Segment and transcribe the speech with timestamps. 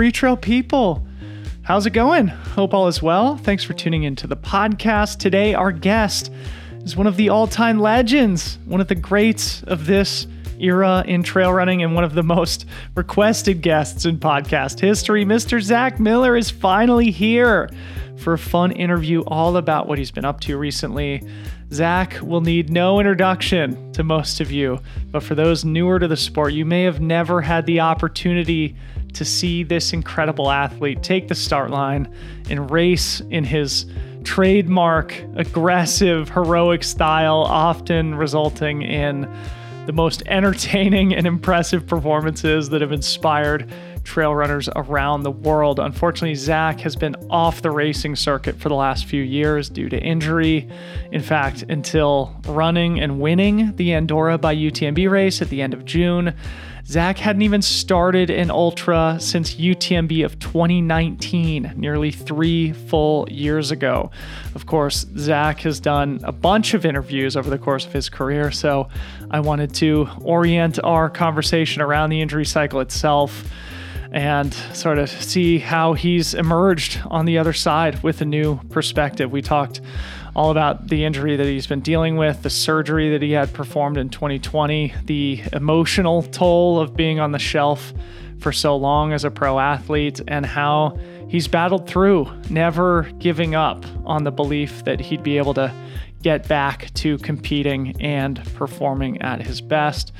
[0.00, 1.06] Freetrail people.
[1.60, 2.28] How's it going?
[2.28, 3.36] Hope all is well.
[3.36, 5.18] Thanks for tuning into the podcast.
[5.18, 6.32] Today, our guest
[6.84, 10.26] is one of the all time legends, one of the greats of this
[10.58, 12.64] era in trail running, and one of the most
[12.94, 15.26] requested guests in podcast history.
[15.26, 15.60] Mr.
[15.60, 17.68] Zach Miller is finally here
[18.16, 21.22] for a fun interview all about what he's been up to recently.
[21.74, 24.80] Zach will need no introduction to most of you,
[25.10, 28.74] but for those newer to the sport, you may have never had the opportunity
[29.14, 32.12] to see this incredible athlete take the start line
[32.48, 33.86] and race in his
[34.24, 39.28] trademark, aggressive, heroic style, often resulting in
[39.86, 43.72] the most entertaining and impressive performances that have inspired
[44.04, 45.78] trail runners around the world.
[45.78, 49.98] Unfortunately, Zach has been off the racing circuit for the last few years due to
[49.98, 50.68] injury.
[51.12, 55.84] In fact, until running and winning the Andorra by UTMB race at the end of
[55.84, 56.34] June,
[56.90, 64.10] Zach hadn't even started an ultra since UTMB of 2019, nearly three full years ago.
[64.56, 68.50] Of course, Zach has done a bunch of interviews over the course of his career,
[68.50, 68.88] so
[69.30, 73.48] I wanted to orient our conversation around the injury cycle itself
[74.10, 79.30] and sort of see how he's emerged on the other side with a new perspective.
[79.30, 79.80] We talked
[80.40, 83.98] all about the injury that he's been dealing with, the surgery that he had performed
[83.98, 87.92] in 2020, the emotional toll of being on the shelf
[88.38, 93.84] for so long as a pro athlete, and how he's battled through, never giving up
[94.06, 95.70] on the belief that he'd be able to
[96.22, 100.12] get back to competing and performing at his best.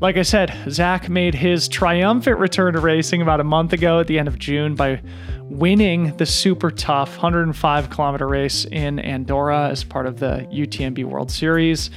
[0.00, 4.06] Like I said, Zach made his triumphant return to racing about a month ago at
[4.06, 5.00] the end of June by
[5.44, 11.30] winning the super tough 105 kilometer race in Andorra as part of the UTMB World
[11.30, 11.90] Series.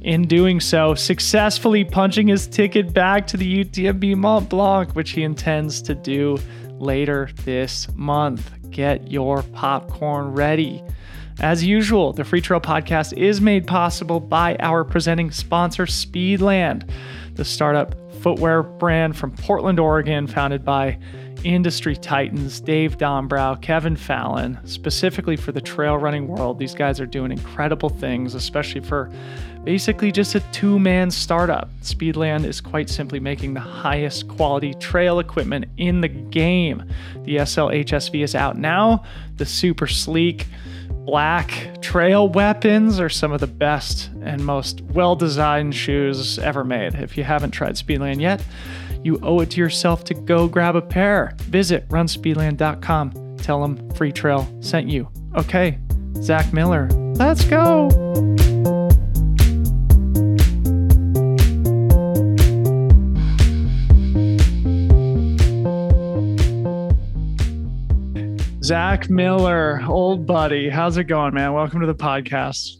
[0.00, 5.22] In doing so, successfully punching his ticket back to the UTMB Mont Blanc, which he
[5.22, 6.38] intends to do
[6.78, 8.50] later this month.
[8.70, 10.82] Get your popcorn ready.
[11.40, 16.88] As usual, the Freetrail Podcast is made possible by our presenting sponsor, Speedland,
[17.34, 20.98] the startup footwear brand from Portland, Oregon, founded by
[21.42, 26.58] industry titans Dave Dombrow, Kevin Fallon, specifically for the trail running world.
[26.58, 29.10] These guys are doing incredible things, especially for
[29.64, 31.68] basically just a two man startup.
[31.80, 36.84] Speedland is quite simply making the highest quality trail equipment in the game.
[37.24, 39.02] The SLHSV is out now,
[39.36, 40.46] the super sleek
[41.04, 46.94] black trail weapons are some of the best and most well designed shoes ever made.
[46.94, 48.44] If you haven't tried Speedland yet,
[49.02, 51.34] you owe it to yourself to go grab a pair.
[51.42, 53.36] Visit runspeedland.com.
[53.38, 55.08] Tell them Freetrail sent you.
[55.36, 55.78] Okay,
[56.16, 57.88] Zach Miller, let's go.
[68.64, 71.52] Zach Miller, old buddy, how's it going, man?
[71.52, 72.76] Welcome to the podcast.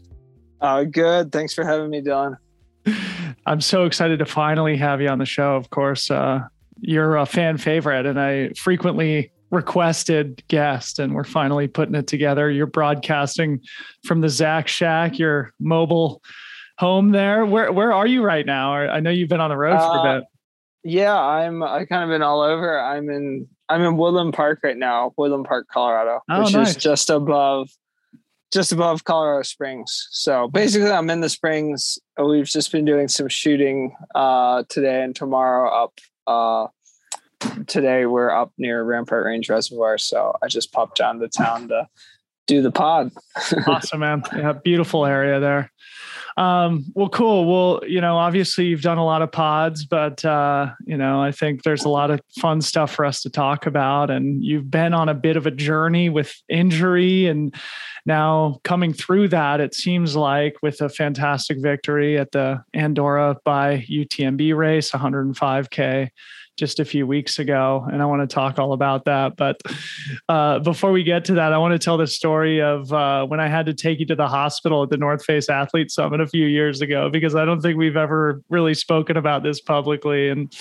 [0.61, 1.33] Uh, good.
[1.33, 2.37] Thanks for having me, Dylan.
[3.45, 5.57] I'm so excited to finally have you on the show.
[5.57, 6.39] Of course, uh,
[6.79, 12.49] you're a fan favorite, and I frequently requested guest, and we're finally putting it together.
[12.49, 13.59] You're broadcasting
[14.05, 16.21] from the Zach Shack, your mobile
[16.77, 17.45] home there.
[17.45, 18.73] Where where are you right now?
[18.73, 20.27] I know you've been on the road uh, for a uh, bit.
[20.83, 21.63] Yeah, I'm.
[21.63, 22.79] I kind of been all over.
[22.79, 23.47] I'm in.
[23.69, 26.71] I'm in Woodland Park right now, Woodland Park, Colorado, oh, which nice.
[26.71, 27.69] is just above
[28.53, 30.07] just above Colorado Springs.
[30.11, 31.97] So basically, I'm in the Springs.
[32.23, 35.99] We've just been doing some shooting uh, today and tomorrow up.
[36.27, 36.67] Uh,
[37.67, 41.87] today we're up near Rampart Range Reservoir, so I just popped down to town to
[42.45, 43.11] do the pod.
[43.67, 44.23] awesome, man!
[44.35, 45.71] Yeah, beautiful area there.
[46.37, 47.45] Um, well, cool.
[47.45, 51.31] Well, you know, obviously you've done a lot of pods, but uh, you know, I
[51.31, 54.09] think there's a lot of fun stuff for us to talk about.
[54.09, 57.53] And you've been on a bit of a journey with injury and
[58.05, 63.85] now coming through that, it seems like with a fantastic victory at the Andorra by
[63.89, 66.09] UTMB race, 105K
[66.55, 69.35] just a few weeks ago, and I want to talk all about that.
[69.35, 69.59] But
[70.29, 73.39] uh, before we get to that, I want to tell the story of uh, when
[73.39, 76.27] I had to take you to the hospital at the North Face Athlete Summit a
[76.27, 80.29] few years ago, because I don't think we've ever really spoken about this publicly.
[80.29, 80.53] And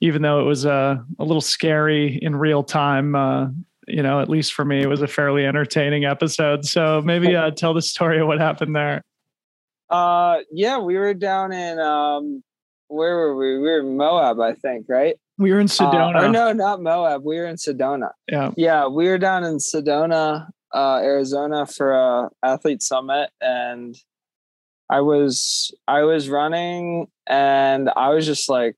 [0.00, 3.48] even though it was uh, a little scary in real time, uh,
[3.86, 6.64] you know, at least for me, it was a fairly entertaining episode.
[6.64, 9.02] So maybe uh, tell the story of what happened there.
[9.88, 12.42] Uh, yeah, we were down in um,
[12.88, 13.58] where were we?
[13.58, 15.16] We were in Moab, I think, right?
[15.38, 16.16] We were in uh, Sedona.
[16.16, 17.24] Uh, no, not Moab.
[17.24, 18.10] We were in Sedona.
[18.30, 18.52] Yeah.
[18.56, 18.86] Yeah.
[18.86, 23.30] We were down in Sedona, uh, Arizona for a athlete summit.
[23.40, 23.96] And
[24.90, 28.76] I was, I was running and I was just like,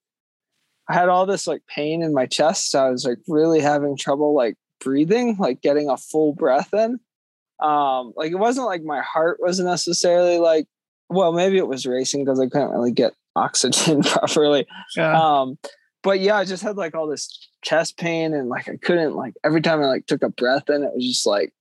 [0.89, 2.71] I had all this like pain in my chest.
[2.71, 6.99] So I was like really having trouble like breathing, like getting a full breath in.
[7.61, 10.67] Um, like it wasn't like my heart wasn't necessarily like,
[11.11, 14.67] well, maybe it was racing because I couldn't really get oxygen properly.
[14.97, 15.21] Yeah.
[15.21, 15.59] Um,
[16.03, 19.35] but yeah, I just had like all this chest pain and like I couldn't like
[19.45, 21.53] every time I like took a breath in, it was just like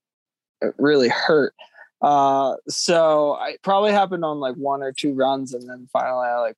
[0.60, 1.54] it really hurt.
[2.00, 6.38] Uh, so I probably happened on like one or two runs, and then finally I
[6.38, 6.56] like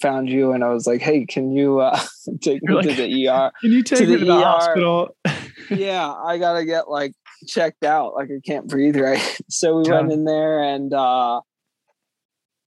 [0.00, 1.98] found you and I was like, "Hey, can you uh,
[2.40, 3.50] take me like, to the ER?
[3.60, 4.42] Can you take me to the, ER?
[4.42, 5.16] hospital?"
[5.70, 7.12] yeah, I gotta get like
[7.46, 8.14] checked out.
[8.14, 9.40] Like I can't breathe right.
[9.48, 10.00] So we yeah.
[10.00, 11.40] went in there and uh,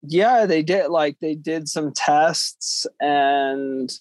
[0.01, 3.91] yeah, they did like they did some tests and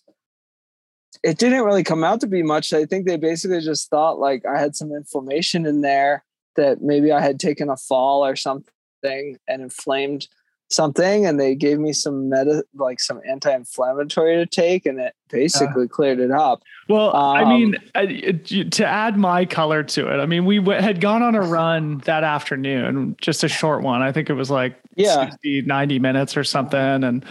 [1.23, 2.73] it didn't really come out to be much.
[2.73, 6.25] I think they basically just thought like I had some inflammation in there
[6.57, 8.67] that maybe I had taken a fall or something
[9.05, 10.29] and inflamed
[10.73, 15.85] something and they gave me some meta like some anti-inflammatory to take and it basically
[15.85, 16.63] uh, cleared it up.
[16.89, 21.01] Well um, i mean to add my color to it i mean we w- had
[21.01, 24.03] gone on a run that afternoon just a short one.
[24.03, 25.31] I think it was like yeah.
[25.31, 26.79] 60, 90 minutes or something.
[26.79, 27.25] And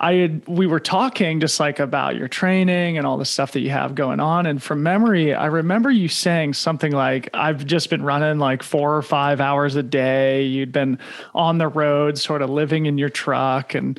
[0.00, 3.60] i had we were talking just like about your training and all the stuff that
[3.60, 4.46] you have going on.
[4.46, 8.96] And from memory i remember you saying something like i've just been running like four
[8.96, 10.44] or five hours a day.
[10.44, 10.98] You'd been
[11.34, 13.74] on the road sort of living in your truck.
[13.74, 13.98] And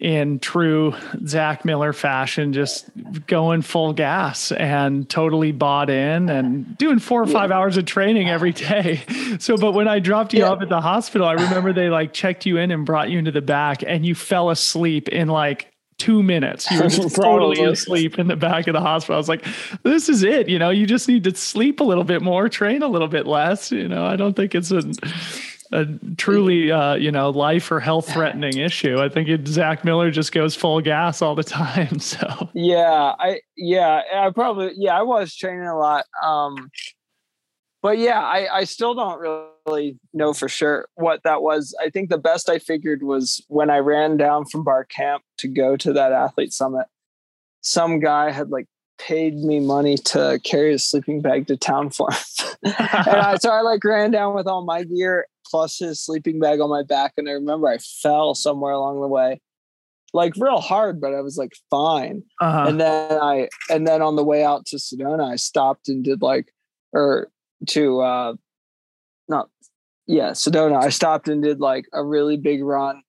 [0.00, 0.94] in true
[1.26, 2.86] Zach Miller fashion, just
[3.26, 8.28] going full gas and totally bought in and doing four or five hours of training
[8.28, 9.02] every day.
[9.38, 10.50] So, but when I dropped you yeah.
[10.50, 13.30] off at the hospital, I remember they like checked you in and brought you into
[13.30, 16.68] the back and you fell asleep in like two minutes.
[16.70, 19.14] You were totally asleep in the back of the hospital.
[19.14, 19.46] I was like,
[19.82, 20.48] this is it.
[20.48, 23.26] You know, you just need to sleep a little bit more, train a little bit
[23.26, 23.70] less.
[23.70, 24.82] You know, I don't think it's a
[25.72, 25.86] a
[26.16, 28.98] truly uh, you know life or health threatening issue.
[29.00, 31.98] I think it, Zach Miller just goes full gas all the time.
[32.00, 36.06] So yeah, I yeah I probably yeah I was training a lot.
[36.22, 36.70] Um,
[37.82, 39.20] but yeah, I I still don't
[39.66, 41.74] really know for sure what that was.
[41.80, 45.48] I think the best I figured was when I ran down from Barr Camp to
[45.48, 46.86] go to that athlete summit.
[47.62, 48.66] Some guy had like
[49.00, 52.48] paid me money to carry a sleeping bag to town for him.
[52.64, 56.60] and I, so I like ran down with all my gear plus his sleeping bag
[56.60, 57.14] on my back.
[57.16, 59.40] And I remember I fell somewhere along the way,
[60.12, 62.22] like real hard, but I was like fine.
[62.40, 62.66] Uh-huh.
[62.68, 66.22] And then I, and then on the way out to Sedona, I stopped and did
[66.22, 66.52] like,
[66.92, 67.30] or
[67.68, 68.34] to, uh,
[69.28, 69.48] not,
[70.06, 70.82] yeah, Sedona.
[70.82, 73.02] I stopped and did like a really big run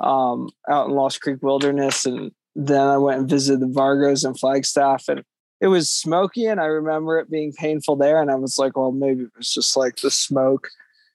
[0.00, 2.06] um, out in Lost Creek Wilderness.
[2.06, 5.08] And then I went and visited the Vargos and Flagstaff.
[5.08, 5.22] And
[5.60, 6.46] it was smoky.
[6.46, 8.20] And I remember it being painful there.
[8.20, 10.68] And I was like, well, maybe it was just like the smoke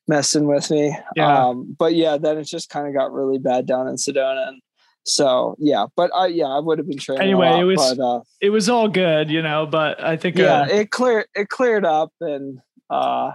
[0.08, 0.98] messing with me.
[1.16, 1.48] Yeah.
[1.48, 4.48] Um, but yeah, then it just kind of got really bad down in Sedona.
[4.50, 4.62] And
[5.06, 7.24] so yeah, but I yeah, I would have been training.
[7.24, 9.66] Anyway, lot, it was but, uh, it was all good, you know.
[9.66, 12.60] But I think yeah, uh, it cleared it cleared up, and
[12.90, 13.32] uh,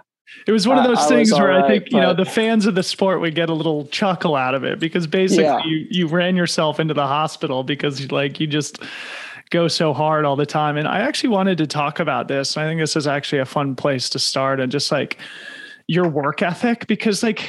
[0.46, 2.74] it was one of those things where right, I think you know the fans of
[2.74, 5.64] the sport would get a little chuckle out of it because basically yeah.
[5.64, 8.82] you you ran yourself into the hospital because like you just
[9.50, 10.76] go so hard all the time.
[10.76, 12.56] And I actually wanted to talk about this.
[12.56, 15.18] I think this is actually a fun place to start and just like
[15.86, 17.48] your work ethic because like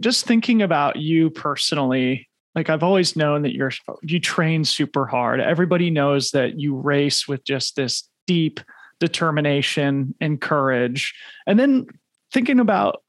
[0.00, 5.40] just thinking about you personally like I've always known that you're you train super hard.
[5.40, 8.60] Everybody knows that you race with just this deep
[9.00, 11.14] determination and courage.
[11.46, 11.86] And then
[12.32, 13.02] thinking about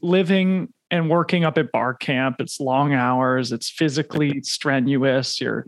[0.00, 5.40] living and working up at Barr Camp, it's long hours, it's physically strenuous.
[5.40, 5.64] You're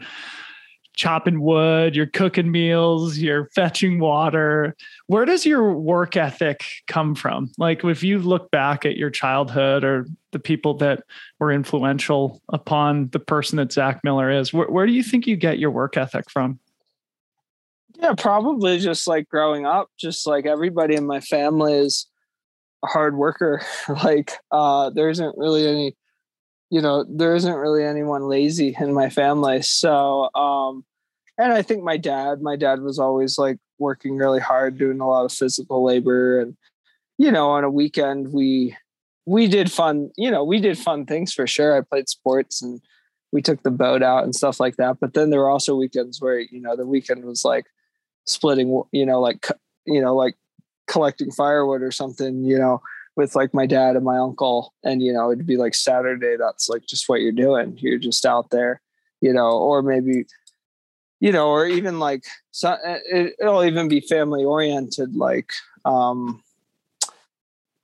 [0.95, 4.77] chopping wood, you're cooking meals, you're fetching water.
[5.07, 7.51] Where does your work ethic come from?
[7.57, 11.05] Like if you look back at your childhood or the people that
[11.39, 15.37] were influential upon the person that Zach Miller is, where, where do you think you
[15.37, 16.59] get your work ethic from?
[17.95, 22.07] Yeah, probably just like growing up, just like everybody in my family is
[22.85, 23.63] hard worker.
[24.05, 25.97] like uh there isn't really any
[26.71, 29.63] you know there isn't really anyone lazy in my family.
[29.63, 30.85] So um
[31.39, 35.09] and i think my dad my dad was always like working really hard doing a
[35.09, 36.41] lot of physical labor.
[36.41, 36.57] And
[37.19, 38.77] you know on a weekend we
[39.27, 41.77] we did fun you know we did fun things for sure.
[41.77, 42.81] I played sports and
[43.33, 44.99] we took the boat out and stuff like that.
[45.01, 47.67] But then there were also weekends where you know the weekend was like
[48.27, 49.47] splitting you know like
[49.87, 50.37] you know like
[50.87, 52.81] collecting firewood or something you know
[53.15, 54.73] with like my dad and my uncle.
[54.85, 57.77] And you know it'd be like saturday that's like just what you're doing.
[57.79, 58.81] You're just out there
[59.21, 60.25] you know or maybe
[61.21, 65.51] you know or even like so it, it'll even be family oriented like
[65.85, 66.43] um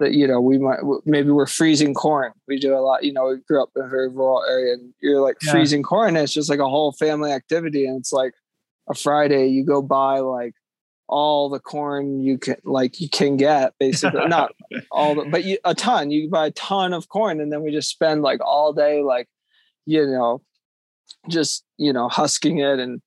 [0.00, 2.32] that you know we might maybe we're freezing corn.
[2.46, 4.92] We do a lot you know we grew up in a very rural area and
[5.00, 5.52] you're like yeah.
[5.52, 8.34] freezing corn it's just like a whole family activity and it's like
[8.88, 10.54] a Friday, you go buy like
[11.08, 14.26] all the corn you can like you can get basically.
[14.28, 14.52] Not
[14.90, 16.10] all the but you, a ton.
[16.10, 19.28] You buy a ton of corn and then we just spend like all day like
[19.86, 20.42] you know
[21.28, 23.00] just you know husking it and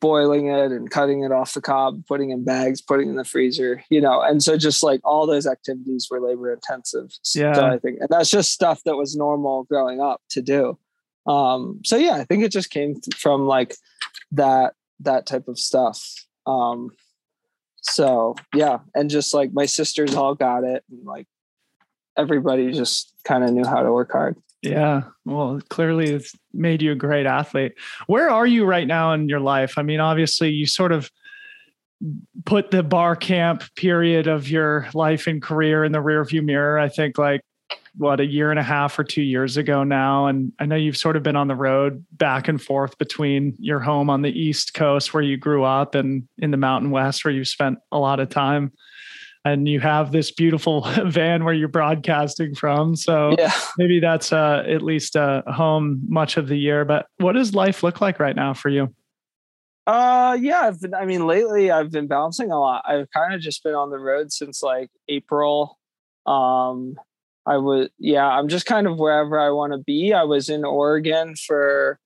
[0.00, 3.82] boiling it and cutting it off the cob putting in bags putting in the freezer
[3.88, 4.20] you know?
[4.20, 7.54] And so just like all those activities were labor intensive yeah.
[7.54, 10.78] so i think and that's just stuff that was normal growing up to do.
[11.26, 13.74] Um so yeah i think it just came from like
[14.32, 16.02] that that type of stuff.
[16.46, 16.90] Um
[17.90, 21.26] so yeah and just like my sisters all got it and like
[22.16, 24.36] everybody just kind of knew how to work hard.
[24.62, 27.74] Yeah well clearly it's made you a great athlete.
[28.06, 29.74] Where are you right now in your life?
[29.76, 31.10] I mean obviously you sort of
[32.44, 36.90] put the Barr Camp period of your life and career in the rearview mirror i
[36.90, 37.40] think like
[37.98, 40.96] what a year and a half or two years ago now and i know you've
[40.96, 44.74] sort of been on the road back and forth between your home on the east
[44.74, 48.20] coast where you grew up and in the mountain west where you spent a lot
[48.20, 48.72] of time
[49.44, 53.52] and you have this beautiful van where you're broadcasting from so yeah.
[53.78, 57.82] maybe that's uh, at least a home much of the year but what does life
[57.82, 58.92] look like right now for you?
[59.86, 62.82] Uh yeah i've been i mean lately i've been bouncing a lot.
[62.84, 65.78] I've kind of just been on the road since like april.
[66.26, 66.96] Um
[67.46, 70.12] I was, yeah, I'm just kind of wherever I want to be.
[70.12, 72.00] I was in Oregon for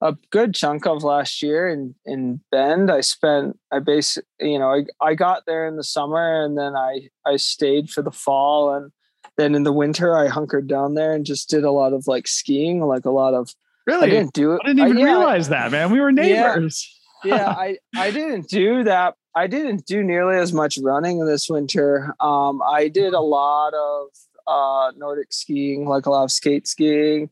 [0.00, 2.90] a good chunk of last year in, in Bend.
[2.90, 6.74] I spent, I base, you know, I, I got there in the summer and then
[6.74, 8.74] I, I stayed for the fall.
[8.74, 8.90] And
[9.36, 12.26] then in the winter, I hunkered down there and just did a lot of like
[12.26, 13.54] skiing, like a lot of,
[13.86, 14.62] really, I didn't do it.
[14.64, 15.90] I didn't even I, yeah, realize that, man.
[15.90, 16.98] We were neighbors.
[17.22, 19.16] Yeah, yeah I, I didn't do that.
[19.34, 22.14] I didn't do nearly as much running this winter.
[22.18, 24.08] Um, I did a lot of
[24.50, 27.30] uh, Nordic skiing, like a lot of skate skiing.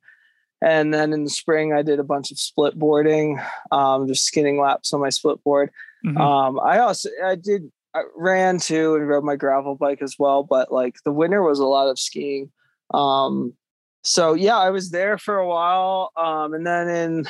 [0.60, 4.60] And then in the spring, I did a bunch of split boarding, um, just skinning
[4.60, 5.70] laps on my split board.
[6.04, 6.18] Mm-hmm.
[6.20, 10.42] Um, I also I did I ran too and rode my gravel bike as well.
[10.42, 12.50] But like the winter was a lot of skiing.
[12.92, 13.54] Um,
[14.02, 17.26] so yeah, I was there for a while, um, and then in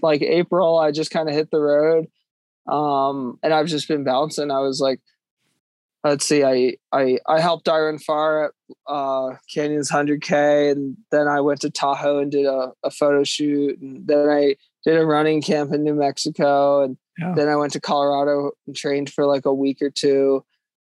[0.00, 2.06] like April, I just kind of hit the road,
[2.68, 4.50] um, and I've just been bouncing.
[4.50, 5.00] I was like
[6.08, 8.52] let's see, I I I helped Iron Farr at
[8.86, 13.78] uh, Canyons 100K, and then I went to Tahoe and did a, a photo shoot,
[13.80, 17.34] and then I did a running camp in New Mexico, and yeah.
[17.34, 20.44] then I went to Colorado and trained for like a week or two.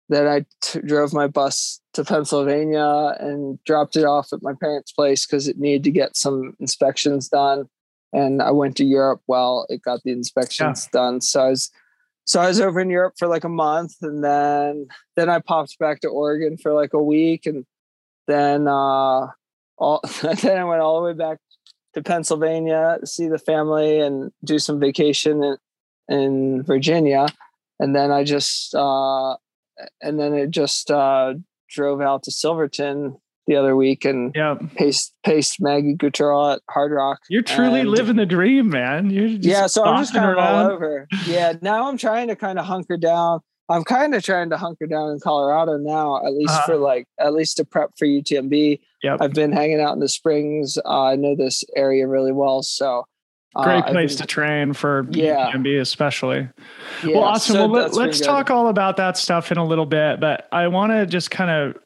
[0.08, 4.92] Then I t- drove my bus to Pennsylvania and dropped it off at my parents'
[4.92, 7.68] place because it needed to get some inspections done.
[8.12, 11.00] And I went to Europe while it got the inspections yeah.
[11.00, 11.20] done.
[11.22, 11.70] So I was
[12.24, 15.78] so I was over in Europe for like a month and then then I popped
[15.78, 17.64] back to Oregon for like a week and
[18.26, 19.28] then uh
[19.76, 21.38] all then I went all the way back
[21.94, 25.56] to Pennsylvania to see the family and do some vacation in,
[26.08, 27.26] in Virginia.
[27.78, 29.36] And then I just uh
[30.00, 31.34] and then it just uh
[31.68, 33.16] drove out to Silverton
[33.46, 34.56] the other week and yeah.
[34.74, 37.16] paced paced Maggie Guterl at Hardrock.
[37.28, 39.10] You're truly and, living the dream, man.
[39.10, 41.06] You're yeah, so I'm just kind of all over.
[41.26, 43.40] Yeah, now I'm trying to kind of hunker down.
[43.68, 46.66] I'm kind of trying to hunker down in Colorado now, at least uh-huh.
[46.66, 48.80] for like at least to prep for UTMB.
[49.02, 49.18] Yep.
[49.20, 50.78] I've been hanging out in the springs.
[50.84, 53.06] Uh, I know this area really well, so
[53.56, 55.50] uh, great place been, to train for yeah.
[55.50, 56.48] UTMB especially.
[57.02, 57.54] Yeah, well, awesome.
[57.54, 60.68] So well, let, us talk all about that stuff in a little bit, but I
[60.68, 61.82] want to just kind of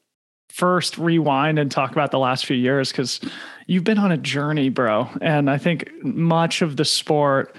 [0.49, 3.21] first rewind and talk about the last few years because
[3.67, 5.09] you've been on a journey, bro.
[5.21, 7.55] And I think much of the sport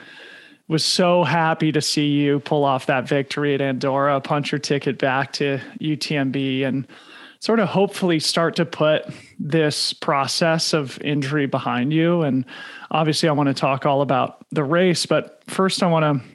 [0.68, 4.98] was so happy to see you pull off that victory at Andorra, punch your ticket
[4.98, 6.86] back to UTMB, and
[7.40, 9.04] sort of hopefully start to put
[9.38, 12.22] this process of injury behind you.
[12.22, 12.44] And
[12.90, 16.28] obviously, I want to talk all about the race, but first, I want to,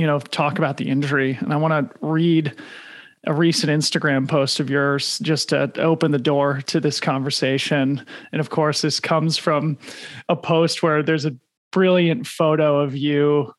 [0.00, 1.36] you know, talk about the injury.
[1.40, 2.54] And I want to read
[3.26, 8.04] a recent Instagram post of yours just to open the door to this conversation.
[8.32, 9.78] And of course, this comes from
[10.28, 11.36] a post where there's a
[11.72, 13.52] brilliant photo of you,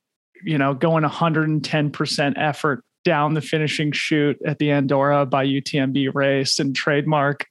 [0.43, 6.59] you know, going 110% effort down the finishing chute at the Andorra by UTMB race
[6.59, 7.45] and trademark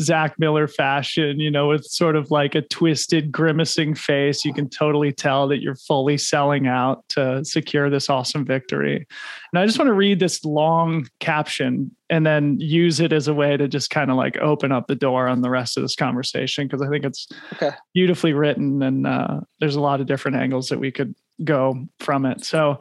[0.00, 4.44] Zach Miller fashion, you know, with sort of like a twisted, grimacing face.
[4.44, 9.06] You can totally tell that you're fully selling out to secure this awesome victory.
[9.52, 13.34] And I just want to read this long caption and then use it as a
[13.34, 15.96] way to just kind of like open up the door on the rest of this
[15.96, 17.70] conversation because I think it's okay.
[17.92, 22.24] beautifully written and uh, there's a lot of different angles that we could go from
[22.24, 22.44] it.
[22.44, 22.78] So,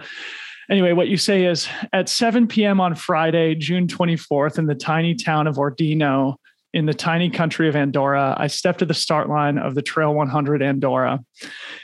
[0.72, 2.80] Anyway, what you say is at 7 p.m.
[2.80, 6.36] on Friday, June 24th, in the tiny town of Ordino,
[6.74, 8.34] in the tiny country of Andorra.
[8.38, 11.20] I stepped to the start line of the Trail 100 Andorra.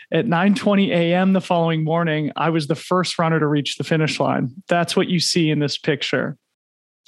[0.10, 1.34] At 9:20 a.m.
[1.34, 4.52] the following morning, I was the first runner to reach the finish line.
[4.70, 6.38] That's what you see in this picture.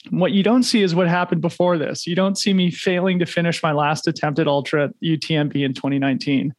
[0.10, 2.08] What you don't see is what happened before this.
[2.08, 6.54] You don't see me failing to finish my last attempt at ultra UTMB in 2019.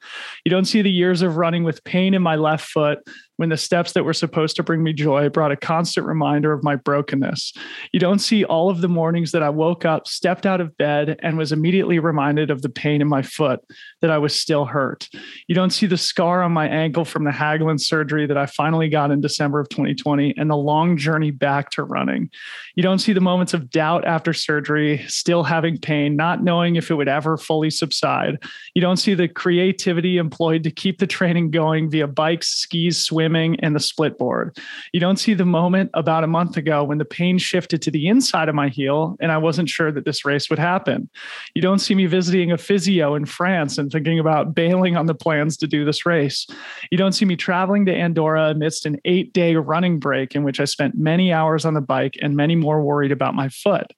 [0.45, 2.99] You don't see the years of running with pain in my left foot
[3.41, 6.63] when the steps that were supposed to bring me joy brought a constant reminder of
[6.63, 7.55] my brokenness.
[7.91, 11.19] You don't see all of the mornings that I woke up, stepped out of bed,
[11.23, 13.61] and was immediately reminded of the pain in my foot
[14.03, 15.09] that I was still hurt.
[15.49, 18.91] You don't see the scar on my ankle from the Haglund surgery that I finally
[18.91, 22.29] got in December of 2020 and the long journey back to running.
[22.75, 26.91] You don't see the moments of doubt after surgery, still having pain, not knowing if
[26.91, 28.37] it would ever fully subside.
[28.75, 33.30] You don't see the creativity employed to keep the training going via bikes, skis, swim
[33.31, 34.59] swimming and the split board.
[34.93, 38.09] You don't see the moment about a month ago when the pain shifted to the
[38.09, 41.09] inside of my heel and I wasn't sure that this race would happen.
[41.55, 45.15] You don't see me visiting a physio in France and thinking about bailing on the
[45.15, 46.45] plans to do this race.
[46.91, 50.59] You don't see me traveling to Andorra amidst an eight day running break in which
[50.59, 53.93] I spent many hours on the bike and many more worried about my foot.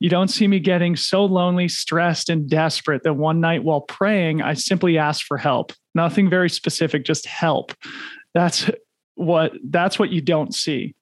[0.00, 4.42] You don't see me getting so lonely, stressed, and desperate that one night while praying,
[4.42, 5.72] I simply asked for help.
[5.94, 7.72] Nothing very specific, just help.
[8.34, 8.70] That's
[9.14, 10.94] what that's what you don't see.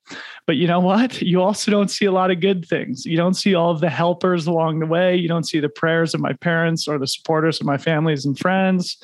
[0.47, 1.23] But you know what?
[1.31, 3.07] You also don't see a lot of good things.
[3.07, 5.14] You don't see all of the helpers along the way.
[5.14, 8.37] You don't see the prayers of my parents or the supporters of my families and
[8.37, 8.97] friends.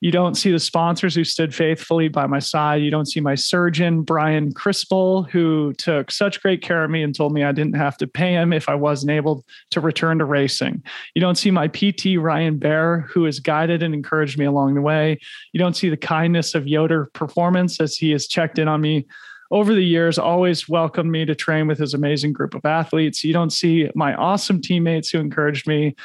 [0.00, 2.82] You don't see the sponsors who stood faithfully by my side.
[2.82, 7.14] You don't see my surgeon, Brian Crispel, who took such great care of me and
[7.14, 10.24] told me I didn't have to pay him if I wasn't able to return to
[10.24, 10.82] racing.
[11.14, 14.82] You don't see my PT, Ryan Bear, who has guided and encouraged me along the
[14.82, 15.20] way.
[15.52, 19.06] You don't see the kindness of Yoder Performance as he has checked in on me
[19.50, 23.24] over the years always welcomed me to train with his amazing group of athletes.
[23.24, 25.96] You don't see my awesome teammates who encouraged me,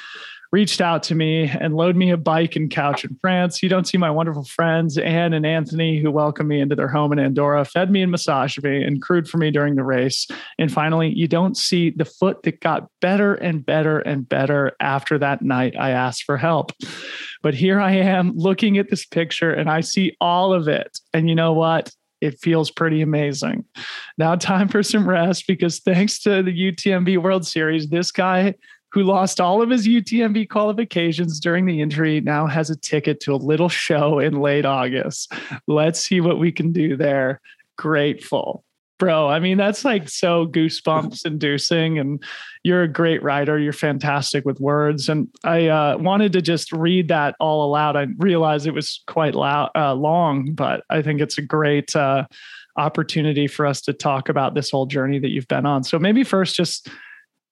[0.52, 3.62] reached out to me, and load me a bike and couch in France.
[3.62, 7.12] You don't see my wonderful friends, Anne and Anthony, who welcomed me into their home
[7.12, 10.28] in Andorra, fed me and massaged me, and crewed for me during the race.
[10.58, 15.18] And finally, you don't see the foot that got better and better and better after
[15.18, 16.72] that night I asked for help.
[17.42, 20.98] But here I am looking at this picture and I see all of it.
[21.14, 21.92] And you know what?
[22.24, 23.66] It feels pretty amazing.
[24.18, 28.56] Now, time for some rest because thanks to the UTMB World Series, this guy
[28.92, 33.34] who lost all of his UTMB qualifications during the injury now has a ticket to
[33.34, 35.34] a little show in late August.
[35.68, 37.42] Let's see what we can do there.
[37.78, 38.64] Grateful
[39.04, 39.28] bro.
[39.28, 42.00] I mean, that's like so goosebumps inducing.
[42.00, 42.24] And
[42.64, 43.60] you're a great writer.
[43.60, 45.10] You're fantastic with words.
[45.10, 47.98] And I uh, wanted to just read that all aloud.
[47.98, 52.26] I realized it was quite loud, uh, long, but I think it's a great uh,
[52.78, 55.84] opportunity for us to talk about this whole journey that you've been on.
[55.84, 56.88] So maybe first, just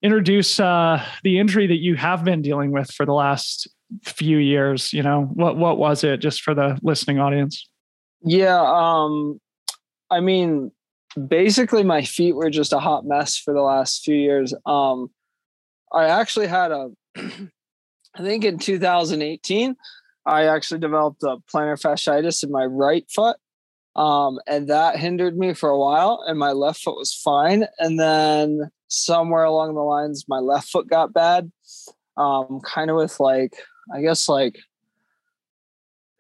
[0.01, 3.67] introduce uh, the injury that you have been dealing with for the last
[4.03, 4.93] few years.
[4.93, 7.67] You know, what what was it, just for the listening audience?
[8.23, 9.39] Yeah, um,
[10.09, 10.71] I mean,
[11.27, 14.53] basically my feet were just a hot mess for the last few years.
[14.65, 15.09] Um,
[15.93, 19.75] I actually had a, I think in 2018,
[20.25, 23.37] I actually developed a plantar fasciitis in my right foot.
[23.95, 27.65] Um, and that hindered me for a while, and my left foot was fine.
[27.77, 31.51] And then somewhere along the lines, my left foot got bad.
[32.15, 33.53] Um, kind of with like,
[33.93, 34.59] I guess like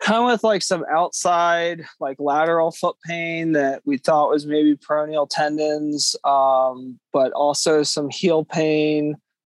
[0.01, 5.27] come with like some outside like lateral foot pain that we thought was maybe peroneal
[5.29, 9.15] tendons um, but also some heel pain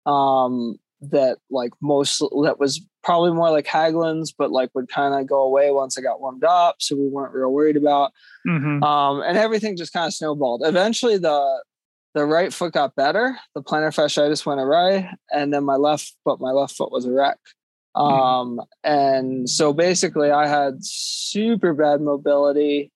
[0.07, 5.27] um, that like most that was probably more like Haglund's, but like would kind of
[5.27, 6.77] go away once I got warmed up.
[6.79, 8.13] So we weren't real worried about.
[8.47, 8.83] Mm-hmm.
[8.83, 10.63] Um, and everything just kind of snowballed.
[10.65, 11.63] Eventually the
[12.15, 13.37] the right foot got better.
[13.55, 17.11] The plantar fasciitis went away, and then my left, but my left foot was a
[17.11, 17.39] wreck.
[17.97, 18.15] Mm-hmm.
[18.15, 22.91] Um, and so basically, I had super bad mobility,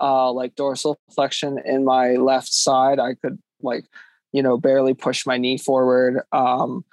[0.00, 2.98] uh, like dorsal flexion in my left side.
[2.98, 3.84] I could like,
[4.32, 6.22] you know, barely push my knee forward.
[6.32, 6.84] Um,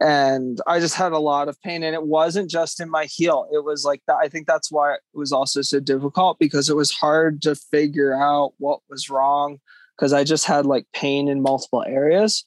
[0.00, 3.46] and I just had a lot of pain, and it wasn't just in my heel.
[3.52, 4.16] It was like that.
[4.16, 8.14] I think that's why it was also so difficult because it was hard to figure
[8.14, 9.58] out what was wrong
[9.96, 12.46] because I just had like pain in multiple areas.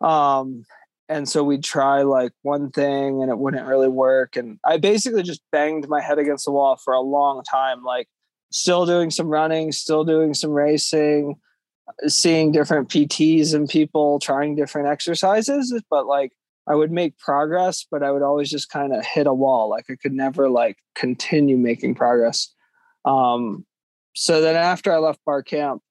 [0.00, 0.64] Um,
[1.08, 4.36] and so we'd try like one thing and it wouldn't really work.
[4.36, 8.08] And i basically just banged my head against the wall for a long time like
[8.50, 11.36] still doing some running still doing some racing
[12.06, 15.74] seeing different pts and people trying different exercises.
[15.90, 16.32] But like
[16.66, 19.70] i would make progress but i would always just kind of hit a wall.
[19.70, 22.54] Like i could never like continue making progress.
[23.04, 23.64] Um
[24.14, 25.82] so then after i left Barr Camp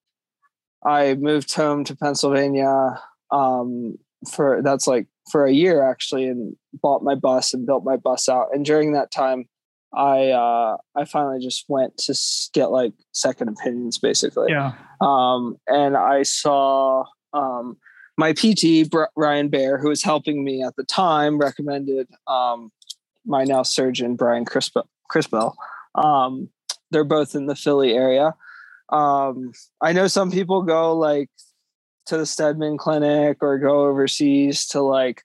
[0.85, 3.01] i moved home to pennsylvania
[3.31, 3.97] um
[4.29, 8.29] for that's like for a year actually and bought my bus and built my bus
[8.29, 8.47] out.
[8.53, 9.45] And during that time,
[9.93, 12.15] I uh, I finally just went to
[12.53, 14.51] get like second opinions, basically.
[14.51, 14.73] Yeah.
[15.01, 17.77] Um, and I saw um,
[18.17, 22.71] my PT Ryan Bear, who was helping me at the time, recommended um,
[23.25, 24.87] my now surgeon Brian Crispell.
[25.09, 25.55] Crispell.
[25.95, 26.49] Um,
[26.91, 28.35] they're both in the Philly area.
[28.89, 29.51] Um,
[29.81, 31.29] I know some people go like
[32.07, 35.23] to the Steadman Clinic or go overseas to like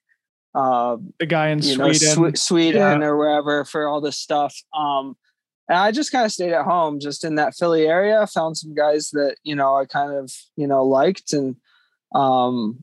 [0.54, 3.06] uh, the guy in Sweden, know, Sw- Sweden yeah.
[3.06, 4.54] or wherever for all this stuff.
[4.76, 5.16] Um,
[5.68, 8.26] and I just kind of stayed at home, just in that Philly area.
[8.26, 11.56] Found some guys that you know I kind of you know liked, and
[12.14, 12.82] um,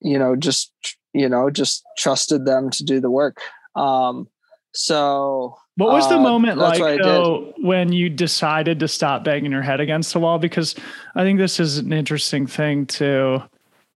[0.00, 0.72] you know just
[1.12, 3.38] you know just trusted them to do the work.
[3.74, 4.28] Um,
[4.72, 9.62] so what was the uh, moment like though when you decided to stop banging your
[9.62, 10.38] head against the wall?
[10.38, 10.74] Because
[11.14, 13.42] I think this is an interesting thing to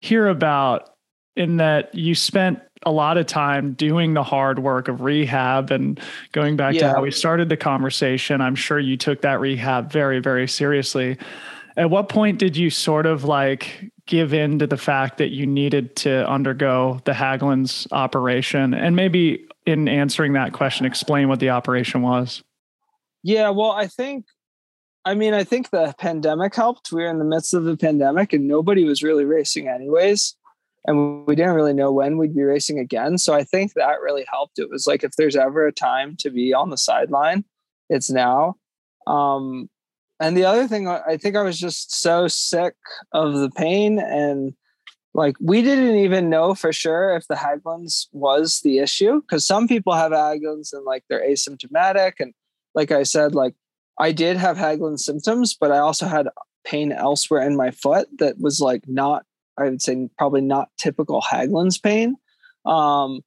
[0.00, 0.94] hear about
[1.36, 5.98] in that you spent a lot of time doing the hard work of rehab and
[6.32, 6.80] going back yeah.
[6.80, 8.40] to how we started the conversation.
[8.40, 11.18] I'm sure you took that rehab very, very seriously.
[11.76, 15.44] At what point did you sort of like give in to the fact that you
[15.44, 18.74] needed to undergo the Haglund's operation?
[18.74, 22.42] And maybe in answering that question, explain what the operation was.
[23.22, 24.26] Yeah, well, I think,
[25.04, 26.92] I mean, I think the pandemic helped.
[26.92, 30.36] We were in the midst of the pandemic and nobody was really racing, anyways.
[30.86, 33.16] And we didn't really know when we'd be racing again.
[33.16, 34.58] So I think that really helped.
[34.58, 37.44] It was like, if there's ever a time to be on the sideline,
[37.88, 38.56] it's now.
[39.06, 39.70] Um,
[40.20, 42.74] and the other thing, I think I was just so sick
[43.12, 44.54] of the pain and
[45.14, 49.68] like we didn't even know for sure if the Haglund's was the issue because some
[49.68, 52.14] people have Haglund's and like they're asymptomatic.
[52.18, 52.34] And
[52.74, 53.54] like I said, like
[53.98, 56.28] I did have Haglund symptoms, but I also had
[56.64, 59.24] pain elsewhere in my foot that was like not,
[59.56, 62.16] I would say probably not typical Haglund's pain.
[62.66, 63.20] Um,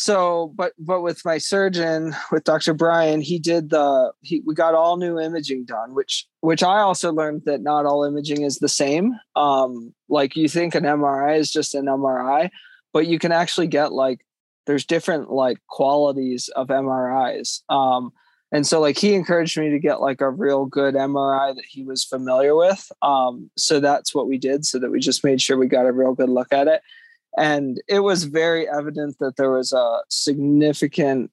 [0.00, 4.74] so but but with my surgeon with dr brian he did the he, we got
[4.74, 8.68] all new imaging done which which i also learned that not all imaging is the
[8.68, 9.14] same.
[9.36, 12.50] Um like you think an mri is just an mri
[12.92, 14.24] but you can actually get like
[14.66, 18.10] there's different like qualities of mris um
[18.52, 21.84] and so like he encouraged me to get like a real good mri that he
[21.84, 22.90] was familiar with.
[23.02, 25.92] Um so that's what we did so that we just made sure we got a
[25.92, 26.80] real good look at it
[27.36, 31.30] and it was very evident that there was a significant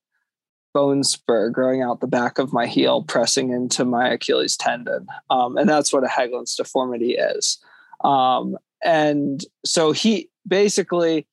[0.74, 5.08] bone spur growing out the back of my heel, pressing into my Achilles tendon.
[5.30, 7.58] Um, and that's what a Haglund's deformity is.
[8.04, 11.28] Um, and so he basically,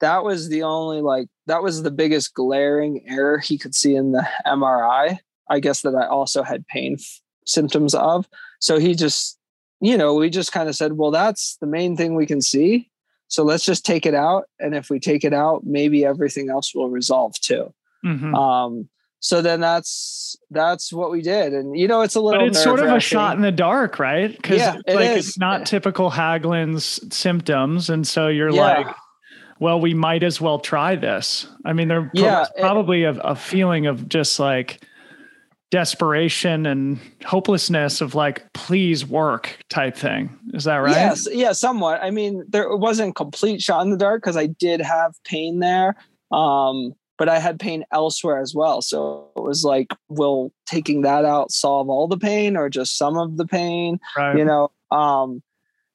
[0.00, 4.12] that was the only like, that was the biggest glaring error he could see in
[4.12, 5.18] the MRI.
[5.48, 8.28] I guess that I also had pain f- symptoms of.
[8.58, 9.38] So he just,
[9.80, 12.90] you know, we just kind of said, well, that's the main thing we can see.
[13.32, 14.44] So let's just take it out.
[14.60, 17.72] And if we take it out, maybe everything else will resolve too.
[18.04, 18.34] Mm-hmm.
[18.34, 18.90] Um,
[19.20, 22.60] so then that's that's what we did and you know it's a little but it's
[22.60, 25.28] sort of a shot in the dark right because yeah, it like is.
[25.28, 28.60] it's not typical haglund's symptoms and so you're yeah.
[28.60, 28.86] like
[29.60, 33.36] well we might as well try this i mean there's yeah, probably it, a, a
[33.36, 34.84] feeling of just like
[35.72, 40.28] desperation and hopelessness of like please work type thing.
[40.52, 40.92] Is that right?
[40.92, 42.00] Yes yeah somewhat.
[42.02, 45.96] I mean there wasn't complete shot in the dark because i did have pain there
[46.30, 48.82] um but i had pain elsewhere as well.
[48.82, 53.16] So it was like will taking that out solve all the pain or just some
[53.16, 54.36] of the pain right.
[54.36, 54.70] you know?
[54.90, 55.42] Um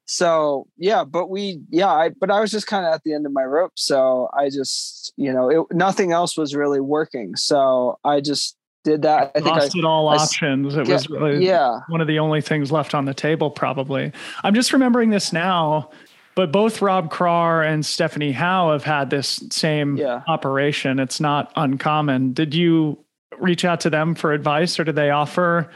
[0.07, 3.27] so yeah but we yeah I, but i was just kind of at the end
[3.27, 3.73] of my rope.
[3.75, 7.35] So i just you know it, nothing else was really working.
[7.35, 9.31] So i just did that.
[9.35, 10.75] I Exhausted all I, options.
[10.75, 11.81] It yeah, was really yeah.
[11.89, 14.11] one of the only things left on the table, probably.
[14.43, 15.89] I'm just remembering this now,
[16.35, 20.21] but both Rob Krar and Stephanie Howe have had this same yeah.
[20.27, 20.99] operation.
[20.99, 22.33] It's not uncommon.
[22.33, 23.03] Did you
[23.39, 25.69] reach out to them for advice or did they offer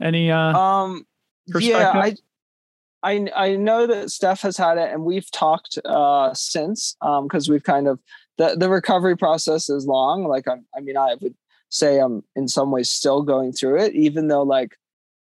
[0.00, 1.06] any uh um
[1.58, 2.16] yeah I
[3.02, 7.48] I I know that Steph has had it and we've talked uh since um because
[7.48, 8.00] we've kind of
[8.38, 11.34] the the recovery process is long like i I mean I would
[11.74, 14.76] say I'm in some ways still going through it, even though like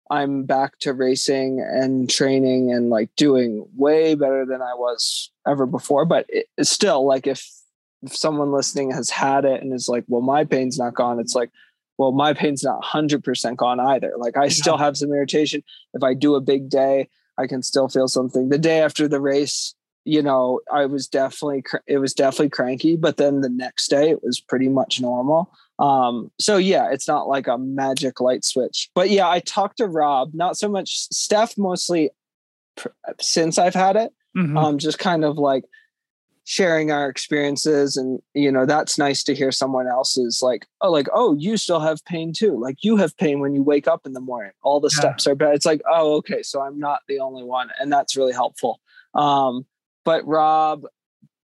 [0.09, 5.65] I'm back to racing and training and like doing way better than I was ever
[5.65, 6.05] before.
[6.05, 7.49] But it's still like if
[8.03, 11.35] if someone listening has had it and is like, well, my pain's not gone, it's
[11.35, 11.51] like,
[11.97, 14.13] well, my pain's not 100% gone either.
[14.17, 15.63] Like I still have some irritation.
[15.93, 18.49] If I do a big day, I can still feel something.
[18.49, 23.17] The day after the race, you know, I was definitely, it was definitely cranky, but
[23.17, 25.53] then the next day it was pretty much normal.
[25.81, 28.89] Um, so yeah, it's not like a magic light switch.
[28.93, 32.11] But yeah, I talked to Rob, not so much Steph, mostly
[32.77, 32.89] pr-
[33.19, 34.13] since I've had it.
[34.37, 34.57] Mm-hmm.
[34.57, 35.65] Um, just kind of like
[36.43, 41.07] sharing our experiences and you know that's nice to hear someone else's like oh like
[41.13, 44.13] oh you still have pain too like you have pain when you wake up in
[44.13, 44.99] the morning all the yeah.
[44.99, 48.17] steps are bad it's like oh okay so i'm not the only one and that's
[48.17, 48.81] really helpful
[49.13, 49.65] um
[50.03, 50.83] but rob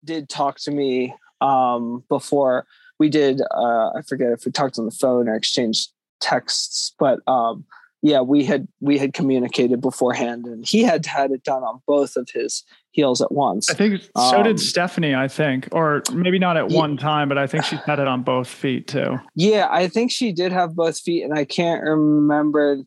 [0.02, 2.66] did talk to me um before
[2.98, 7.20] we did uh i forget if we talked on the phone or exchanged texts but
[7.26, 7.64] um
[8.06, 12.16] yeah, we had we had communicated beforehand, and he had had it done on both
[12.16, 13.68] of his heels at once.
[13.68, 15.14] I think so um, did Stephanie.
[15.14, 18.06] I think, or maybe not at yeah, one time, but I think she had it
[18.06, 19.18] on both feet too.
[19.34, 22.82] Yeah, I think she did have both feet, and I can't remember.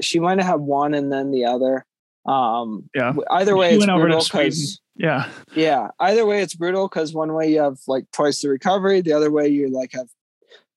[0.00, 1.84] She might have had one and then the other.
[2.26, 3.14] Um, yeah.
[3.30, 5.88] Either way, she it's brutal because yeah, yeah.
[6.00, 9.30] Either way, it's brutal because one way you have like twice the recovery, the other
[9.30, 10.08] way you like have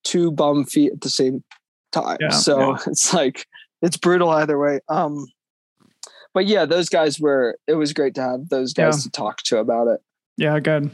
[0.04, 1.44] two bum feet at the same
[1.92, 2.18] time.
[2.20, 2.78] Yeah, so yeah.
[2.88, 3.46] it's like
[3.82, 4.80] it's brutal either way.
[4.90, 5.28] Um,
[6.34, 7.58] but yeah, those guys were.
[7.68, 9.04] It was great to have those guys yeah.
[9.04, 10.02] to talk to about it.
[10.38, 10.92] Yeah, good.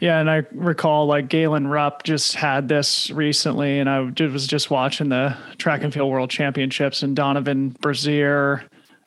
[0.00, 4.70] Yeah, and I recall like Galen Rupp just had this recently, and I was just
[4.70, 8.62] watching the track and field world championships, and Donavan Brazier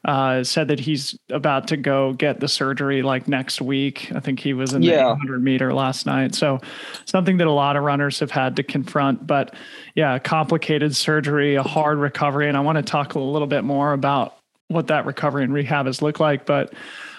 [0.06, 4.12] uh, said that he's about to go get the surgery like next week.
[4.16, 6.34] I think he was in the 800 meter last night.
[6.34, 6.60] So
[7.06, 9.28] something that a lot of runners have had to confront.
[9.28, 9.56] But
[9.94, 13.94] yeah, complicated surgery, a hard recovery, and I want to talk a little bit more
[13.94, 14.38] about
[14.70, 16.46] what that recovery and rehab has looked like.
[16.46, 16.74] But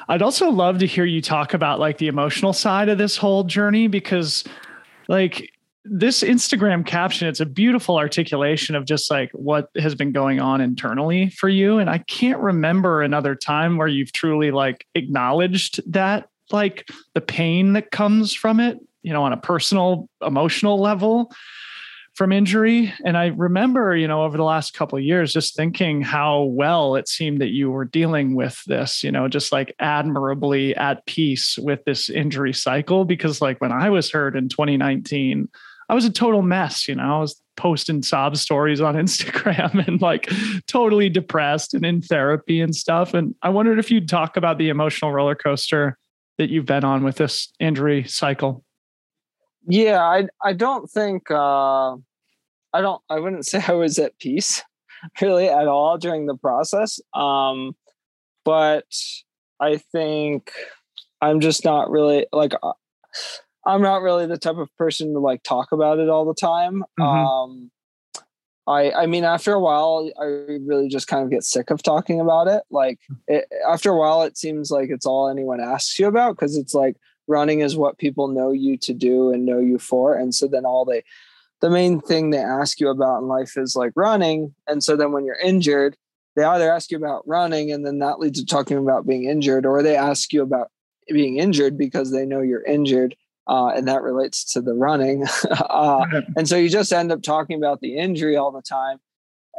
[0.09, 3.45] I'd also love to hear you talk about like the emotional side of this whole
[3.45, 4.43] journey because
[5.07, 5.53] like
[5.85, 10.61] this Instagram caption, it's a beautiful articulation of just like what has been going on
[10.61, 11.79] internally for you.
[11.79, 17.73] And I can't remember another time where you've truly like acknowledged that, like the pain
[17.73, 21.33] that comes from it, you know, on a personal, emotional level
[22.15, 22.93] from injury.
[23.05, 27.09] And I remember, you know, over the last couple years, just thinking how well it
[27.09, 31.85] seemed that you were dealing with this, you know, just like admirably at peace with
[31.85, 33.05] this injury cycle.
[33.05, 35.49] Because like when I was hurt in 2019,
[35.93, 37.19] I was a total mess, you know.
[37.19, 40.27] I was posting sob stories on Instagram and like
[40.67, 43.13] totally depressed and in therapy and stuff.
[43.13, 45.99] And I wondered if you'd talk about the emotional roller coaster
[46.39, 48.65] that you've been on with this injury cycle.
[49.69, 54.63] Yeah, I I don't think uh I don't I wouldn't say I was at peace
[55.21, 57.01] really at all during the process.
[57.13, 57.77] Um
[58.47, 58.87] but
[59.61, 60.53] I think
[61.21, 62.73] I'm just not really like uh,
[63.65, 66.85] I'm not really the type of person to like talk about it all the time.
[66.99, 67.03] Mm-hmm.
[67.03, 67.71] Um,
[68.67, 72.21] I I mean, after a while, I really just kind of get sick of talking
[72.21, 72.63] about it.
[72.71, 76.57] Like it, after a while, it seems like it's all anyone asks you about because
[76.57, 76.97] it's like
[77.29, 80.65] running is what people know you to do and know you for, and so then
[80.65, 81.03] all they
[81.61, 85.13] the main thing they ask you about in life is like running, and so then
[85.13, 85.97] when you're injured,
[86.37, 89.67] they either ask you about running, and then that leads to talking about being injured,
[89.67, 90.69] or they ask you about
[91.09, 95.27] being injured because they know you're injured uh, and that relates to the running.
[95.51, 96.05] uh,
[96.37, 98.99] and so you just end up talking about the injury all the time.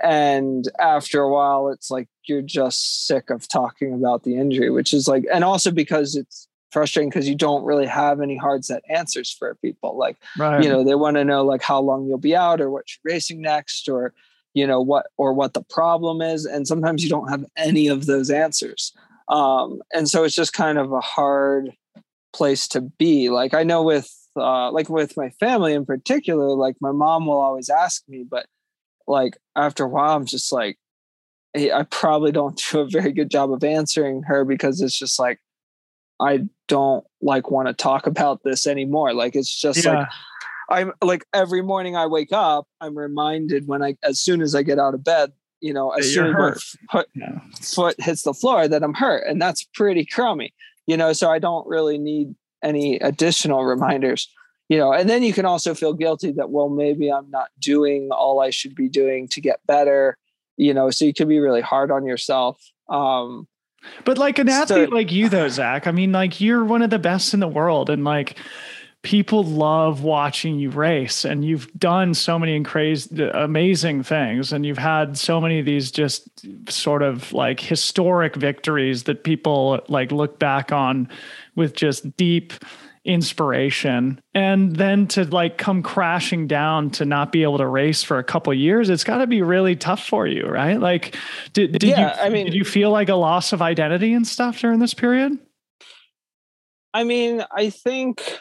[0.03, 4.93] And after a while, it's like you're just sick of talking about the injury, which
[4.93, 8.83] is like, and also because it's frustrating because you don't really have any hard set
[8.89, 9.95] answers for people.
[9.95, 10.63] Like, right.
[10.63, 13.13] you know, they want to know like how long you'll be out or what you're
[13.13, 14.13] racing next or,
[14.55, 16.45] you know, what or what the problem is.
[16.45, 18.93] And sometimes you don't have any of those answers.
[19.29, 21.71] Um, and so it's just kind of a hard
[22.33, 23.29] place to be.
[23.29, 27.39] Like I know with uh, like with my family in particular, like my mom will
[27.39, 28.47] always ask me, but
[29.07, 30.77] like after a while, I'm just like,
[31.53, 35.19] hey, I probably don't do a very good job of answering her because it's just
[35.19, 35.39] like
[36.19, 39.13] I don't like want to talk about this anymore.
[39.13, 39.93] Like it's just yeah.
[39.93, 40.07] like
[40.69, 44.63] I'm like every morning I wake up, I'm reminded when I as soon as I
[44.63, 46.53] get out of bed, you know, as soon as my
[46.91, 47.39] foot, yeah.
[47.61, 49.27] foot hits the floor that I'm hurt.
[49.27, 50.53] And that's pretty crummy
[50.87, 54.29] you know so i don't really need any additional reminders
[54.69, 58.09] you know and then you can also feel guilty that well maybe i'm not doing
[58.11, 60.17] all i should be doing to get better
[60.57, 63.47] you know so you can be really hard on yourself um
[64.05, 66.89] but like an athlete so, like you though zach i mean like you're one of
[66.89, 68.37] the best in the world and like
[69.03, 74.77] people love watching you race and you've done so many crazy amazing things and you've
[74.77, 80.39] had so many of these just sort of like historic victories that people like look
[80.39, 81.07] back on
[81.55, 82.53] with just deep
[83.03, 84.21] inspiration.
[84.33, 88.23] And then to like come crashing down to not be able to race for a
[88.23, 90.79] couple years it's got to be really tough for you right?
[90.79, 91.17] Like
[91.51, 94.25] did, did yeah, you i mean did you feel like a loss of identity and
[94.25, 95.37] stuff during this period?
[96.93, 98.39] I mean i think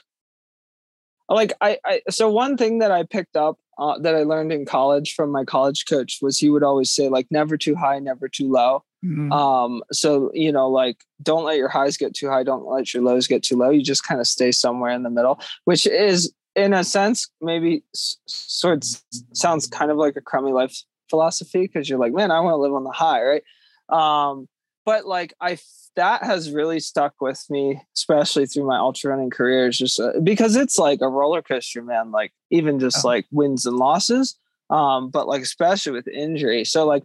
[1.34, 4.64] like I, I so one thing that I picked up uh, that I learned in
[4.64, 8.28] college from my college coach was he would always say like never too high, never
[8.28, 8.84] too low.
[9.04, 9.32] Mm-hmm.
[9.32, 13.02] Um, so you know, like don't let your highs get too high, don't let your
[13.02, 13.70] lows get too low.
[13.70, 17.82] You just kind of stay somewhere in the middle, which is in a sense maybe
[17.94, 22.40] sort of sounds kind of like a crummy life philosophy because you're like, man, I
[22.40, 23.42] want to live on the high, right?
[23.88, 24.48] Um,
[24.84, 25.58] but like I
[25.96, 30.20] that has really stuck with me, especially through my ultra running career, is just uh,
[30.22, 32.10] because it's like a roller coaster, man.
[32.10, 34.36] Like even just like wins and losses,
[34.70, 36.64] um, but like especially with injury.
[36.64, 37.04] So like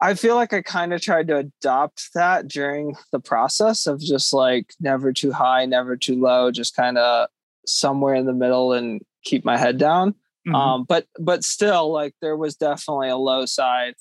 [0.00, 4.32] I feel like I kind of tried to adopt that during the process of just
[4.32, 7.28] like never too high, never too low, just kind of
[7.66, 10.12] somewhere in the middle and keep my head down.
[10.46, 10.54] Mm-hmm.
[10.54, 13.94] Um, but but still, like there was definitely a low side.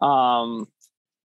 [0.00, 0.66] Um,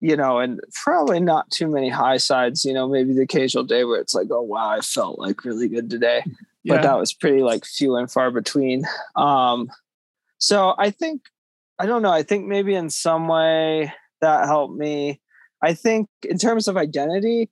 [0.02, 3.84] you know, and probably not too many high sides, you know, maybe the occasional day
[3.84, 6.24] where it's like, oh wow, I felt like really good today.
[6.64, 6.76] Yeah.
[6.76, 8.84] But that was pretty like few and far between.
[9.16, 9.72] Um,
[10.40, 11.22] so I think
[11.80, 15.22] I don't know, I think maybe in some way that helped me.
[15.64, 17.50] I think in terms of identity,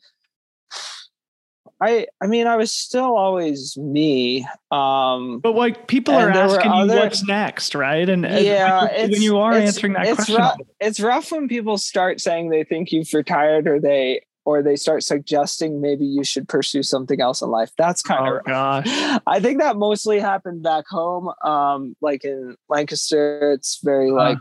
[1.82, 4.46] I I mean I was still always me.
[4.72, 8.08] Um But like people are asking other, you what's next, right?
[8.08, 10.36] And yeah, when you are answering that it's question.
[10.36, 14.76] Rough, it's rough when people start saying they think you've retired or they or they
[14.76, 17.72] start suggesting maybe you should pursue something else in life.
[17.78, 19.20] That's kind oh, of gosh.
[19.28, 21.32] I think that mostly happened back home.
[21.44, 24.38] Um, like in Lancaster, it's very uh like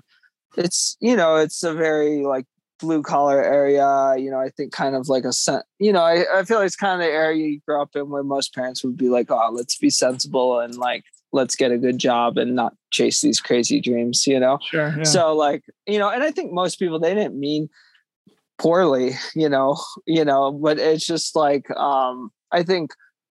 [0.57, 2.47] it's you know, it's a very like
[2.79, 4.15] blue collar area.
[4.17, 6.67] You know, I think kind of like a sen- you know, I, I feel like
[6.67, 9.31] it's kind of the area you grew up in where most parents would be like,
[9.31, 13.41] oh, let's be sensible and like let's get a good job and not chase these
[13.41, 14.59] crazy dreams, you know?
[14.63, 14.95] Sure.
[14.97, 15.05] Yeah.
[15.05, 17.69] So like, you know, and I think most people they didn't mean
[18.59, 22.93] poorly, you know, you know, but it's just like um I think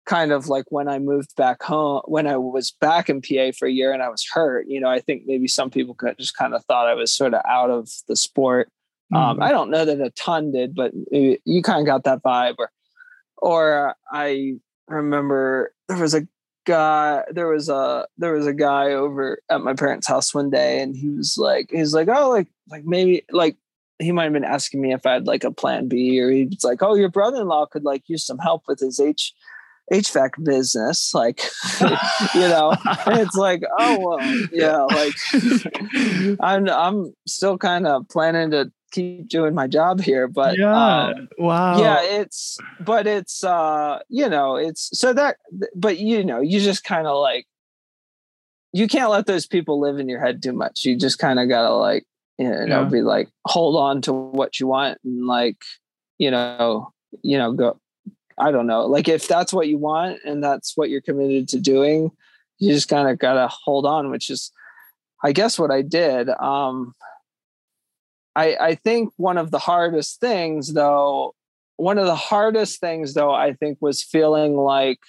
[0.06, 3.68] kind of like when I moved back home, when I was back in PA for
[3.68, 6.36] a year and I was hurt, you know, I think maybe some people could just
[6.36, 8.72] kind of thought I was sort of out of the sport
[9.14, 9.44] um, mm-hmm.
[9.44, 12.56] I don't know that a ton did, but it, you kind of got that vibe.
[12.58, 12.72] Or,
[13.38, 14.56] or I
[14.88, 16.28] remember there was a
[16.66, 20.82] guy, there was a there was a guy over at my parents' house one day,
[20.82, 23.58] and he was like, he's like, oh, like like maybe like
[23.98, 26.64] he might have been asking me if I had like a plan B, or he's
[26.64, 29.34] like, oh, your brother in law could like use some help with his H
[29.92, 31.42] HVAC business, like
[31.82, 32.76] you know,
[33.08, 35.16] it's like, oh well, yeah, like
[36.40, 41.06] I'm I'm still kind of planning to keep doing my job here but yeah.
[41.08, 41.80] um, wow.
[41.80, 45.38] yeah it's but it's uh you know it's so that
[45.76, 47.46] but you know you just kind of like
[48.72, 50.86] you can't let those people live in your head too much.
[50.86, 52.06] You just kind of gotta like
[52.38, 52.84] you know yeah.
[52.84, 55.58] be like hold on to what you want and like
[56.18, 57.78] you know you know go
[58.38, 61.60] i don't know like if that's what you want and that's what you're committed to
[61.60, 62.10] doing
[62.58, 64.54] you just kind of gotta hold on which is
[65.22, 66.96] i guess what i did um
[68.40, 71.36] I, I think one of the hardest things though,
[71.76, 75.00] one of the hardest things though, I think was feeling like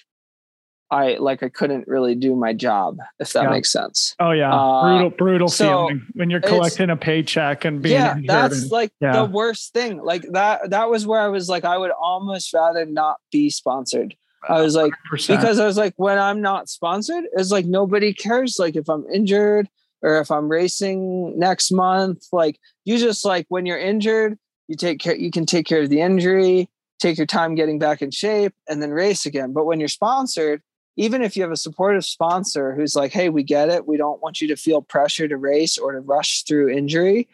[0.89, 3.49] I like I couldn't really do my job, if that yeah.
[3.49, 4.13] makes sense.
[4.19, 8.17] Oh yeah, uh, brutal, brutal so feeling when you're collecting a paycheck and being yeah,
[8.25, 9.13] that's and, like yeah.
[9.13, 10.03] the worst thing.
[10.03, 14.15] Like that, that was where I was like, I would almost rather not be sponsored.
[14.49, 15.27] I was like, 100%.
[15.37, 18.57] because I was like, when I'm not sponsored, it's like nobody cares.
[18.59, 19.69] Like if I'm injured,
[20.01, 24.37] or if I'm racing next month, like you just like when you're injured,
[24.67, 28.01] you take care, you can take care of the injury, take your time getting back
[28.01, 29.53] in shape, and then race again.
[29.53, 30.61] But when you're sponsored,
[30.97, 34.21] even if you have a supportive sponsor who's like, hey, we get it, we don't
[34.21, 37.27] want you to feel pressure to race or to rush through injury,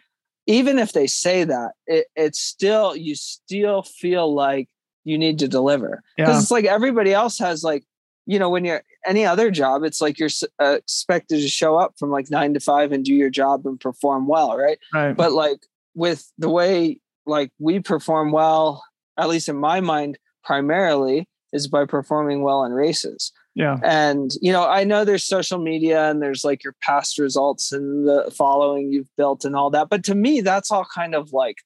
[0.45, 4.69] even if they say that, it, it's still, you still feel like
[5.03, 6.03] you need to deliver.
[6.15, 6.39] Because yeah.
[6.39, 7.83] it's like everybody else has like
[8.27, 10.29] you know when you're any other job it's like you're
[10.61, 13.79] uh, expected to show up from like nine to five and do your job and
[13.79, 14.77] perform well right?
[14.93, 15.15] right.
[15.15, 18.83] But like with the way like we perform well
[19.17, 23.31] at least in my mind primarily is by performing well in races.
[23.55, 23.77] Yeah.
[23.81, 28.07] And you know i know there's social media and there's like your past results and
[28.07, 31.57] the following you've built and all that but to me that's all kind of like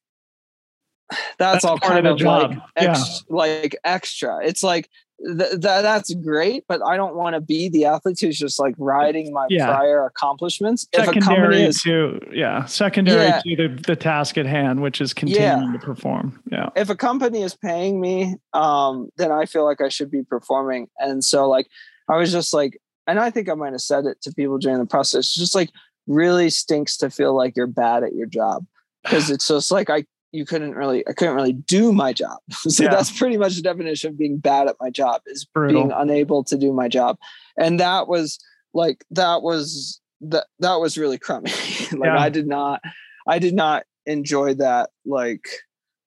[1.38, 3.04] that's, that's all kind of, of like yeah.
[3.30, 4.40] like extra.
[4.46, 4.90] It's like
[5.26, 9.32] th- that's great, but I don't want to be the athlete who's just like riding
[9.32, 9.68] my yeah.
[9.68, 10.88] prior accomplishments.
[10.94, 13.42] Secondary is, to yeah, secondary yeah.
[13.42, 15.80] to the, the task at hand, which is continuing yeah.
[15.80, 16.42] to perform.
[16.52, 16.70] Yeah.
[16.76, 20.88] If a company is paying me, um, then I feel like I should be performing.
[20.98, 21.68] And so like
[22.10, 24.80] I was just like, and I think I might have said it to people during
[24.80, 25.34] the process.
[25.34, 25.70] Just like
[26.08, 28.66] really stinks to feel like you're bad at your job
[29.04, 32.40] because it's just like I you couldn't really I couldn't really do my job.
[32.52, 32.90] so yeah.
[32.90, 35.82] that's pretty much the definition of being bad at my job is Brutal.
[35.82, 37.18] being unable to do my job.
[37.58, 38.40] And that was
[38.74, 41.52] like that was that that was really crummy.
[41.92, 42.20] like yeah.
[42.20, 42.82] I did not
[43.28, 45.48] I did not enjoy that like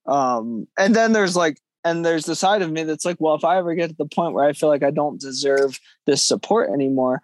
[0.06, 3.44] Um, and then there's like, and there's the side of me that's like, well, if
[3.44, 6.70] I ever get to the point where I feel like I don't deserve this support
[6.70, 7.22] anymore,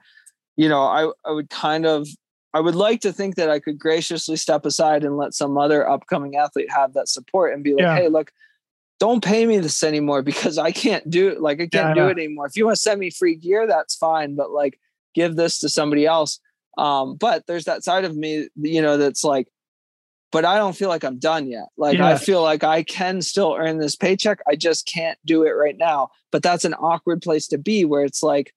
[0.56, 2.08] you know, I, I would kind of,
[2.52, 5.88] I would like to think that I could graciously step aside and let some other
[5.88, 7.96] upcoming athlete have that support and be like, yeah.
[7.96, 8.32] hey, look,
[8.98, 11.40] don't pay me this anymore because I can't do it.
[11.40, 12.46] Like I can't yeah, do it anymore.
[12.46, 14.34] If you want to send me free gear, that's fine.
[14.34, 14.78] But like
[15.14, 16.40] give this to somebody else.
[16.76, 19.48] Um, but there's that side of me, you know, that's like,
[20.32, 21.66] but I don't feel like I'm done yet.
[21.76, 22.08] Like yeah.
[22.08, 24.40] I feel like I can still earn this paycheck.
[24.48, 26.10] I just can't do it right now.
[26.30, 28.54] But that's an awkward place to be where it's like,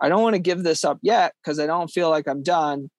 [0.00, 2.90] I don't want to give this up yet because I don't feel like I'm done.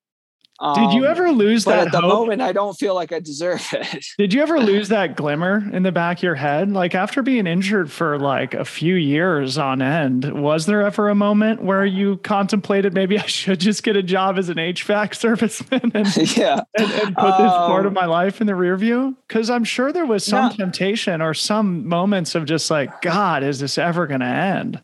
[0.64, 1.88] Um, Did you um, ever lose that?
[1.88, 2.10] At the hope?
[2.10, 4.06] moment, I don't feel like I deserve it.
[4.18, 6.72] Did you ever lose that glimmer in the back of your head?
[6.72, 11.16] Like after being injured for like a few years on end, was there ever a
[11.16, 15.94] moment where you contemplated maybe I should just get a job as an HVAC serviceman
[15.94, 16.62] and, yeah.
[16.78, 19.18] and, and put um, this part of um, my life in the rear view?
[19.28, 23.60] Because I'm sure there was some temptation or some moments of just like, God, is
[23.60, 24.82] this ever going to end?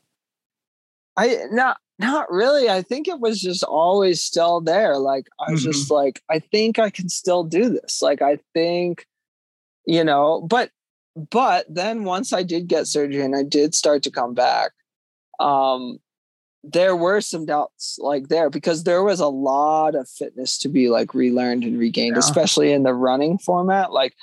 [1.15, 2.69] I not not really.
[2.69, 4.97] I think it was just always still there.
[4.97, 5.71] Like I was mm-hmm.
[5.71, 8.01] just like, I think I can still do this.
[8.01, 9.05] Like I think,
[9.85, 10.71] you know, but
[11.29, 14.71] but then once I did get surgery and I did start to come back,
[15.41, 15.99] um,
[16.63, 20.89] there were some doubts like there because there was a lot of fitness to be
[20.89, 22.19] like relearned and regained, yeah.
[22.19, 23.91] especially in the running format.
[23.91, 24.13] Like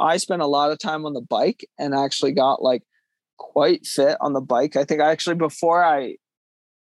[0.00, 2.82] I spent a lot of time on the bike and actually got like
[3.38, 4.74] quite fit on the bike.
[4.74, 6.16] I think I actually before I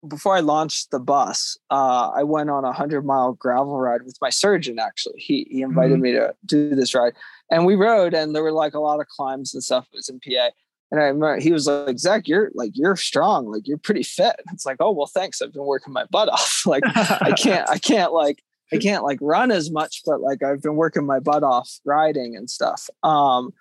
[0.08, 4.18] before I launched the bus, uh, I went on a hundred mile gravel ride with
[4.22, 4.80] my surgeon.
[4.80, 6.02] Actually, he he invited mm-hmm.
[6.02, 7.14] me to do this ride,
[7.52, 9.88] and we rode, and there were like a lot of climbs and stuff.
[9.94, 10.50] It was in PA,
[10.92, 14.36] and I remember he was like, "Zach, you're like you're strong, like you're pretty fit."
[14.52, 15.42] It's like, "Oh well, thanks.
[15.42, 16.64] I've been working my butt off.
[16.66, 18.44] like I can't, I can't like."
[18.74, 22.36] I can't like run as much, but like I've been working my butt off riding
[22.36, 22.90] and stuff.
[23.02, 23.54] Um,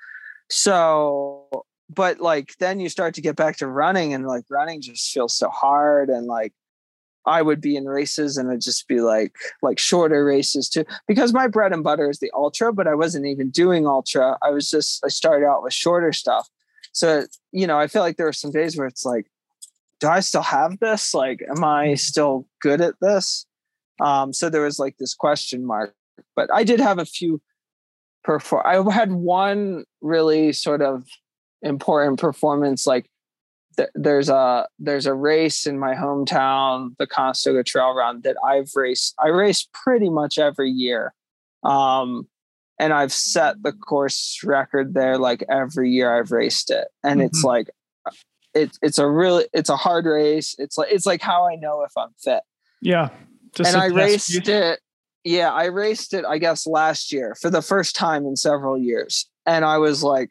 [0.51, 5.13] so but like then you start to get back to running and like running just
[5.13, 6.53] feels so hard and like
[7.27, 11.33] I would be in races and it'd just be like like shorter races too because
[11.33, 14.39] my bread and butter is the ultra but I wasn't even doing ultra.
[14.43, 16.49] I was just I started out with shorter stuff.
[16.93, 19.27] So you know I feel like there are some days where it's like
[19.99, 21.15] do I still have this?
[21.15, 21.99] Like am I mm.
[21.99, 23.47] still good at this?
[24.01, 25.95] Um so there was like this question mark
[26.35, 27.41] but I did have a few
[28.25, 31.05] perform I had one really sort of
[31.67, 33.09] important performance like
[33.77, 38.71] th- there's a there's a race in my hometown the conestoga trail run that i've
[38.75, 41.13] raced i race pretty much every year.
[41.63, 42.29] Um
[42.79, 46.89] and i've set the course record there like every year i've raced it.
[47.03, 47.27] And mm-hmm.
[47.27, 47.71] it's like
[48.55, 50.55] it's it's a really it's a hard race.
[50.59, 52.43] It's like it's like how i know if i'm fit.
[52.81, 53.11] Yeah
[53.65, 54.81] and i raced it
[55.25, 59.29] yeah i raced it i guess last year for the first time in several years.
[59.45, 60.31] And i was like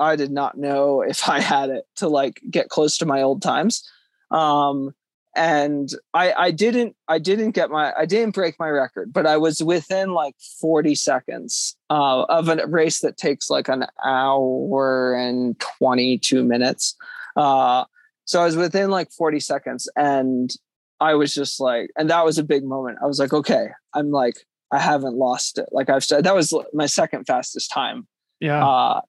[0.00, 3.42] I did not know if I had it to like get close to my old
[3.42, 3.88] times.
[4.30, 4.94] Um,
[5.36, 9.36] and I, I didn't, I didn't get my, I didn't break my record, but I
[9.36, 15.58] was within like 40 seconds uh, of a race that takes like an hour and
[15.78, 16.96] 22 minutes.
[17.36, 17.84] Uh,
[18.24, 20.52] so I was within like 40 seconds and
[21.00, 22.98] I was just like, and that was a big moment.
[23.02, 24.34] I was like, okay, I'm like,
[24.72, 25.68] I haven't lost it.
[25.72, 28.06] Like I've said, that was my second fastest time.
[28.40, 28.64] Yeah.
[28.66, 29.00] Uh,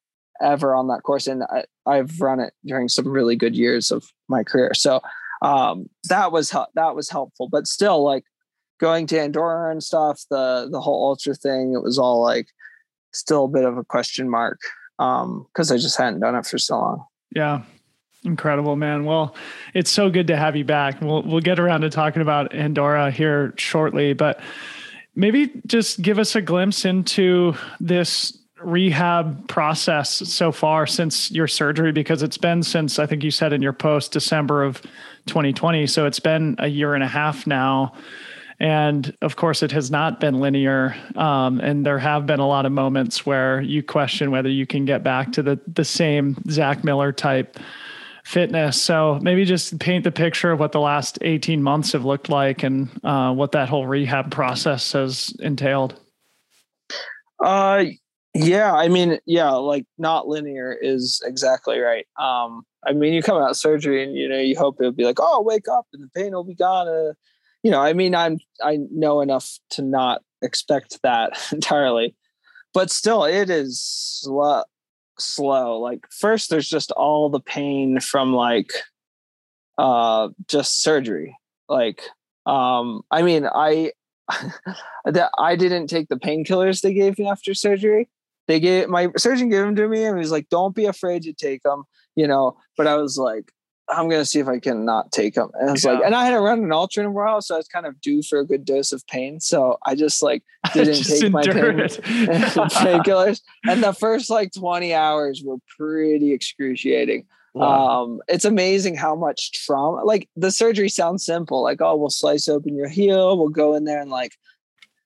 [0.41, 4.05] ever on that course, and I, I've run it during some really good years of
[4.27, 4.73] my career.
[4.73, 5.01] So
[5.41, 7.49] um, that was that was helpful.
[7.49, 8.23] But still, like
[8.79, 12.47] going to Andorra and stuff, the the whole ultra thing, it was all like
[13.13, 14.59] still a bit of a question mark
[14.97, 17.05] because um, I just hadn't done it for so long.
[17.33, 17.63] Yeah,
[18.23, 19.05] Incredible, man.
[19.05, 19.35] Well,
[19.73, 21.01] it's so good to have you back.
[21.01, 24.39] We'll we'll get around to talking about Andorra here shortly, but
[25.15, 31.91] maybe just give us a glimpse into this rehab process so far since your surgery?
[31.91, 34.81] Because it's been since I think you said in your post December of
[35.27, 35.87] 2020.
[35.87, 37.93] So it's been a year and a half now.
[38.59, 40.95] And of course, it has not been linear.
[41.15, 44.85] Um, and there have been a lot of moments where you question whether you can
[44.85, 47.57] get back to the, the same Zach Miller type
[48.23, 48.79] fitness.
[48.79, 52.61] So maybe just paint the picture of what the last 18 months have looked like
[52.61, 55.99] and uh, what that whole rehab process has entailed.
[57.43, 57.85] Uh,
[58.33, 62.07] yeah, I mean, yeah, like not linear is exactly right.
[62.17, 65.19] Um, I mean, you come out surgery and you know you hope it'll be like,
[65.19, 66.87] oh, wake up and the pain will be gone.
[66.87, 67.13] Uh,
[67.61, 72.15] you know, I mean, I'm I know enough to not expect that entirely,
[72.73, 74.63] but still, it is slow.
[75.19, 75.79] Slow.
[75.79, 78.71] Like first, there's just all the pain from like
[79.77, 81.37] uh just surgery.
[81.67, 82.01] Like,
[82.45, 83.91] um, I mean, I
[85.05, 88.07] that I didn't take the painkillers they gave me after surgery
[88.47, 91.23] they gave my surgeon gave them to me and he was like, don't be afraid
[91.23, 91.83] to take them,
[92.15, 92.57] you know.
[92.77, 93.51] But I was like,
[93.91, 95.49] I'm gonna see if I can not take them.
[95.59, 95.93] And I was yeah.
[95.93, 97.99] like, and I hadn't run an ultra in a while, so I was kind of
[98.01, 99.39] due for a good dose of pain.
[99.39, 103.41] So I just like didn't just take my pain painkillers.
[103.67, 107.25] and the first like 20 hours were pretty excruciating.
[107.53, 108.03] Wow.
[108.03, 110.05] Um, it's amazing how much trauma.
[110.05, 113.83] Like the surgery sounds simple, like oh, we'll slice open your heel, we'll go in
[113.83, 114.33] there and like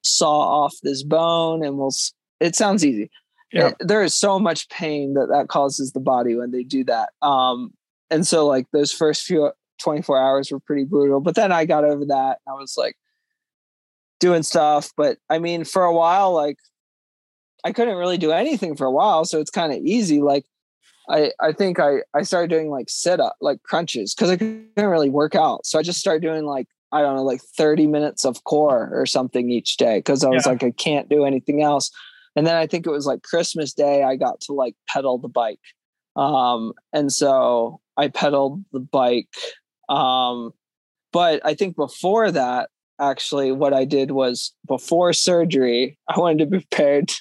[0.03, 1.93] saw off this bone, and we'll.
[2.41, 3.09] It sounds easy.
[3.55, 3.69] Yeah.
[3.69, 7.09] It, there is so much pain that that causes the body when they do that.
[7.21, 7.73] Um,
[8.09, 9.51] and so like those first few
[9.81, 12.95] 24 hours were pretty brutal but then i got over that i was like
[14.19, 16.57] doing stuff but i mean for a while like
[17.63, 20.45] i couldn't really do anything for a while so it's kind of easy like
[21.09, 24.69] i i think i i started doing like sit up like crunches because i couldn't
[24.77, 28.23] really work out so i just started doing like i don't know like 30 minutes
[28.23, 30.53] of core or something each day because i was yeah.
[30.53, 31.91] like i can't do anything else
[32.35, 35.27] and then i think it was like christmas day i got to like pedal the
[35.27, 35.59] bike
[36.15, 39.29] um and so I pedaled the bike.
[39.89, 40.51] Um,
[41.13, 42.69] but I think before that,
[42.99, 47.11] actually, what I did was before surgery, I wanted to be prepared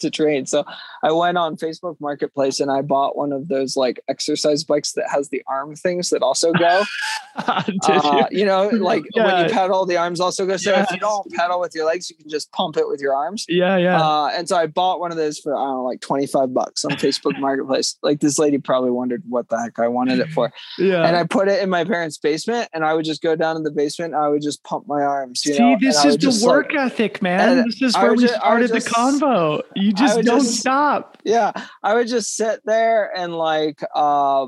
[0.00, 0.46] to train.
[0.46, 0.64] So
[1.02, 5.08] I went on Facebook Marketplace and I bought one of those like exercise bikes that
[5.10, 6.84] has the arm things that also go.
[7.36, 8.44] uh, you?
[8.44, 9.24] know, like yeah.
[9.24, 10.56] when you pedal, the arms also go.
[10.56, 10.88] So yes.
[10.88, 13.44] if you don't pedal with your legs, you can just pump it with your arms.
[13.48, 14.00] Yeah, yeah.
[14.00, 16.52] Uh, and so I bought one of those for I don't know, like twenty five
[16.54, 17.96] bucks on Facebook Marketplace.
[18.02, 20.52] Like this lady probably wondered what the heck I wanted it for.
[20.78, 21.06] Yeah.
[21.06, 23.62] And I put it in my parents' basement, and I would just go down in
[23.62, 24.14] the basement.
[24.14, 25.40] I would just pump my arms.
[25.40, 25.76] See, know?
[25.80, 27.64] this is the work like, ethic, man.
[27.66, 29.62] This is where we just, started just, the convo.
[29.74, 31.18] You just don't just, stop.
[31.24, 34.46] Yeah, I would just sit there and like uh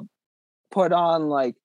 [0.71, 1.57] put on like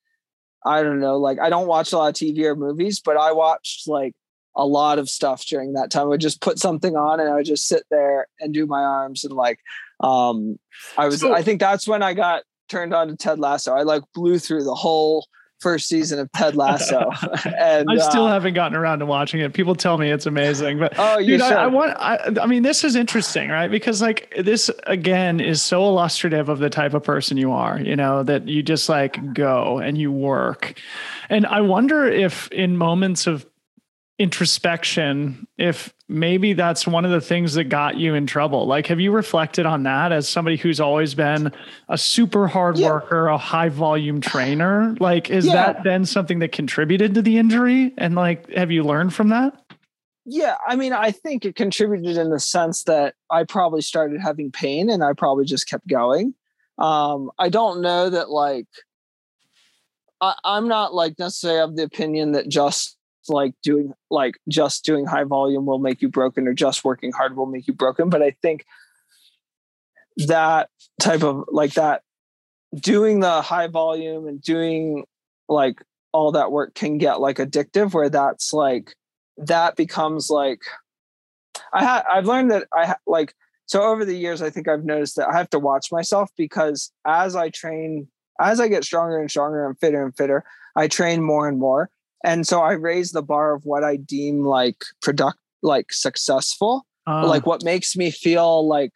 [0.66, 3.32] I don't know, like I don't watch a lot of TV or movies, but I
[3.32, 4.14] watched like
[4.56, 6.04] a lot of stuff during that time.
[6.04, 8.82] I would just put something on and I would just sit there and do my
[8.82, 9.60] arms and like
[10.00, 10.60] um
[10.98, 13.74] I was so, I think that's when I got turned on to Ted Lasso.
[13.74, 15.28] I like blew through the whole
[15.64, 17.10] first season of Ted Lasso,
[17.58, 19.54] and I still uh, haven't gotten around to watching it.
[19.54, 21.96] People tell me it's amazing, but oh, you dude, I, I, want.
[21.98, 23.72] I, I mean, this is interesting, right?
[23.72, 27.80] Because like this again is so illustrative of the type of person you are.
[27.80, 30.78] You know that you just like go and you work,
[31.30, 33.46] and I wonder if in moments of
[34.20, 38.68] introspection if maybe that's one of the things that got you in trouble.
[38.68, 41.52] Like have you reflected on that as somebody who's always been
[41.90, 42.90] a super hard yeah.
[42.90, 44.96] worker a high volume trainer?
[45.00, 45.54] Like is yeah.
[45.54, 47.94] that then something that contributed to the injury?
[47.98, 49.60] And like have you learned from that?
[50.26, 54.52] Yeah i mean i think it contributed in the sense that i probably started having
[54.52, 56.36] pain and i probably just kept going.
[56.78, 58.68] Um i don't know that like
[60.22, 62.96] I, i'm not like necessarily of the opinion that just
[63.30, 67.36] like doing like just doing high volume will make you broken or just working hard
[67.36, 68.10] will make you broken.
[68.10, 68.66] But i think
[70.18, 70.70] that
[71.02, 72.04] type of like that
[72.76, 75.06] doing the high volume and doing
[75.48, 78.96] like all that work can get like addictive where that's like
[79.38, 80.60] that becomes like
[81.74, 83.34] i ha- i've learned that i ha- like
[83.66, 86.92] so over the years i think i've noticed that i have to watch myself because
[87.06, 88.08] as i train
[88.40, 90.44] as i get stronger and stronger and fitter and fitter
[90.76, 91.90] i train more and more
[92.24, 96.86] and so i raise the bar of what i deem like product like successful.
[97.06, 97.28] Uh.
[97.28, 98.92] like what makes me feel like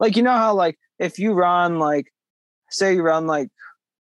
[0.00, 2.06] like you know how like if you run like
[2.70, 3.48] say you run like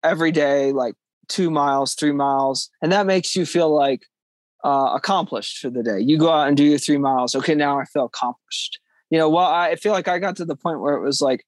[0.04, 0.96] every day like
[1.30, 4.02] two miles three miles and that makes you feel like
[4.66, 6.00] uh, accomplished for the day.
[6.00, 7.36] You go out and do your three miles.
[7.36, 8.80] Okay now i feel accomplished.
[9.10, 11.46] You know well i feel like i got to the point where it was like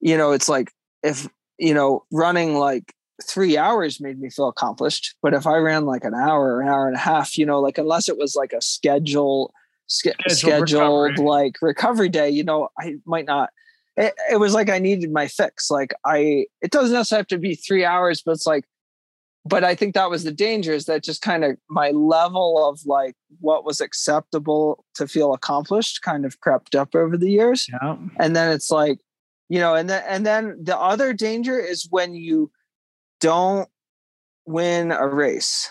[0.00, 0.70] you know it's like
[1.02, 1.28] if
[1.58, 2.92] you know running like
[3.22, 5.14] three hours made me feel accomplished.
[5.22, 7.60] But if I ran like an hour or an hour and a half, you know,
[7.60, 9.52] like unless it was like a schedule,
[9.86, 11.26] ske- scheduled, scheduled recovery.
[11.26, 13.50] like recovery day, you know, I might not.
[13.96, 15.70] It, it was like I needed my fix.
[15.70, 18.64] Like I, it doesn't necessarily have to be three hours, but it's like,
[19.44, 22.80] but I think that was the danger is that just kind of my level of
[22.84, 27.66] like what was acceptable to feel accomplished kind of crept up over the years.
[27.72, 27.96] Yeah.
[28.18, 29.00] And then it's like,
[29.48, 32.50] you know, and then and then the other danger is when you
[33.20, 33.68] don't
[34.46, 35.70] win a race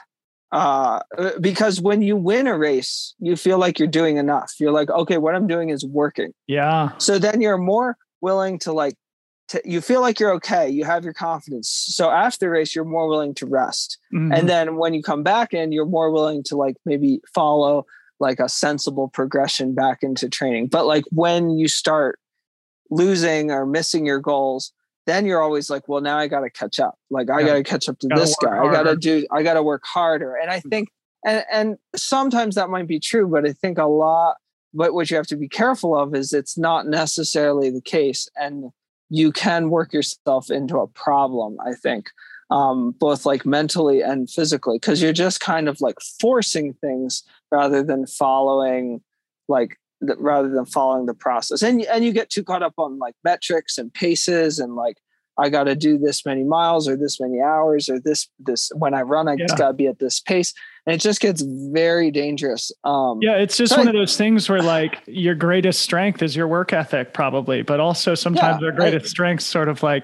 [0.52, 1.02] uh,
[1.40, 4.54] because when you win a race you feel like you're doing enough.
[4.60, 6.34] You're like okay what i'm doing is working.
[6.48, 6.92] Yeah.
[6.98, 8.96] So then you're more willing to like
[9.50, 11.70] to, you feel like you're okay you have your confidence.
[11.70, 13.98] So after the race you're more willing to rest.
[14.14, 14.34] Mm-hmm.
[14.34, 17.86] and then when you come back in you're more willing to like maybe follow
[18.20, 20.68] like a sensible progression back into training.
[20.68, 22.20] But like when you start
[22.90, 24.74] losing or missing your goals
[25.10, 26.96] then you're always like, well, now I got to catch up.
[27.10, 28.56] Like I got to catch up to this guy.
[28.56, 28.70] Harder.
[28.70, 30.36] I got to do, I got to work harder.
[30.36, 30.70] And I mm.
[30.70, 30.90] think,
[31.26, 34.36] and, and sometimes that might be true, but I think a lot
[34.74, 38.72] but what you have to be careful of is it's not necessarily the case and
[39.10, 42.10] you can work yourself into a problem i think
[42.52, 47.84] um, both like mentally and physically because you're just kind of like forcing things rather
[47.84, 49.02] than following
[49.48, 53.16] like rather than following the process and and you get too caught up on like
[53.24, 54.98] metrics and paces and like
[55.38, 58.94] I got to do this many miles or this many hours or this this when
[58.94, 59.46] I run I yeah.
[59.46, 60.54] just got to be at this pace
[60.86, 62.72] and it just gets very dangerous.
[62.84, 66.22] Um, yeah, it's just so one I, of those things where like your greatest strength
[66.22, 69.84] is your work ethic probably, but also sometimes yeah, our greatest I, strengths sort of
[69.84, 70.04] like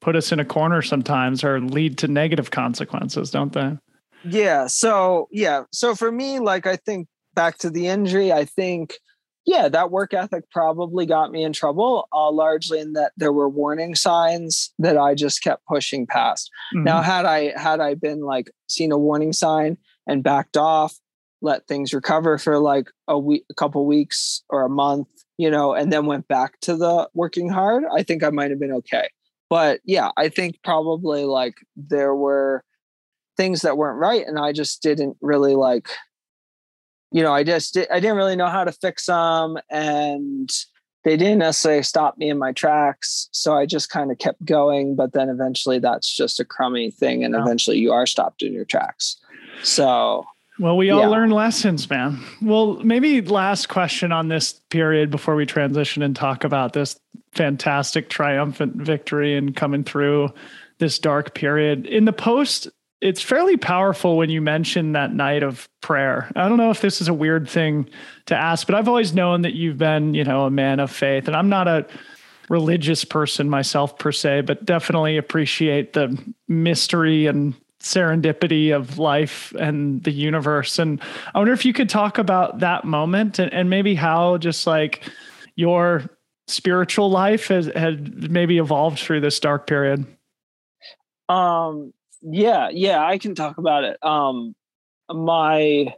[0.00, 3.78] put us in a corner sometimes or lead to negative consequences, don't they?
[4.24, 4.66] Yeah.
[4.66, 5.64] So yeah.
[5.72, 8.98] So for me, like I think back to the injury, I think
[9.46, 13.48] yeah, that work ethic probably got me in trouble, uh, largely in that there were
[13.48, 16.50] warning signs that I just kept pushing past.
[16.74, 16.84] Mm-hmm.
[16.84, 20.98] Now, had I had I been like seen a warning sign and backed off,
[21.42, 25.06] let things recover for like a week, a couple weeks or a month,
[25.38, 28.60] you know, and then went back to the working hard, I think I might have
[28.60, 29.08] been okay.
[29.48, 32.64] But yeah, I think probably like there were
[33.36, 35.90] things that weren't right, and I just didn't really like
[37.12, 40.50] you know, I just I didn't really know how to fix them, and
[41.04, 43.28] they didn't necessarily stop me in my tracks.
[43.32, 44.96] So I just kind of kept going.
[44.96, 48.64] But then eventually, that's just a crummy thing, and eventually, you are stopped in your
[48.64, 49.16] tracks.
[49.62, 50.24] So.
[50.58, 51.08] Well, we all yeah.
[51.08, 52.18] learn lessons, man.
[52.40, 56.98] Well, maybe last question on this period before we transition and talk about this
[57.32, 60.30] fantastic triumphant victory and coming through
[60.78, 61.86] this dark period.
[61.86, 62.68] In the post
[63.06, 66.28] it's fairly powerful when you mention that night of prayer.
[66.34, 67.88] I don't know if this is a weird thing
[68.26, 71.28] to ask, but I've always known that you've been, you know, a man of faith.
[71.28, 71.86] And I'm not a
[72.48, 80.02] religious person myself per se, but definitely appreciate the mystery and serendipity of life and
[80.02, 80.80] the universe.
[80.80, 81.00] And
[81.32, 85.04] I wonder if you could talk about that moment and, and maybe how just like
[85.54, 86.10] your
[86.48, 90.04] spiritual life has had maybe evolved through this dark period.
[91.28, 91.92] Um
[92.22, 93.98] yeah yeah i can talk about it.
[94.02, 94.54] Um
[95.08, 95.94] my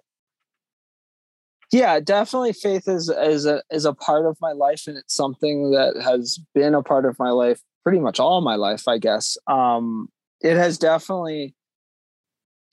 [1.72, 5.70] yeah definitely faith is is a is a part of my life and it's something
[5.70, 9.36] that has been a part of my life pretty much all my life i guess.
[9.46, 10.08] Um
[10.40, 11.54] it has definitely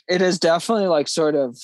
[0.07, 1.57] it has definitely like sort of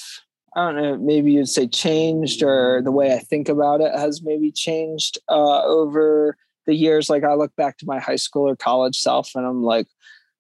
[0.55, 4.21] i don't know maybe you'd say changed or the way i think about it has
[4.23, 7.09] maybe changed uh over the years.
[7.09, 9.87] Like i look back to my high school or college self and i'm like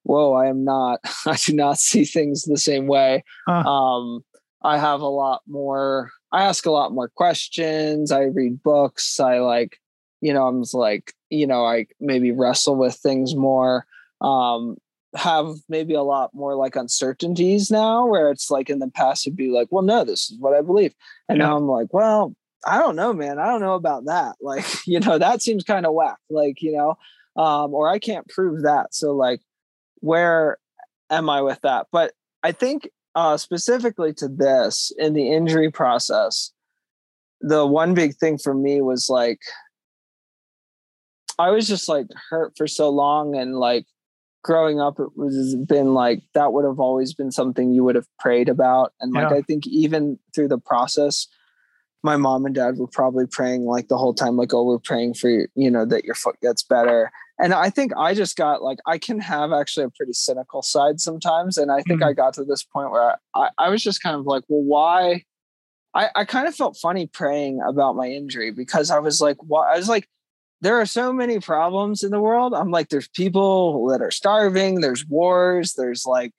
[0.03, 3.23] whoa, I am not, I do not see things the same way.
[3.47, 3.69] Huh.
[3.69, 4.23] Um,
[4.63, 8.11] I have a lot more, I ask a lot more questions.
[8.11, 9.19] I read books.
[9.19, 9.79] I like,
[10.21, 13.85] you know, I'm like, you know, I maybe wrestle with things more.
[14.21, 14.77] Um,
[15.15, 19.35] have maybe a lot more like uncertainties now where it's like in the past it'd
[19.35, 20.93] be like, well, no, this is what I believe.
[21.27, 21.47] And yeah.
[21.47, 22.33] now I'm like, well,
[22.65, 23.39] I don't know, man.
[23.39, 24.35] I don't know about that.
[24.41, 26.17] Like, you know, that seems kind of whack.
[26.29, 26.95] Like, you know,
[27.41, 28.93] um, or I can't prove that.
[28.93, 29.41] So like
[30.01, 30.57] where
[31.09, 31.87] am I with that?
[31.91, 36.51] But I think uh, specifically to this in the injury process,
[37.39, 39.39] the one big thing for me was like,
[41.39, 43.85] I was just like hurt for so long and like
[44.43, 48.07] growing up it was been like that would have always been something you would have
[48.19, 49.37] prayed about and like yeah.
[49.37, 51.27] i think even through the process
[52.03, 55.13] my mom and dad were probably praying like the whole time like oh we're praying
[55.13, 57.11] for you know that your foot gets better
[57.41, 60.99] and i think i just got like i can have actually a pretty cynical side
[60.99, 62.09] sometimes and i think mm-hmm.
[62.09, 65.23] i got to this point where I, I was just kind of like well why?
[65.93, 69.67] I, I kind of felt funny praying about my injury because i was like what
[69.67, 70.07] i was like
[70.61, 72.53] there are so many problems in the world.
[72.53, 76.31] I'm like there's people that are starving there's wars there's like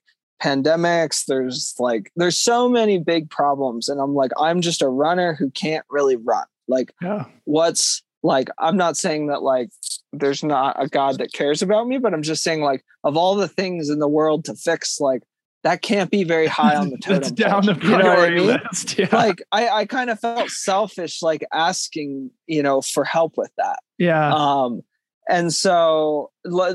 [0.43, 3.89] pandemics there's like there's so many big problems.
[3.89, 6.47] And i'm like i'm just a runner who can't really run.
[6.69, 7.27] Like yeah.
[7.45, 9.71] what's like i'm not saying that like
[10.13, 13.35] there's not a God that cares about me, but I'm just saying, like, of all
[13.35, 15.23] the things in the world to fix, like,
[15.65, 17.23] that can't be very high on the totem.
[17.23, 18.63] it's down the priority you know I mean?
[18.65, 18.99] list.
[18.99, 19.09] Yeah.
[19.13, 23.79] Like, I, I kind of felt selfish, like asking, you know, for help with that.
[23.99, 24.33] Yeah.
[24.35, 24.83] Um,
[25.29, 26.31] and so,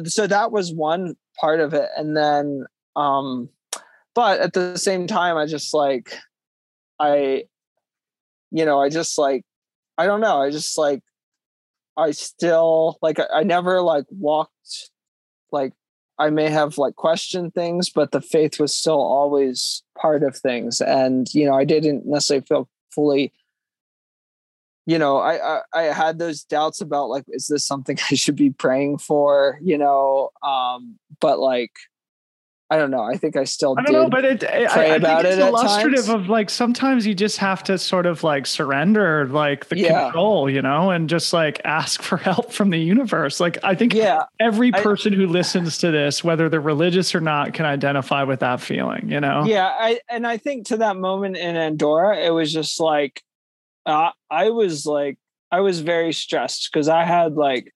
[0.05, 3.49] so that was one part of it, and then, um,
[4.15, 6.17] but at the same time, I just like,
[6.99, 7.43] I,
[8.49, 9.43] you know, I just like,
[9.99, 11.03] I don't know, I just like
[11.97, 14.91] I still like I, never like walked
[15.51, 15.73] like
[16.19, 20.81] I may have like questioned things, but the faith was still always part of things.
[20.81, 23.33] And, you know, I didn't necessarily feel fully,
[24.87, 28.35] you know, I, I, I had those doubts about like, is this something I should
[28.35, 30.29] be praying for, you know?
[30.41, 31.71] Um, but like,
[32.69, 33.01] I don't know.
[33.01, 36.27] I think I still I don't know, but it, I, I think it's illustrative of
[36.27, 40.03] like sometimes you just have to sort of like surrender like the yeah.
[40.03, 43.39] control, you know, and just like ask for help from the universe.
[43.39, 47.21] Like I think yeah, every person I, who listens to this, whether they're religious or
[47.21, 49.45] not, can identify with that feeling, you know?
[49.45, 53.23] Yeah, I and I think to that moment in Andorra, it was just like
[53.85, 55.17] uh, I was like
[55.51, 57.73] I was very stressed because I had like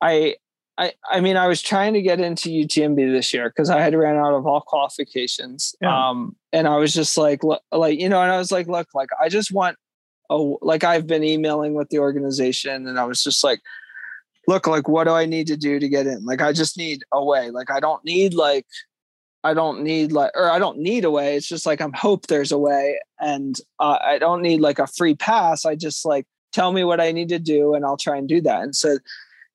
[0.00, 0.36] I
[0.80, 3.94] I, I mean, I was trying to get into UTMB this year because I had
[3.94, 5.74] ran out of all qualifications.
[5.82, 6.08] Yeah.
[6.08, 9.10] Um, and I was just like, like, you know, and I was like, look, like,
[9.22, 9.76] I just want,
[10.30, 13.60] oh, like, I've been emailing with the organization and I was just like,
[14.48, 16.24] look, like, what do I need to do to get in?
[16.24, 17.50] Like, I just need a way.
[17.50, 18.64] Like, I don't need, like,
[19.44, 21.36] I don't need, like, or I don't need a way.
[21.36, 22.98] It's just like, I'm hope there's a way.
[23.20, 25.66] And uh, I don't need like a free pass.
[25.66, 28.40] I just like, tell me what I need to do and I'll try and do
[28.40, 28.62] that.
[28.62, 28.96] And so,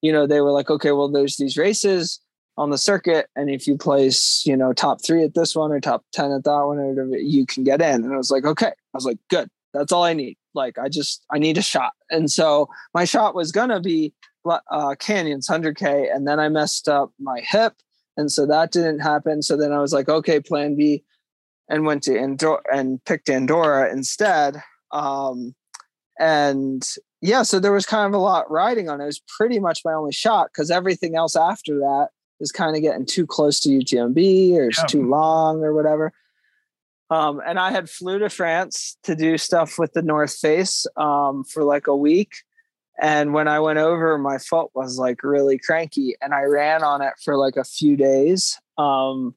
[0.05, 2.19] you know, they were like, okay, well, there's these races
[2.57, 5.79] on the circuit, and if you place, you know, top three at this one or
[5.79, 8.03] top ten at that one, or you can get in.
[8.03, 8.67] And I was like, okay.
[8.67, 9.49] I was like, good.
[9.73, 10.37] That's all I need.
[10.53, 11.93] Like, I just I need a shot.
[12.11, 14.13] And so my shot was gonna be
[14.47, 17.73] uh, Canyons 100k, and then I messed up my hip,
[18.15, 19.41] and so that didn't happen.
[19.41, 21.03] So then I was like, okay, Plan B,
[21.67, 24.61] and went to Andorra and picked Andorra instead.
[24.91, 25.55] Um,
[26.19, 26.87] and
[27.25, 29.03] yeah, so there was kind of a lot riding on it.
[29.03, 32.09] It was pretty much my only shot because everything else after that
[32.39, 34.85] is kind of getting too close to UTMB or it's yeah.
[34.85, 36.13] too long or whatever.
[37.09, 41.43] Um, and I had flew to France to do stuff with the North Face um,
[41.43, 42.33] for like a week.
[43.01, 47.01] And when I went over, my foot was like really cranky, and I ran on
[47.01, 48.57] it for like a few days.
[48.77, 49.35] Um,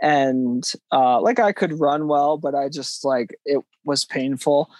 [0.00, 4.70] and uh, like I could run well, but I just like it was painful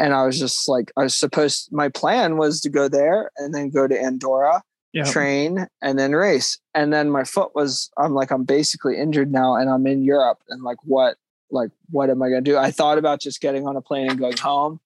[0.00, 1.68] and I was just like, I was supposed.
[1.70, 4.62] My plan was to go there and then go to Andorra,
[5.04, 6.58] train, and then race.
[6.74, 7.90] And then my foot was.
[7.98, 10.38] I'm like, I'm basically injured now, and I'm in Europe.
[10.48, 11.16] And like, what?
[11.50, 12.56] Like, what am I gonna do?
[12.56, 14.80] I thought about just getting on a plane and going home.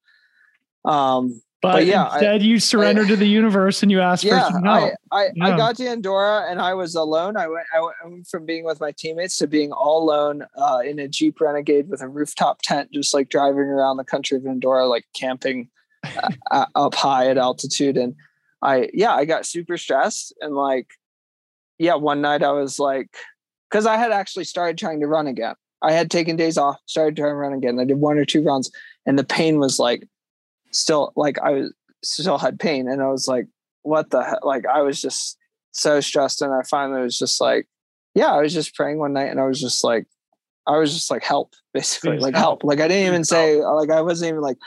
[0.85, 4.23] Um, but, but yeah, instead I, you surrendered I, to the universe and you asked
[4.23, 4.93] yeah, for some help.
[5.11, 5.47] I, I, yeah.
[5.47, 7.39] I got to Andorra and I was alone.
[7.39, 10.99] I went, I went from being with my teammates to being all alone uh, in
[10.99, 14.87] a Jeep Renegade with a rooftop tent, just like driving around the country of Andorra,
[14.87, 15.71] like camping
[16.51, 17.97] uh, up high at altitude.
[17.97, 18.15] And
[18.61, 20.89] I, yeah, I got super stressed and like,
[21.79, 23.09] yeah, one night I was like,
[23.71, 25.55] because I had actually started trying to run again.
[25.81, 27.79] I had taken days off, started trying to run again.
[27.79, 28.71] I did one or two runs,
[29.07, 30.07] and the pain was like
[30.75, 31.73] still like I was
[32.03, 33.47] still had pain and I was like,
[33.83, 34.45] what the heck?
[34.45, 35.39] Like I was just
[35.73, 37.67] so stressed and I finally was just like,
[38.15, 40.07] yeah, I was just praying one night and I was just like,
[40.67, 42.63] I was just like, help, basically, like help.
[42.63, 42.65] help.
[42.65, 44.59] Like I didn't even say, like I wasn't even like,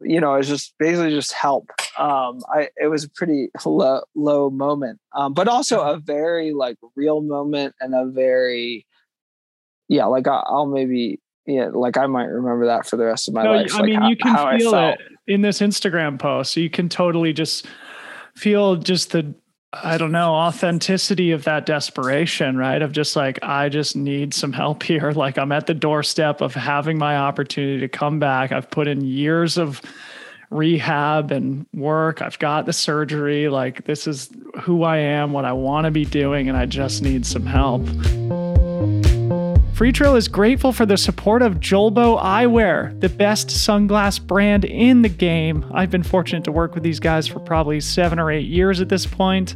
[0.00, 1.70] you know, it was just basically just help.
[1.98, 6.76] Um, I it was a pretty low, low moment, um, but also a very like
[6.94, 8.86] real moment and a very,
[9.88, 13.34] yeah, like I, will maybe yeah, like I might remember that for the rest of
[13.34, 13.74] my no, life.
[13.74, 16.52] I like mean, how, you can feel it in this Instagram post.
[16.52, 17.66] So you can totally just
[18.34, 19.34] feel just the
[19.70, 22.80] I don't know, authenticity of that desperation, right?
[22.80, 25.12] Of just like, I just need some help here.
[25.12, 28.50] Like, I'm at the doorstep of having my opportunity to come back.
[28.50, 29.82] I've put in years of
[30.50, 32.22] rehab and work.
[32.22, 33.50] I've got the surgery.
[33.50, 34.30] Like, this is
[34.62, 37.86] who I am, what I want to be doing, and I just need some help.
[39.78, 45.08] Freetrail is grateful for the support of Julbo Eyewear, the best sunglass brand in the
[45.08, 45.64] game.
[45.72, 48.88] I've been fortunate to work with these guys for probably seven or eight years at
[48.88, 49.54] this point.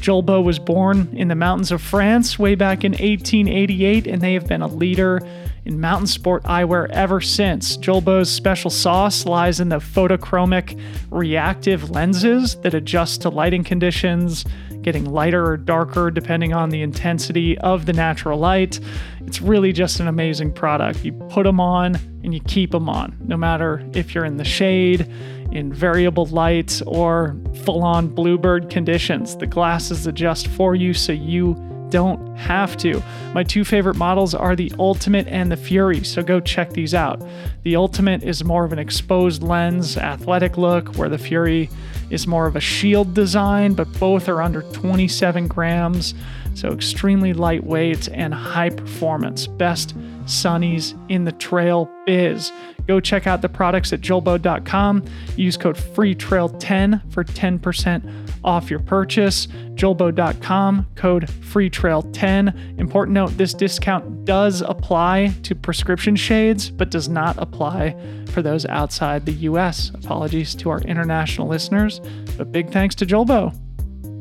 [0.00, 4.46] Julbo was born in the mountains of France way back in 1888, and they have
[4.46, 5.20] been a leader
[5.66, 7.76] in mountain sport eyewear ever since.
[7.76, 14.46] Julbo's special sauce lies in the photochromic reactive lenses that adjust to lighting conditions
[14.82, 18.80] getting lighter or darker depending on the intensity of the natural light.
[19.26, 21.04] It's really just an amazing product.
[21.04, 24.44] You put them on and you keep them on, no matter if you're in the
[24.44, 25.10] shade,
[25.52, 29.36] in variable light, or full on bluebird conditions.
[29.36, 31.54] The glasses adjust for you so you
[31.90, 33.02] don't have to.
[33.32, 37.22] My two favorite models are the Ultimate and the Fury, so go check these out.
[37.62, 41.70] The Ultimate is more of an exposed lens, athletic look, where the Fury
[42.10, 46.14] is more of a shield design, but both are under 27 grams,
[46.58, 49.46] so extremely lightweight and high performance.
[49.46, 52.52] Best sunnies in the trail biz.
[52.86, 55.04] Go check out the products at julbo.com.
[55.36, 59.46] Use code FREETRAIL10 for 10% off your purchase.
[59.74, 62.78] Julbo.com, code FREETRAIL10.
[62.78, 67.94] Important note this discount does apply to prescription shades, but does not apply
[68.30, 69.90] for those outside the US.
[69.90, 72.00] Apologies to our international listeners,
[72.36, 73.54] but big thanks to Julbo.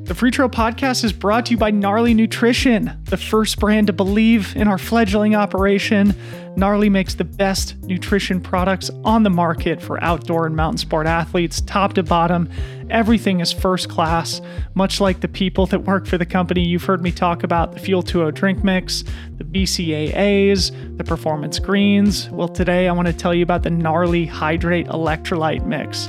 [0.08, 4.56] The Freetrail Podcast is brought to you by Gnarly Nutrition, the first brand to believe
[4.56, 6.16] in our fledgling operation.
[6.56, 11.60] Gnarly makes the best nutrition products on the market for outdoor and mountain sport athletes,
[11.60, 12.50] top to bottom.
[12.90, 14.40] Everything is first class,
[14.76, 17.80] much like the people that work for the company you've heard me talk about the
[17.80, 19.04] Fuel 2.0 drink mix,
[19.36, 22.30] the BCAAs, the Performance Greens.
[22.30, 26.08] Well, today I want to tell you about the Gnarly Hydrate Electrolyte Mix.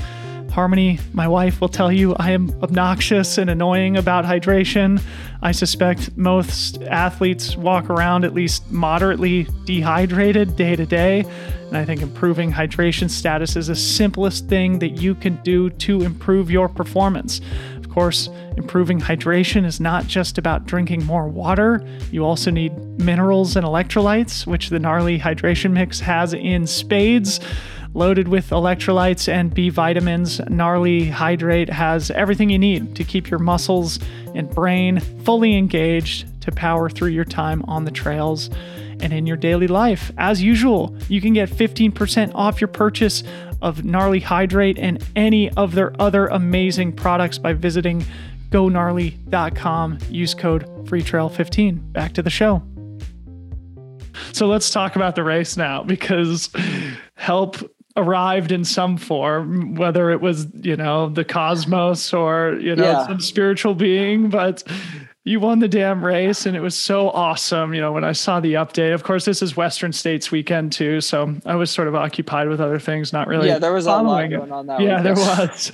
[0.59, 5.01] Harmony, my wife, will tell you I am obnoxious and annoying about hydration.
[5.41, 11.21] I suspect most athletes walk around at least moderately dehydrated day to day.
[11.69, 16.03] And I think improving hydration status is the simplest thing that you can do to
[16.03, 17.41] improve your performance.
[17.77, 21.87] Of course, improving hydration is not just about drinking more water.
[22.11, 27.39] You also need minerals and electrolytes, which the Gnarly Hydration Mix has in spades.
[27.95, 33.41] Loaded with electrolytes and B vitamins, Gnarly Hydrate has everything you need to keep your
[33.41, 33.99] muscles
[34.34, 38.51] and brain fully engaged to power through your time on the trails
[39.01, 40.12] and in your daily life.
[40.18, 43.22] As usual, you can get 15% off your purchase
[43.62, 48.05] of Gnarly Hydrate and any of their other amazing products by visiting
[48.51, 49.99] gonarly.com.
[50.09, 51.93] Use code FreeTrail15.
[51.93, 52.62] Back to the show.
[54.32, 56.51] So let's talk about the race now because
[57.14, 57.57] help
[57.99, 63.07] arrived in some form, whether it was, you know, the cosmos or, you know, yeah.
[63.07, 64.63] some spiritual being, but
[65.29, 67.74] you won the damn race and it was so awesome.
[67.74, 71.03] You know, when I saw the update, of course, this is Western States weekend too.
[71.03, 73.49] So I was sort of occupied with other things, not really.
[73.49, 74.81] Yeah, there was a lot going on that.
[74.81, 75.70] Yeah, there was.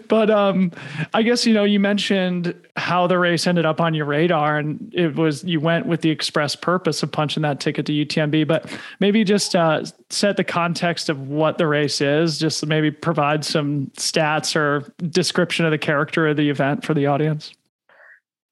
[0.08, 0.72] but um,
[1.14, 4.92] I guess, you know, you mentioned how the race ended up on your radar and
[4.94, 8.70] it was, you went with the express purpose of punching that ticket to UTMB, but
[9.00, 13.86] maybe just uh, set the context of what the race is, just maybe provide some
[13.96, 17.54] stats or description of the character of the event for the audience.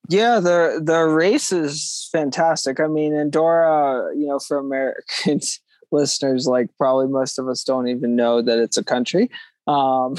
[0.09, 2.79] Yeah, the the race is fantastic.
[2.79, 5.41] I mean, Andorra, you know, for American
[5.93, 9.31] listeners, like probably most of us don't even know that it's a country.
[9.67, 10.17] Um,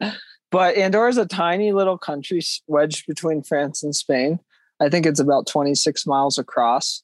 [0.50, 4.40] but Andorra is a tiny little country wedged between France and Spain.
[4.80, 7.02] I think it's about 26 miles across.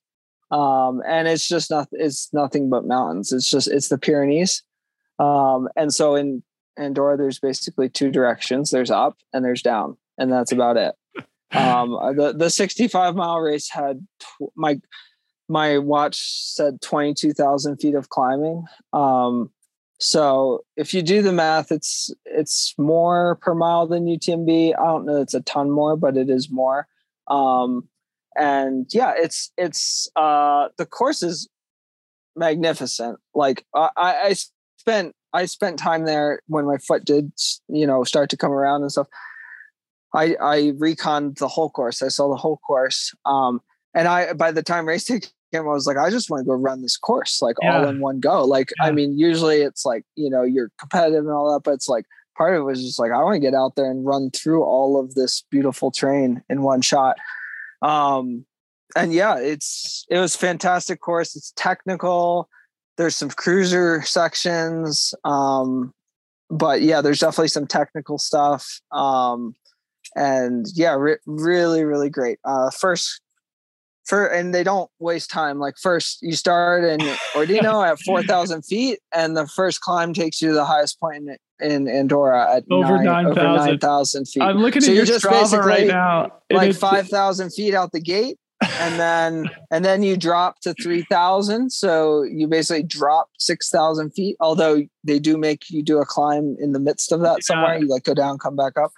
[0.51, 3.32] Um, and it's just not it's nothing but mountains.
[3.32, 4.62] It's just it's the Pyrenees.
[5.18, 6.43] Um, and so in
[6.76, 8.70] Andorra, there's basically two directions.
[8.70, 10.95] There's up and there's down, and that's about it.
[11.55, 14.81] Um, uh, the the 65 mile race had tw- my
[15.49, 18.65] my watch said 22,000 feet of climbing.
[18.93, 19.51] Um,
[20.01, 24.75] so if you do the math, it's it's more per mile than UTMB.
[24.79, 26.89] I don't know it's a ton more, but it is more.
[27.29, 27.89] Um,
[28.37, 31.49] and yeah, it's it's uh, the course is
[32.37, 33.19] magnificent.
[33.35, 34.35] Like I, I
[34.79, 37.33] spent I spent time there when my foot did
[37.69, 39.09] you know start to come around and stuff.
[40.15, 42.03] I I reconned the whole course.
[42.03, 43.15] I saw the whole course.
[43.27, 43.61] Um,
[43.95, 45.21] and I by the time race day
[45.53, 47.79] came, I was like, I just want to go run this course like yeah.
[47.79, 48.45] all in one go.
[48.45, 48.89] Like, yeah.
[48.89, 52.07] I mean, usually it's like you know you're competitive and all that, but it's like
[52.37, 54.65] part of it was just like I want to get out there and run through
[54.65, 57.17] all of this beautiful terrain in one shot.
[57.83, 58.47] Um,
[58.97, 61.37] and yeah, it's it was fantastic course.
[61.37, 62.49] It's technical.
[62.97, 65.15] There's some cruiser sections.
[65.25, 65.93] Um,
[66.51, 68.81] but yeah, there's definitely some technical stuff.
[68.93, 69.55] Um,
[70.15, 72.39] and yeah, re- really, really great.
[72.45, 73.21] Uh, first,
[74.05, 75.59] for and they don't waste time.
[75.59, 77.01] Like first, you start in
[77.33, 81.29] Ordino at four thousand feet, and the first climb takes you to the highest point
[81.29, 84.43] in, in Andorra at over nine thousand feet.
[84.43, 86.33] I'm looking so at your just Strava right now.
[86.51, 88.39] Like five thousand feet out the gate,
[88.81, 94.83] and then and then you drop to 3000 so you basically drop 6000 feet although
[95.03, 98.05] they do make you do a climb in the midst of that somewhere you like
[98.05, 98.93] go down come back up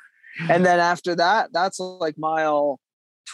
[0.51, 2.81] and then after that, that's like mile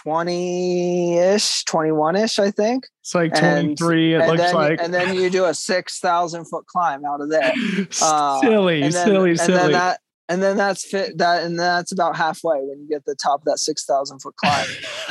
[0.03, 2.87] 20 ish, 21 ish, I think.
[3.01, 4.81] It's like 23, and, it and looks then, like.
[4.83, 7.53] And then you do a 6,000 foot climb out of there.
[8.03, 9.59] Uh, silly, then, silly, silly.
[9.59, 13.15] Then that, and then that's fit that and that's about halfway when you get the
[13.15, 14.67] top of that 6000 foot climb.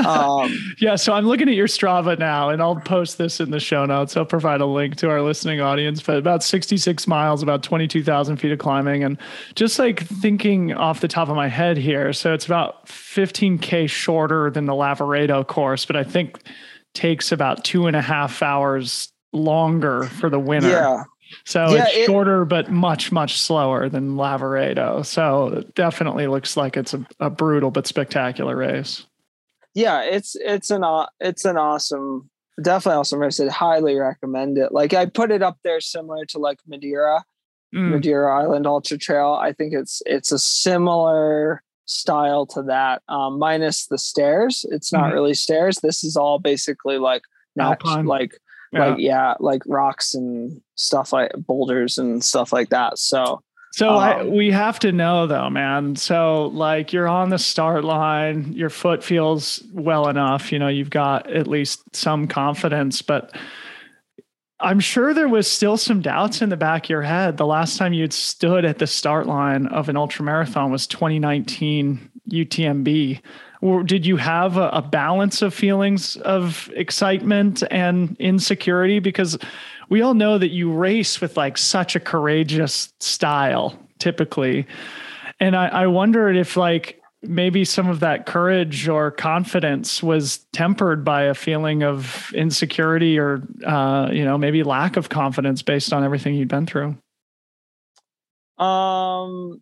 [0.06, 3.60] Um, yeah so i'm looking at your strava now and i'll post this in the
[3.60, 4.16] show notes.
[4.16, 8.52] I'll provide a link to our listening audience but about 66 miles about 22000 feet
[8.52, 9.18] of climbing and
[9.56, 14.50] just like thinking off the top of my head here so it's about 15k shorter
[14.50, 16.40] than the lavaredo course but i think
[16.94, 20.68] takes about two and a half hours longer for the winner.
[20.68, 21.04] Yeah
[21.46, 25.06] so yeah, it's shorter, but much, much slower than Lavaredo.
[25.06, 29.06] So it definitely looks like it's a, a brutal but spectacular race.
[29.74, 30.84] Yeah, it's it's an
[31.20, 32.30] it's an awesome,
[32.62, 33.40] definitely awesome race.
[33.40, 34.72] I highly recommend it.
[34.72, 37.24] Like I put it up there similar to like Madeira,
[37.74, 37.90] mm.
[37.90, 39.38] Madeira Island Ultra Trail.
[39.42, 44.66] I think it's it's a similar style to that, um, minus the stairs.
[44.72, 45.14] It's not mm-hmm.
[45.14, 45.78] really stairs.
[45.78, 47.24] This is all basically like
[47.56, 48.38] not like
[48.72, 48.86] yeah.
[48.86, 52.98] like yeah, like rocks and stuff like boulders and stuff like that.
[52.98, 53.42] So
[53.74, 55.96] so um, I, we have to know though, man.
[55.96, 60.90] So like you're on the start line, your foot feels well enough, you know, you've
[60.90, 63.36] got at least some confidence, but
[64.60, 67.38] I'm sure there was still some doubts in the back of your head.
[67.38, 72.12] The last time you'd stood at the start line of an ultra marathon was 2019
[72.30, 73.22] UTMB.
[73.62, 79.00] Did you have a, a balance of feelings of excitement and insecurity?
[79.00, 79.38] Because
[79.90, 84.66] we all know that you race with like such a courageous style typically.
[85.40, 91.06] And I, I wondered if like maybe some of that courage or confidence was tempered
[91.06, 96.04] by a feeling of insecurity or uh, you know maybe lack of confidence based on
[96.04, 96.98] everything you'd been through
[98.58, 99.62] um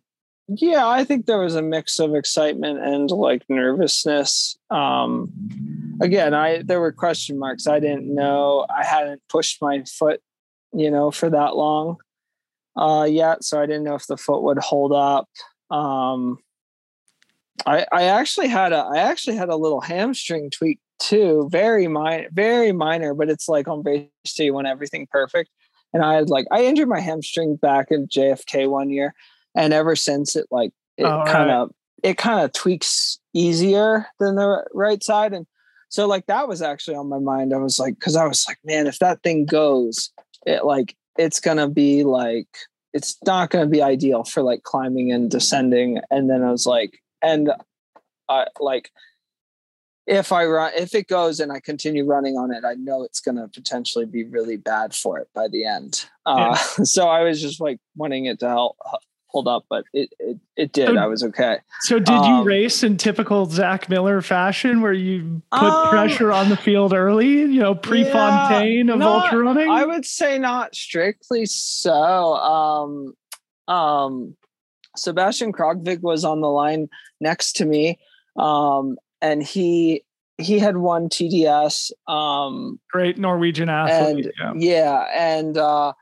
[0.56, 4.58] yeah i think there was a mix of excitement and like nervousness.
[4.70, 5.32] Um
[6.02, 7.66] again i there were question marks.
[7.66, 8.66] I didn't know.
[8.74, 10.20] I hadn't pushed my foot
[10.72, 11.96] you know for that long
[12.76, 15.28] uh yet so i didn't know if the foot would hold up.
[15.70, 16.38] Um
[17.66, 22.28] I, I actually had a I actually had a little hamstring tweak too, very minor,
[22.32, 25.50] very minor, but it's like on base you want everything perfect.
[25.92, 29.14] And I had like I injured my hamstring back in JFK one year,
[29.54, 32.10] and ever since it like it kind of right.
[32.10, 35.46] it kind of tweaks easier than the right side, and
[35.88, 37.52] so like that was actually on my mind.
[37.52, 40.10] I was like, because I was like, man, if that thing goes,
[40.46, 42.48] it like it's gonna be like
[42.92, 46.00] it's not gonna be ideal for like climbing and descending.
[46.10, 47.52] And then I was like, and
[48.28, 48.90] I like
[50.06, 53.20] if I run if it goes and I continue running on it, I know it's
[53.20, 56.06] to potentially be really bad for it by the end.
[56.26, 56.84] Uh, yeah.
[56.84, 58.76] So I was just like wanting it to help
[59.30, 60.88] hold up, but it it, it did.
[60.88, 61.58] So, I was okay.
[61.82, 66.32] So did um, you race in typical Zach Miller fashion, where you put um, pressure
[66.32, 67.28] on the field early?
[67.28, 69.68] You know, Prefontaine yeah, of not, ultra running.
[69.68, 71.94] I would say not strictly so.
[71.94, 73.14] Um,
[73.68, 74.36] um,
[74.96, 76.88] Sebastian Krogvig was on the line
[77.20, 77.98] next to me,
[78.36, 80.04] um, and he
[80.38, 81.92] he had won TDS.
[82.08, 84.26] Um, Great Norwegian athlete.
[84.38, 85.04] And, yeah.
[85.06, 85.92] yeah, and uh,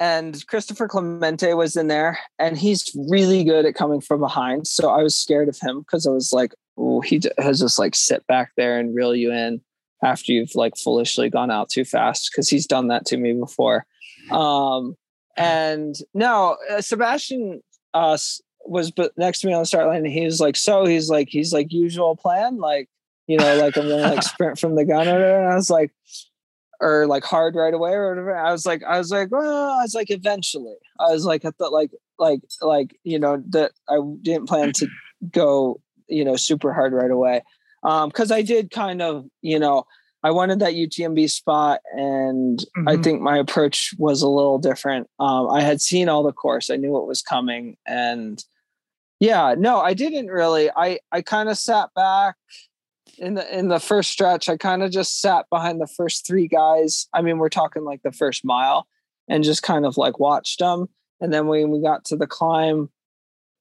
[0.00, 4.66] and Christopher Clemente was in there, and he's really good at coming from behind.
[4.66, 7.94] So I was scared of him because I was like, oh, he has just like
[7.94, 9.60] sit back there and reel you in
[10.02, 13.84] after you've like foolishly gone out too fast because he's done that to me before.
[14.30, 14.96] Um,
[15.36, 17.60] and no, uh, Sebastian
[17.92, 18.16] uh,
[18.64, 21.28] was next to me on the start line, and he was like, "So he's like,
[21.28, 22.88] he's like usual plan, like
[23.26, 25.06] you know, like I'm gonna like sprint from the gun.
[25.06, 25.92] And I was like,
[26.80, 28.36] or like hard right away or whatever.
[28.36, 30.76] I was like, I was like, well, I was like, eventually.
[30.98, 34.86] I was like, I thought like like like you know that I didn't plan to
[35.30, 37.42] go you know super hard right away
[37.82, 39.86] um because I did kind of you know
[40.22, 42.88] I wanted that UTMB spot, and mm-hmm.
[42.88, 45.08] I think my approach was a little different.
[45.18, 48.44] Um, I had seen all the course, I knew what was coming, and
[49.18, 50.70] yeah, no, I didn't really.
[50.76, 52.36] I I kind of sat back
[53.20, 54.48] in the in the first stretch.
[54.48, 57.06] I kind of just sat behind the first three guys.
[57.12, 58.88] I mean, we're talking like the first mile,
[59.28, 60.88] and just kind of like watched them.
[61.20, 62.88] And then when we got to the climb,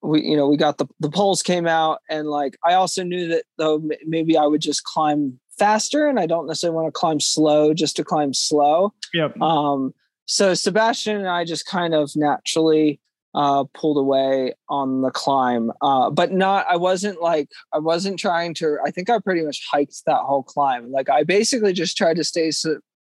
[0.01, 3.27] we you know we got the the poles came out, and like I also knew
[3.27, 7.19] that though maybe I would just climb faster and I don't necessarily want to climb
[7.19, 8.93] slow just to climb slow.
[9.13, 9.39] Yep.
[9.41, 9.93] Um,
[10.25, 13.01] so Sebastian and I just kind of naturally
[13.35, 16.65] uh, pulled away on the climb, uh, but not.
[16.69, 18.77] I wasn't like I wasn't trying to.
[18.85, 20.91] I think I pretty much hiked that whole climb.
[20.91, 22.51] Like I basically just tried to stay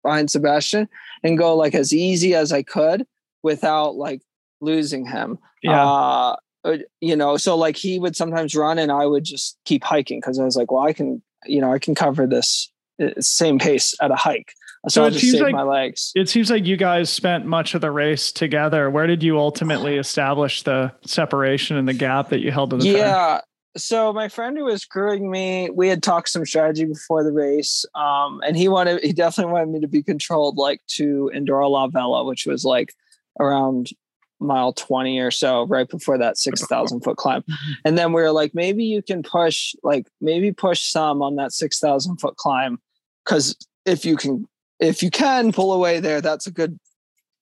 [0.03, 0.87] behind Sebastian
[1.23, 3.05] and go like as easy as I could
[3.41, 4.21] without like
[4.61, 5.39] losing him.
[5.61, 5.85] Yeah.
[5.85, 6.35] Uh,
[7.01, 10.39] you know, so like he would sometimes run and I would just keep hiking because
[10.39, 13.93] I was like, well, I can you know, I can cover this uh, same pace
[14.01, 14.53] at a hike.
[14.89, 16.11] So, so it seems like, my legs.
[16.13, 18.89] It seems like you guys spent much of the race together.
[18.89, 22.85] Where did you ultimately establish the separation and the gap that you held to the
[22.85, 23.39] Yeah.
[23.75, 27.85] So my friend who was crewing me, we had talked some strategy before the race.
[27.95, 31.87] Um, and he wanted he definitely wanted me to be controlled like to Andorra la
[31.87, 32.93] Vella, which was like
[33.39, 33.89] around
[34.39, 37.45] mile 20 or so right before that 6000 foot climb
[37.85, 41.53] and then we were like maybe you can push like maybe push some on that
[41.53, 42.77] 6000 foot climb
[43.23, 43.55] because
[43.85, 44.45] if you can
[44.79, 46.79] if you can pull away there that's a good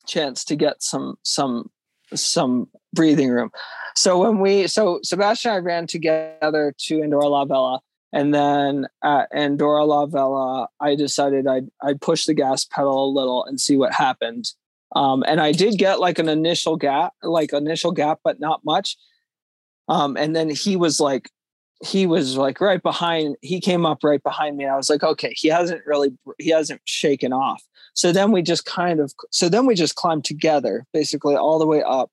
[0.07, 1.69] chance to get some some
[2.13, 3.49] some breathing room
[3.95, 7.79] so when we so sebastian and i ran together to andorra la vella
[8.11, 13.13] and then at andorra la vella i decided i'd, I'd push the gas pedal a
[13.13, 14.51] little and see what happened
[14.95, 18.97] um, and I did get like an initial gap, like initial gap, but not much.
[19.88, 21.29] Um, and then he was like,
[21.84, 24.65] he was like right behind, he came up right behind me.
[24.65, 27.63] And I was like, okay, he hasn't really, he hasn't shaken off.
[27.93, 31.65] So then we just kind of, so then we just climbed together, basically all the
[31.65, 32.11] way up.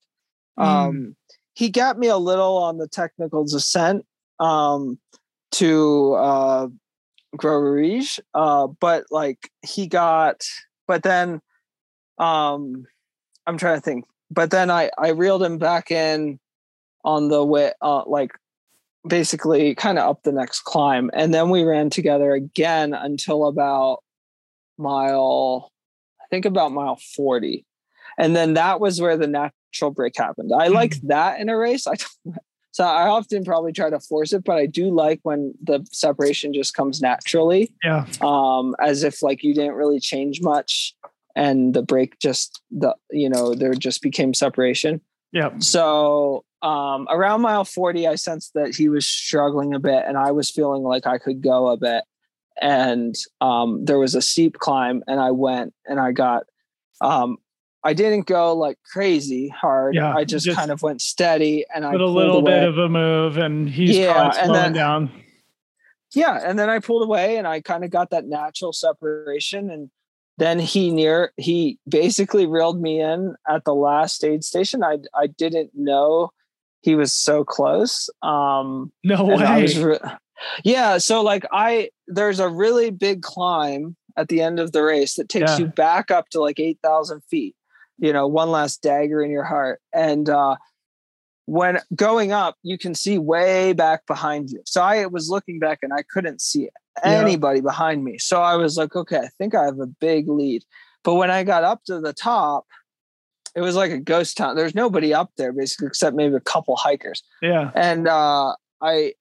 [0.58, 0.64] Mm.
[0.64, 1.16] Um,
[1.54, 4.06] he got me a little on the technical descent
[4.40, 4.98] um,
[5.52, 6.68] to uh,
[7.36, 10.44] Gros uh, but like he got,
[10.86, 11.40] but then
[12.18, 12.86] um,
[13.46, 16.38] I'm trying to think, but then I I reeled him back in
[17.04, 18.32] on the way, uh, like
[19.06, 24.02] basically kind of up the next climb, and then we ran together again until about
[24.76, 25.72] mile,
[26.20, 27.64] I think about mile forty,
[28.18, 30.52] and then that was where the natural break happened.
[30.52, 31.08] I like mm-hmm.
[31.08, 31.86] that in a race.
[31.86, 31.94] I
[32.72, 36.52] so I often probably try to force it, but I do like when the separation
[36.52, 37.74] just comes naturally.
[37.82, 38.06] Yeah.
[38.20, 40.94] Um, as if like you didn't really change much
[41.34, 45.00] and the break just the you know, there just became separation.
[45.32, 45.58] Yeah.
[45.58, 50.32] So um around mile 40, I sensed that he was struggling a bit and I
[50.32, 52.04] was feeling like I could go a bit.
[52.60, 56.44] And um there was a steep climb and I went and I got
[57.00, 57.36] um
[57.84, 59.94] I didn't go like crazy hard.
[59.94, 62.60] Yeah, I just, just kind of went steady and I put a little away.
[62.60, 65.10] bit of a move and he's yeah, slowing then, down.
[66.14, 66.40] Yeah.
[66.42, 69.70] And then I pulled away and I kind of got that natural separation.
[69.70, 69.90] And
[70.38, 74.82] then he near he basically reeled me in at the last aid station.
[74.82, 76.30] I I didn't know
[76.80, 78.08] he was so close.
[78.22, 79.66] Um no way.
[79.76, 79.98] Re-
[80.64, 80.98] yeah.
[80.98, 85.28] So like I there's a really big climb at the end of the race that
[85.28, 85.58] takes yeah.
[85.58, 87.54] you back up to like 8,000 feet
[87.98, 90.56] you know one last dagger in your heart and uh
[91.48, 94.60] when going up you can see way back behind you.
[94.66, 96.68] So i was looking back and i couldn't see
[97.02, 97.62] anybody yeah.
[97.62, 98.18] behind me.
[98.18, 100.62] So i was like okay i think i have a big lead.
[101.04, 102.66] But when i got up to the top
[103.54, 104.56] it was like a ghost town.
[104.56, 107.22] There's nobody up there basically except maybe a couple hikers.
[107.40, 107.70] Yeah.
[107.74, 109.14] And uh i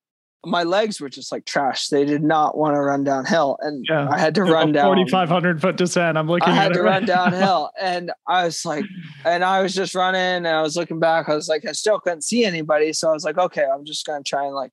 [0.47, 1.89] my legs were just like trash.
[1.89, 4.07] They did not want to run downhill, and yeah.
[4.09, 6.17] I had to run down forty five hundred foot descent.
[6.17, 6.49] I'm looking.
[6.49, 8.85] I had to run downhill, and I was like,
[9.25, 11.27] and I was just running, and I was looking back.
[11.27, 14.05] I was like, I still couldn't see anybody, so I was like, okay, I'm just
[14.05, 14.71] gonna try and like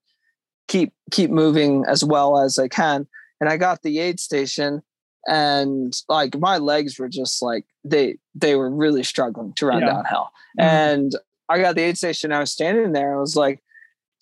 [0.68, 3.06] keep keep moving as well as I can.
[3.40, 4.80] And I got the aid station,
[5.26, 9.86] and like my legs were just like they they were really struggling to run yeah.
[9.86, 10.68] downhill, mm-hmm.
[10.68, 11.12] and
[11.48, 12.32] I got the aid station.
[12.32, 13.16] I was standing there.
[13.16, 13.60] I was like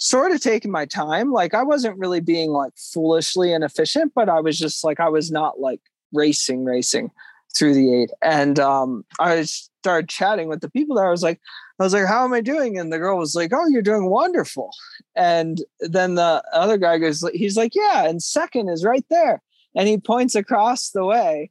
[0.02, 1.30] sort of taking my time.
[1.30, 5.30] Like I wasn't really being like foolishly inefficient, but I was just like I was
[5.30, 5.80] not like
[6.12, 7.12] racing, racing
[7.56, 8.10] through the eight.
[8.20, 11.06] And um, I started chatting with the people there.
[11.06, 11.40] I was like,
[11.78, 12.78] I was like, how am I doing?
[12.78, 14.70] And the girl was like, Oh, you're doing wonderful.
[15.14, 19.40] And then the other guy goes, he's like, Yeah, and second is right there.
[19.76, 21.50] And he points across the way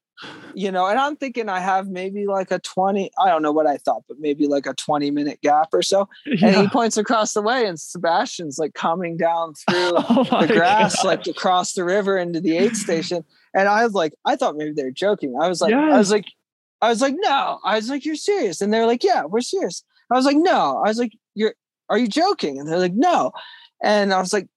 [0.54, 3.68] you know, and I'm thinking I have maybe like a 20, I don't know what
[3.68, 6.10] I thought, but maybe like a 20 minute gap or so.
[6.26, 6.48] Yeah.
[6.52, 10.98] And he points across the way and Sebastian's like coming down through oh the grass,
[10.98, 11.06] God.
[11.06, 13.24] like across the river into the aid station.
[13.54, 15.36] And I was like, I thought maybe they're joking.
[15.42, 15.94] I was like, yes.
[15.94, 16.26] I was like,
[16.82, 18.60] I was like, no, I was like, you're serious.
[18.60, 19.84] And they're like, yeah, we're serious.
[20.12, 21.54] I was like, no, I was like, you're,
[21.90, 22.60] are you joking?
[22.60, 23.32] And they're like, no.
[23.84, 24.48] And I was like,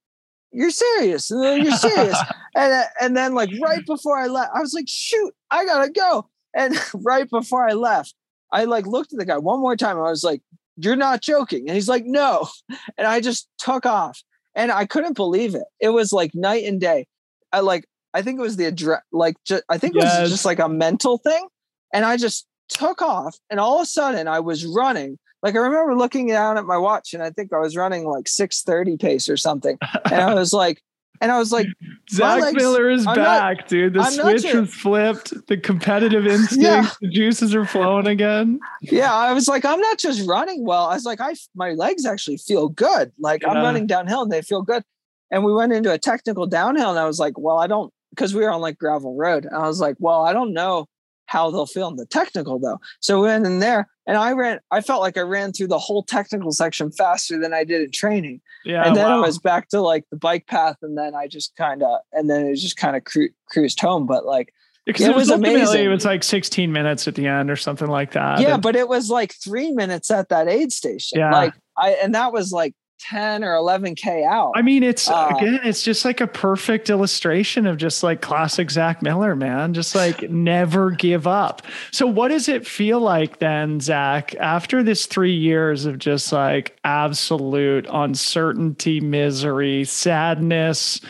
[0.55, 1.31] you're serious.
[1.31, 2.19] And then you're serious.
[2.55, 5.91] and, uh, and then like right before I left, I was like, shoot, I gotta
[5.91, 6.29] go.
[6.55, 8.15] And right before I left,
[8.53, 9.99] I like looked at the guy one more time.
[9.99, 10.41] I was like,
[10.77, 11.69] you're not joking.
[11.69, 12.49] And he's like, no.
[12.97, 14.23] And I just took off
[14.55, 15.65] and I couldn't believe it.
[15.81, 17.07] It was like night and day.
[17.53, 17.85] I like,
[18.15, 20.21] I think it was the address, like, ju- I think it yes.
[20.21, 21.49] was just like a mental thing.
[21.93, 25.59] And I just took off and all of a sudden I was running like I
[25.59, 29.29] remember looking down at my watch and I think I was running like 630 pace
[29.29, 29.77] or something.
[30.07, 30.83] And I was like,
[31.21, 31.67] and I was like,
[32.11, 33.93] Zach legs, Miller is I'm back, not, dude.
[33.93, 35.47] The I'm switch was flipped.
[35.47, 36.89] The competitive instinct, yeah.
[37.03, 38.59] the juices are flowing again.
[38.81, 40.87] Yeah, I was like, I'm not just running well.
[40.87, 43.13] I was like, I my legs actually feel good.
[43.19, 43.51] Like yeah.
[43.51, 44.83] I'm running downhill and they feel good.
[45.31, 48.35] And we went into a technical downhill, and I was like, well, I don't because
[48.35, 49.45] we were on like gravel road.
[49.45, 50.87] And I was like, well, I don't know
[51.35, 52.79] how they'll feel in the technical though.
[53.01, 55.81] So we went in there and I ran, I felt like I ran through the
[55.81, 58.41] whole technical section faster than I did in training.
[58.65, 58.87] Yeah.
[58.87, 59.19] And then wow.
[59.19, 62.31] I was back to like the bike path and then I just kind of, and
[62.31, 64.07] then it just kind of cru- cruised home.
[64.07, 64.55] But like,
[64.87, 65.85] because it, it was, was amazing.
[65.85, 68.39] It was like 16 minutes at the end or something like that.
[68.39, 71.19] Yeah, and, but it was like three minutes at that aid station.
[71.19, 71.33] Yeah.
[71.33, 74.53] Like I, and that was like 10 or 11k out.
[74.55, 78.71] I mean, it's uh, again, it's just like a perfect illustration of just like classic
[78.71, 79.75] Zach Miller, man.
[79.75, 81.63] Just like never give up.
[81.93, 86.79] So, what does it feel like then, Zach, after this three years of just like
[86.85, 91.01] absolute uncertainty, misery, sadness?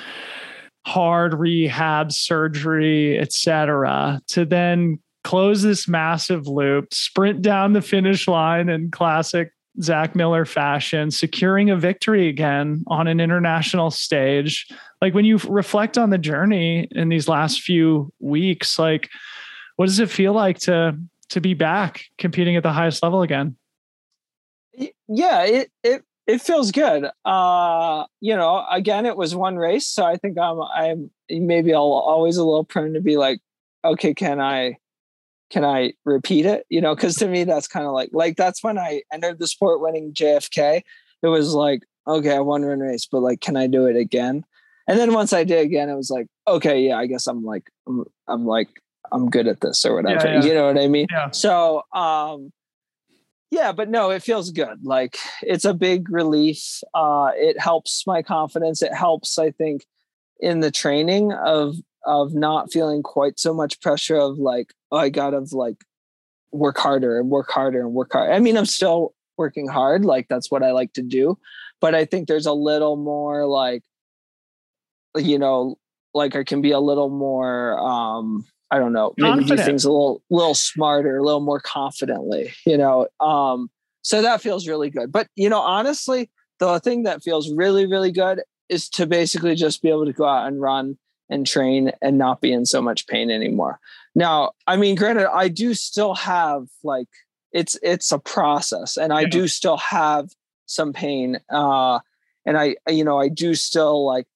[0.86, 8.68] hard rehab surgery etc to then close this massive loop sprint down the finish line
[8.68, 9.50] in classic
[9.82, 14.66] Zach Miller fashion, securing a victory again on an international stage.
[15.00, 19.10] Like when you reflect on the journey in these last few weeks, like
[19.76, 20.98] what does it feel like to
[21.30, 23.56] to be back competing at the highest level again?
[25.08, 27.10] Yeah, it it it feels good.
[27.24, 31.82] Uh, you know, again, it was one race, so I think I'm I'm maybe I'll
[31.82, 33.40] always a little prone to be like,
[33.84, 34.78] okay, can I
[35.50, 36.66] can I repeat it?
[36.68, 39.46] You know, because to me that's kind of like like that's when I entered the
[39.46, 40.82] sport winning JFK.
[41.22, 44.44] It was like, okay, I won one race, but like, can I do it again?
[44.86, 47.70] And then once I did again, it was like, okay, yeah, I guess I'm like
[47.86, 48.68] I'm, I'm like
[49.12, 50.26] I'm good at this or whatever.
[50.26, 50.44] Yeah, yeah.
[50.44, 51.06] You know what I mean?
[51.10, 51.30] Yeah.
[51.30, 52.52] So um
[53.50, 54.84] yeah, but no, it feels good.
[54.84, 56.80] Like it's a big relief.
[56.92, 58.82] Uh it helps my confidence.
[58.82, 59.86] It helps, I think,
[60.40, 65.08] in the training of of not feeling quite so much pressure of like, oh, I
[65.08, 65.84] gotta like
[66.52, 68.30] work harder and work harder and work hard.
[68.30, 71.38] I mean, I'm still working hard, like that's what I like to do.
[71.80, 73.82] But I think there's a little more like,
[75.16, 75.76] you know,
[76.14, 79.58] like I can be a little more um I don't know, maybe Confident.
[79.60, 83.06] do things a little little smarter, a little more confidently, you know.
[83.20, 83.70] Um,
[84.02, 85.12] so that feels really good.
[85.12, 89.82] But you know, honestly, the thing that feels really, really good is to basically just
[89.82, 90.96] be able to go out and run
[91.34, 93.80] and train and not be in so much pain anymore.
[94.14, 97.08] Now, I mean, granted, I do still have like
[97.52, 99.28] it's it's a process, and I yeah.
[99.28, 100.30] do still have
[100.66, 101.40] some pain.
[101.50, 101.98] Uh,
[102.46, 104.26] and I, you know, I do still like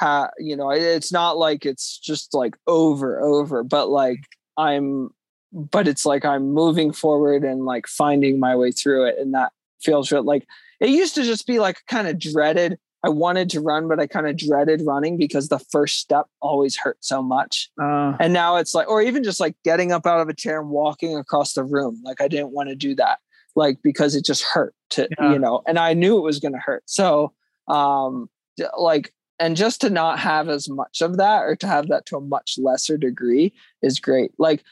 [0.00, 4.20] ha, you know, it's not like it's just like over, over, but like
[4.56, 5.10] I'm,
[5.52, 9.52] but it's like I'm moving forward and like finding my way through it, and that
[9.80, 10.24] feels real.
[10.24, 10.46] Like
[10.80, 14.06] it used to just be like kind of dreaded I wanted to run, but I
[14.08, 17.70] kind of dreaded running because the first step always hurt so much.
[17.80, 20.60] Uh, and now it's like, or even just like getting up out of a chair
[20.60, 22.00] and walking across the room.
[22.04, 23.18] Like I didn't want to do that,
[23.54, 25.32] like because it just hurt to, yeah.
[25.32, 26.82] you know, and I knew it was going to hurt.
[26.86, 27.32] So,
[27.68, 28.28] um,
[28.76, 32.16] like, and just to not have as much of that or to have that to
[32.16, 34.32] a much lesser degree is great.
[34.38, 34.64] Like,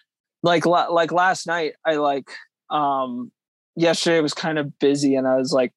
[0.42, 2.28] like, like last night, I like,
[2.70, 3.30] um,
[3.76, 5.72] yesterday was kind of busy and I was like,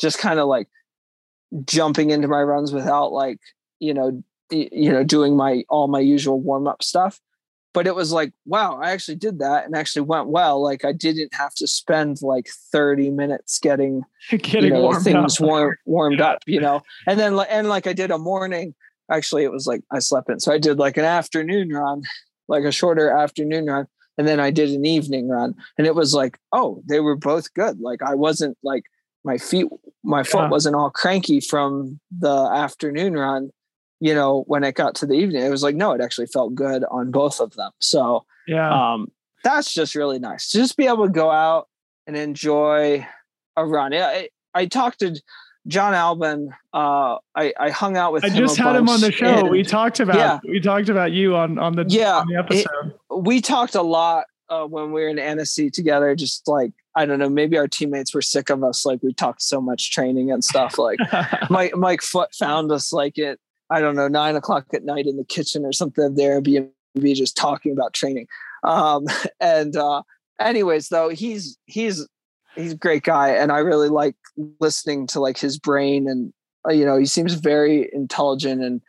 [0.00, 0.66] just kind of like,
[1.64, 3.38] jumping into my runs without like
[3.78, 7.20] you know you know doing my all my usual warm up stuff.
[7.74, 10.62] But it was like wow i actually did that and actually went well.
[10.62, 15.40] Like i didn't have to spend like 30 minutes getting, getting you know, warmed things
[15.40, 15.46] up.
[15.46, 16.26] warm, warmed yeah.
[16.26, 16.82] up you know?
[17.06, 18.74] And then and like i did a morning.
[19.10, 20.40] Actually it was like i slept in.
[20.40, 22.02] So i did like an afternoon run
[22.48, 23.86] like a shorter afternoon run
[24.18, 25.54] and then i did an evening run.
[25.78, 27.80] And it was like oh they were both good.
[27.80, 28.84] Like i wasn't like
[29.24, 29.66] my feet
[30.02, 30.48] my foot yeah.
[30.48, 33.50] wasn't all cranky from the afternoon run
[34.00, 36.54] you know when it got to the evening it was like no it actually felt
[36.54, 39.10] good on both of them so yeah um
[39.44, 41.68] that's just really nice to just be able to go out
[42.06, 43.06] and enjoy
[43.56, 45.20] a run I, I talked to
[45.68, 48.24] Jon Albon, uh, I, I hung out with.
[48.24, 49.26] I just had him on the show.
[49.26, 52.36] And, we talked about yeah, we talked about you on on the yeah on the
[52.36, 52.66] episode.
[52.86, 57.06] It, we talked a lot uh, when we were in Annecy together, just like I
[57.06, 58.84] don't know, maybe our teammates were sick of us.
[58.84, 60.78] Like we talked so much training and stuff.
[60.78, 60.98] Like
[61.50, 63.38] Mike, Mike Foote found us like at,
[63.70, 67.14] I don't know, nine o'clock at night in the kitchen or something of the Airbnb
[67.14, 68.26] just talking about training.
[68.64, 69.06] Um,
[69.40, 70.02] and, uh,
[70.38, 72.06] anyways, though, he's, he's,
[72.54, 73.30] he's a great guy.
[73.30, 74.16] And I really like
[74.60, 76.32] listening to like his brain and,
[76.68, 78.82] uh, you know, he seems very intelligent and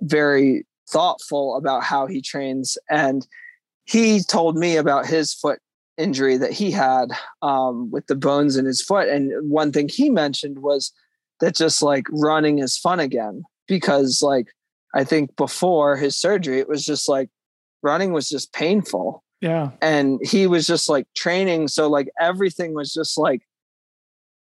[0.00, 2.78] very thoughtful about how he trains.
[2.90, 3.26] And
[3.84, 5.60] he told me about his foot
[5.96, 7.08] injury that he had
[7.42, 9.08] um, with the bones in his foot.
[9.08, 10.92] And one thing he mentioned was
[11.40, 14.48] that just like running is fun again because like
[14.94, 17.28] I think before his surgery, it was just like
[17.82, 19.22] running was just painful.
[19.40, 19.70] Yeah.
[19.82, 21.68] And he was just like training.
[21.68, 23.42] So like everything was just like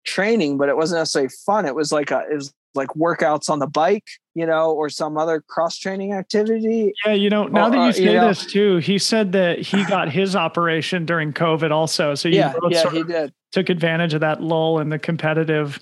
[0.05, 1.67] training, but it wasn't necessarily fun.
[1.67, 5.17] It was like a, it was like workouts on the bike, you know, or some
[5.19, 6.93] other cross training activity.
[7.05, 9.59] Yeah, you know, now that you uh, say you know, this too, he said that
[9.59, 12.15] he got his operation during COVID also.
[12.15, 13.33] So yeah, yeah, he did.
[13.53, 15.79] Took advantage of that lull in the competitive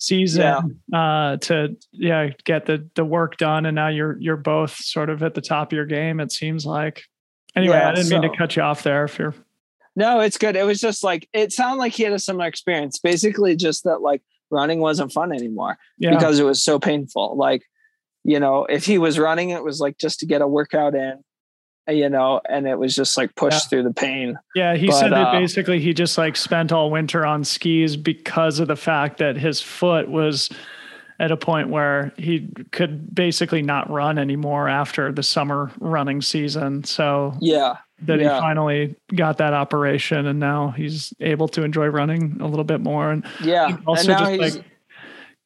[0.00, 0.98] season yeah.
[0.98, 5.22] uh, to yeah get the the work done, and now you're you're both sort of
[5.22, 6.20] at the top of your game.
[6.20, 7.02] It seems like.
[7.56, 8.20] Anyway, yeah, I didn't so.
[8.20, 9.04] mean to cut you off there.
[9.04, 9.34] If you're
[9.98, 10.54] no, it's good.
[10.54, 13.00] It was just like it sounded like he had a similar experience.
[13.00, 16.10] Basically, just that like running wasn't fun anymore yeah.
[16.10, 17.36] because it was so painful.
[17.36, 17.62] Like,
[18.24, 21.22] you know, if he was running, it was like just to get a workout in,
[21.88, 23.68] you know, and it was just like pushed yeah.
[23.68, 24.38] through the pain.
[24.54, 24.76] Yeah.
[24.76, 28.60] He but, said that uh, basically he just like spent all winter on skis because
[28.60, 30.50] of the fact that his foot was
[31.20, 36.84] at a point where he could basically not run anymore after the summer running season.
[36.84, 38.34] So yeah, that yeah.
[38.34, 42.80] he finally got that operation and now he's able to enjoy running a little bit
[42.80, 43.10] more.
[43.10, 44.64] And yeah, also and just like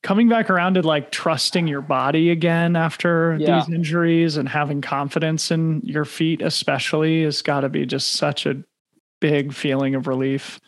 [0.03, 3.61] coming back around to like trusting your body again after yeah.
[3.61, 8.45] these injuries and having confidence in your feet, especially, has got to be just such
[8.45, 8.63] a
[9.21, 10.61] big feeling of relief.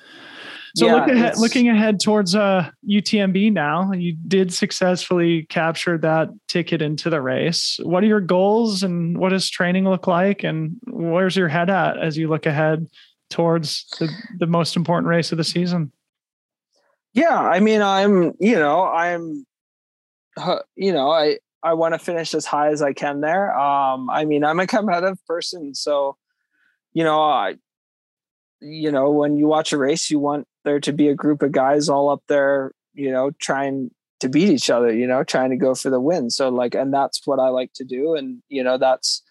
[0.76, 6.30] So yeah, look ahead, looking ahead towards uh, UTMB now, you did successfully capture that
[6.48, 7.78] ticket into the race.
[7.84, 10.42] What are your goals and what does training look like?
[10.42, 12.88] And where's your head at as you look ahead
[13.30, 14.08] towards the,
[14.40, 15.92] the most important race of the season?
[17.12, 19.46] Yeah, I mean, I'm, you know, I'm,
[20.74, 23.56] you know, I, I want to finish as high as I can there.
[23.56, 26.16] Um, I mean, I'm a competitive person, so,
[26.92, 27.54] you know, I,
[28.60, 31.52] you know, when you watch a race, you want there to be a group of
[31.52, 35.56] guys all up there, you know, trying to beat each other, you know, trying to
[35.56, 36.30] go for the win.
[36.30, 38.14] So like, and that's what I like to do.
[38.14, 39.22] And, you know, that's,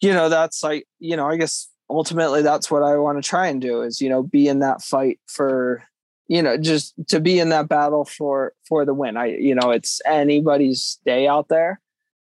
[0.00, 3.46] you know, that's like, you know, I guess ultimately that's what I want to try
[3.46, 5.84] and do is, you know, be in that fight for,
[6.26, 9.16] you know, just to be in that battle for, for the win.
[9.16, 11.80] I, you know, it's anybody's day out there.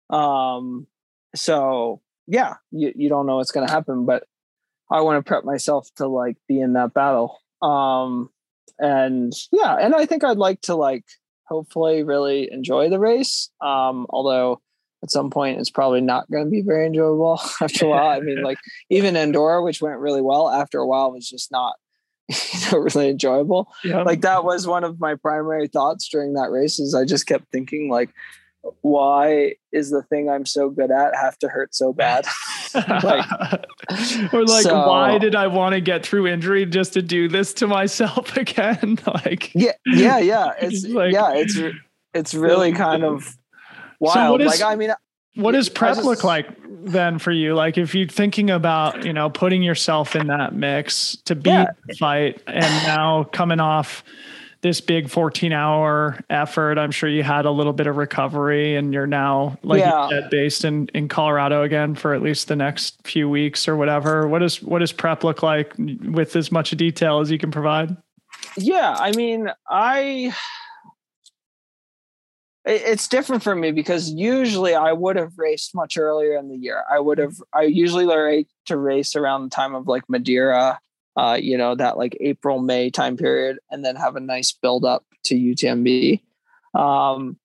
[0.10, 0.88] Um,
[1.36, 4.24] so yeah, you, you don't know what's going to happen, but
[4.92, 7.41] I want to prep myself to like be in that battle.
[7.62, 8.30] Um,
[8.80, 11.06] and yeah, and I think I'd like to like
[11.46, 13.50] hopefully really enjoy the race.
[13.62, 14.62] Um, although
[15.04, 18.10] at some point it's probably not going to be very enjoyable after a while.
[18.10, 18.58] I mean, like
[18.90, 21.76] even Andorra, which went really well, after a while was just not
[22.30, 23.72] you know, really enjoyable.
[23.84, 24.04] Yeah.
[24.04, 26.80] Like that was one of my primary thoughts during that race.
[26.80, 28.10] Is I just kept thinking like,
[28.82, 32.26] why is the thing I'm so good at have to hurt so bad?
[32.74, 33.26] like,
[34.34, 37.54] or like, so, why did I want to get through injury just to do this
[37.56, 39.00] to myself again?
[39.08, 40.52] like, yeah, yeah, yeah.
[40.60, 41.60] It's like, yeah, it's
[42.14, 43.36] it's really kind of
[44.00, 44.14] wild.
[44.14, 44.94] So what is, like, I mean,
[45.36, 47.56] what does prep just, look like then for you?
[47.56, 51.72] Like, if you're thinking about, you know, putting yourself in that mix to beat yeah.
[51.88, 54.04] the fight, and now coming off
[54.62, 56.78] this big 14 hour effort.
[56.78, 60.08] I'm sure you had a little bit of recovery and you're now like yeah.
[60.08, 63.76] you said, based in, in Colorado again for at least the next few weeks or
[63.76, 64.28] whatever.
[64.28, 67.98] What does, what does prep look like with as much detail as you can provide?
[68.56, 68.96] Yeah.
[69.00, 70.36] I mean, I,
[72.64, 76.84] it's different for me because usually I would have raced much earlier in the year.
[76.92, 80.80] I would have, I usually like to race around the time of like Madeira
[81.22, 84.84] uh, you know, that like April, May time period, and then have a nice build
[84.84, 86.19] up to UTMB.
[86.73, 87.38] Um,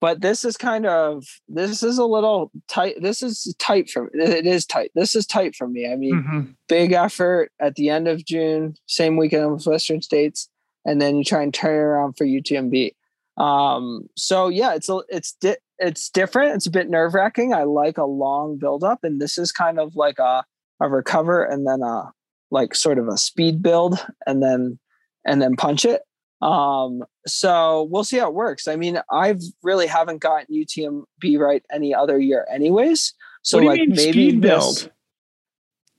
[0.00, 3.02] but this is kind of this is a little tight.
[3.02, 4.10] This is tight for me.
[4.14, 4.92] it is tight.
[4.94, 5.92] This is tight for me.
[5.92, 6.40] I mean, mm-hmm.
[6.68, 10.48] big effort at the end of June, same weekend with Western States,
[10.86, 12.94] and then you try and turn around for UTMB.
[13.36, 16.54] Um, so yeah, it's a it's di- it's different.
[16.54, 17.52] It's a bit nerve wracking.
[17.52, 20.46] I like a long build up, and this is kind of like a
[20.80, 22.12] a recover and then a
[22.50, 24.78] like sort of a speed build and then
[25.24, 26.02] and then punch it.
[26.40, 28.68] Um, so we'll see how it works.
[28.68, 33.14] I mean, I've really haven't gotten UTMB right any other year, anyways.
[33.42, 34.92] So like maybe speed this, build,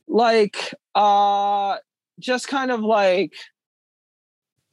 [0.08, 1.78] like uh,
[2.20, 3.34] just kind of like,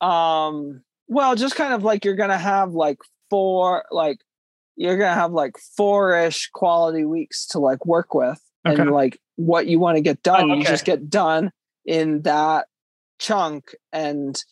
[0.01, 2.98] um, well, just kind of like you're gonna have like
[3.31, 4.20] four, like
[4.77, 8.81] you're gonna have like four-ish quality weeks to like work with, okay.
[8.81, 10.61] and like what you want to get done, oh, okay.
[10.61, 11.51] you just get done
[11.86, 12.66] in that
[13.18, 14.42] chunk and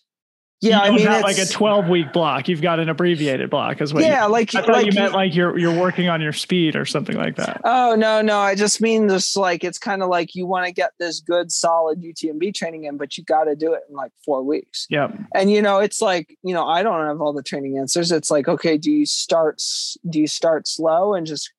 [0.64, 2.48] yeah, I mean, like a 12 week block.
[2.48, 4.02] You've got an abbreviated block as well.
[4.02, 6.86] Yeah, like I thought like, you meant like you're you're working on your speed or
[6.86, 7.60] something like that.
[7.64, 10.72] Oh no, no, I just mean this like it's kind of like you want to
[10.72, 14.12] get this good solid UTMB training in, but you got to do it in like
[14.24, 14.86] four weeks.
[14.88, 18.10] Yeah, and you know it's like you know I don't have all the training answers.
[18.10, 19.62] It's like okay, do you start
[20.08, 21.52] do you start slow and just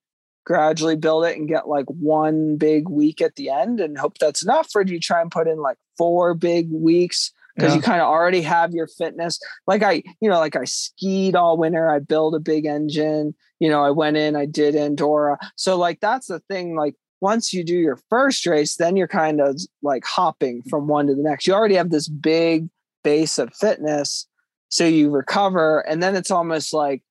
[0.46, 4.44] gradually build it and get like one big week at the end and hope that's
[4.44, 7.32] enough or do you try and put in like four big weeks.
[7.54, 7.76] Because yeah.
[7.76, 9.40] you kind of already have your fitness.
[9.66, 11.90] Like i you know like i skied all winter.
[11.90, 13.34] I built a big engine.
[13.58, 15.38] You know i went in i did andorra.
[15.56, 16.76] So like that's the thing.
[16.76, 21.08] Like once you do your first race then you're kind of like hopping from one
[21.08, 21.46] to the next.
[21.46, 22.68] You already have this big
[23.02, 24.26] base of fitness
[24.68, 27.02] so you recover and then it's almost like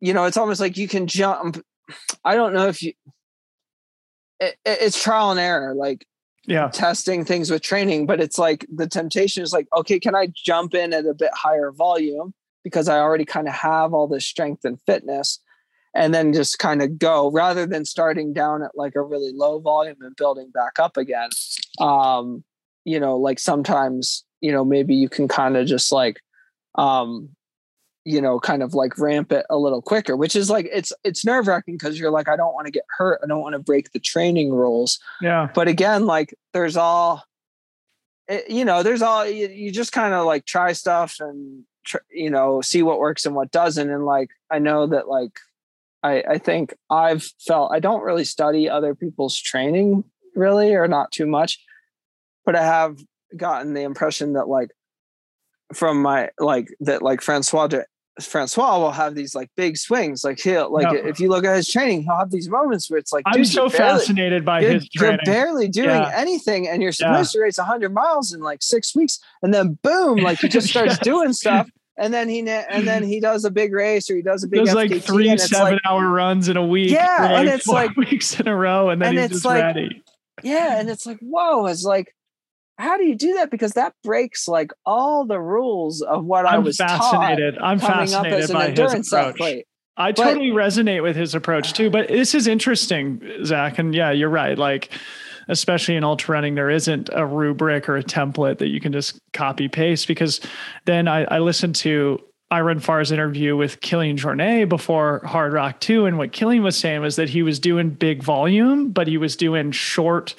[0.00, 1.62] you know it's almost like you can jump
[2.24, 2.92] I don't know if you.
[4.40, 6.06] It, it's trial and error, like
[6.44, 8.06] yeah, testing things with training.
[8.06, 11.30] But it's like the temptation is like, okay, can I jump in at a bit
[11.34, 12.34] higher volume
[12.64, 15.40] because I already kind of have all this strength and fitness,
[15.94, 19.60] and then just kind of go rather than starting down at like a really low
[19.60, 21.30] volume and building back up again.
[21.80, 22.44] Um,
[22.84, 26.20] you know, like sometimes you know maybe you can kind of just like
[26.76, 27.30] um
[28.04, 31.24] you know, kind of like ramp it a little quicker, which is like it's it's
[31.24, 33.20] nerve wracking because you're like, I don't want to get hurt.
[33.22, 34.98] I don't want to break the training rules.
[35.20, 35.48] Yeah.
[35.54, 37.24] But again, like there's all,
[38.28, 41.64] it, eh, you know, there's all you, you just kind of like try stuff and
[41.84, 43.90] tr- you know see what works and what doesn't.
[43.90, 45.38] And like I know that like
[46.02, 50.04] I I think I've felt I don't really study other people's training
[50.34, 51.60] really or not too much,
[52.44, 52.98] but I have
[53.36, 54.70] gotten the impression that like
[55.72, 57.68] from my like that like Francois
[58.20, 60.22] Francois will have these like big swings.
[60.22, 60.94] Like he'll like no.
[60.94, 63.68] if you look at his training, he'll have these moments where it's like I'm so
[63.68, 65.20] barely, fascinated by his training.
[65.24, 66.12] You're barely doing yeah.
[66.14, 67.40] anything, and you're supposed yeah.
[67.40, 70.98] to race 100 miles in like six weeks, and then boom, like he just starts
[70.98, 71.70] doing stuff.
[71.98, 74.64] And then he and then he does a big race or he does a big
[74.64, 76.90] does like three seven like, hour runs in a week.
[76.90, 79.62] Yeah, like and it's like weeks in a row, and then and he's just like,
[79.62, 80.02] ready.
[80.42, 82.14] Yeah, and it's like whoa, it's like
[82.78, 83.50] how do you do that?
[83.50, 87.58] Because that breaks like all the rules of what I'm I was fascinated.
[87.58, 89.34] I'm fascinated by his approach.
[89.34, 89.66] Athlete.
[89.96, 91.90] I but, totally resonate with his approach too.
[91.90, 93.78] But this is interesting, Zach.
[93.78, 94.56] And yeah, you're right.
[94.56, 94.90] Like,
[95.48, 99.18] especially in ultra running, there isn't a rubric or a template that you can just
[99.32, 100.08] copy paste.
[100.08, 100.40] Because
[100.86, 102.20] then I, I listened to
[102.50, 106.06] Iron Farr's interview with Kilian Jornet before Hardrock 2.
[106.06, 109.36] And what Kilian was saying was that he was doing big volume, but he was
[109.36, 110.34] doing short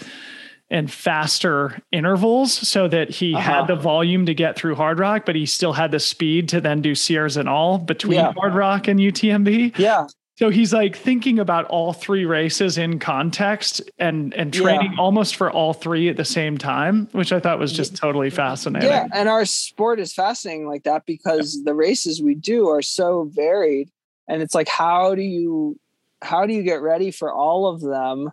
[0.73, 3.41] and faster intervals so that he uh-huh.
[3.41, 6.81] had the volume to get through Hardrock, but he still had the speed to then
[6.81, 8.33] do Sierre-Zinal between yeah.
[8.33, 9.77] Hardrock and UTMB.
[9.77, 10.07] Yeah.
[10.35, 14.99] So he's like thinking about all three races in context and and training yeah.
[14.99, 18.89] almost for all three at the same time, which I thought was just totally fascinating.
[18.89, 23.29] Yeah, and our sport is fascinating like that because the races we do are so
[23.31, 23.91] varied
[24.27, 25.79] and it's like how do you
[26.23, 28.31] how do you get ready for all of them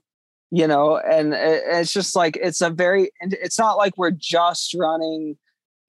[0.50, 5.36] you know and it's just like it's a very it's not like we're just running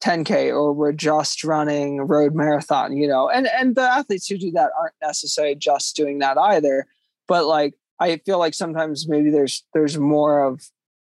[0.03, 4.51] 10k or we're just running road marathon you know and and the athletes who do
[4.51, 6.85] that aren't necessarily just doing that either
[7.27, 10.61] but like i feel like sometimes maybe there's there's more of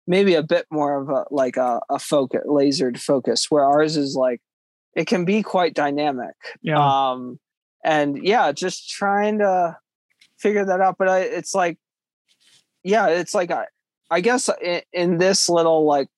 [0.07, 4.15] maybe a bit more of a like a, a focus lasered focus where ours is
[4.15, 4.41] like
[4.95, 7.11] it can be quite dynamic yeah.
[7.11, 7.39] um
[7.85, 9.77] and yeah just trying to
[10.39, 11.79] figure that out but I, it's like
[12.85, 13.67] yeah, it's like I,
[14.11, 16.09] I guess in, in this little like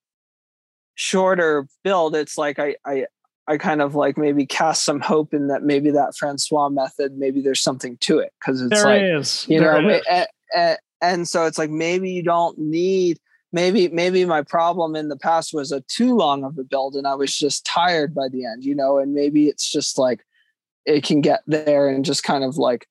[0.97, 3.07] shorter build, it's like I I
[3.49, 7.41] I kind of like maybe cast some hope in that maybe that Francois method, maybe
[7.41, 9.47] there's something to it because it's there like is.
[9.49, 13.19] you there know, and, and, and so it's like maybe you don't need
[13.53, 17.07] maybe maybe my problem in the past was a too long of a build and
[17.07, 20.25] I was just tired by the end, you know, and maybe it's just like
[20.85, 22.87] it can get there and just kind of like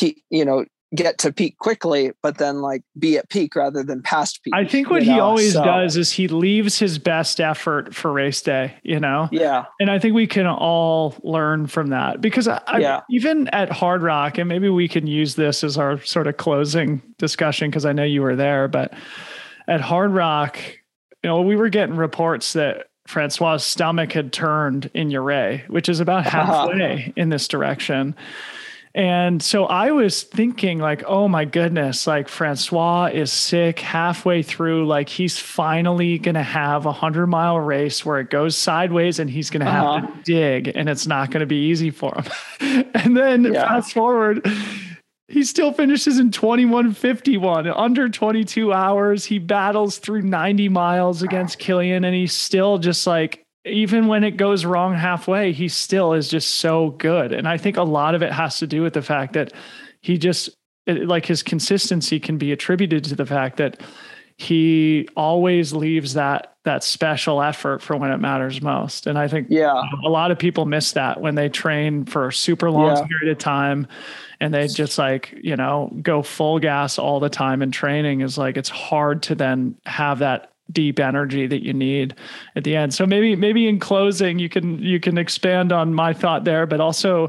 [0.00, 0.64] you know
[0.94, 4.54] get to peak quickly, but then like be at peak rather than past peak.
[4.54, 5.24] I think what he know?
[5.24, 9.28] always so, does is he leaves his best effort for race day, you know?
[9.32, 9.64] Yeah.
[9.80, 13.00] And I think we can all learn from that because I, yeah.
[13.10, 17.68] even at Hardrock, and maybe we can use this as our sort of closing discussion
[17.68, 18.94] because I know you were there, but
[19.66, 20.56] at Hardrock,
[21.24, 26.00] you know, we were getting reports that Francois' stomach had turned in Ouray, which is
[26.00, 27.12] about halfway uh-huh.
[27.16, 28.14] in this direction.
[28.96, 34.86] And so I was thinking, like, oh my goodness, like Francois is sick halfway through.
[34.86, 39.28] Like, he's finally going to have a 100 mile race where it goes sideways and
[39.28, 40.00] he's going to uh-huh.
[40.00, 42.86] have to dig and it's not going to be easy for him.
[42.94, 43.68] and then yeah.
[43.68, 44.48] fast forward,
[45.28, 49.26] he still finishes in 2151 under 22 hours.
[49.26, 54.36] He battles through 90 miles against Kilian and he's still just like even when it
[54.36, 57.32] goes wrong halfway, he still is just so good.
[57.32, 59.52] And I think a lot of it has to do with the fact that
[60.00, 60.50] he just
[60.86, 63.80] it, like his consistency can be attributed to the fact that
[64.38, 69.06] he always leaves that that special effort for when it matters most.
[69.06, 72.32] And I think yeah, a lot of people miss that when they train for a
[72.32, 73.06] super long yeah.
[73.06, 73.86] period of time
[74.40, 78.36] and they just like, you know, go full gas all the time in training is
[78.36, 82.14] like it's hard to then have that deep energy that you need
[82.56, 82.92] at the end.
[82.92, 86.80] So maybe maybe in closing you can you can expand on my thought there, but
[86.80, 87.28] also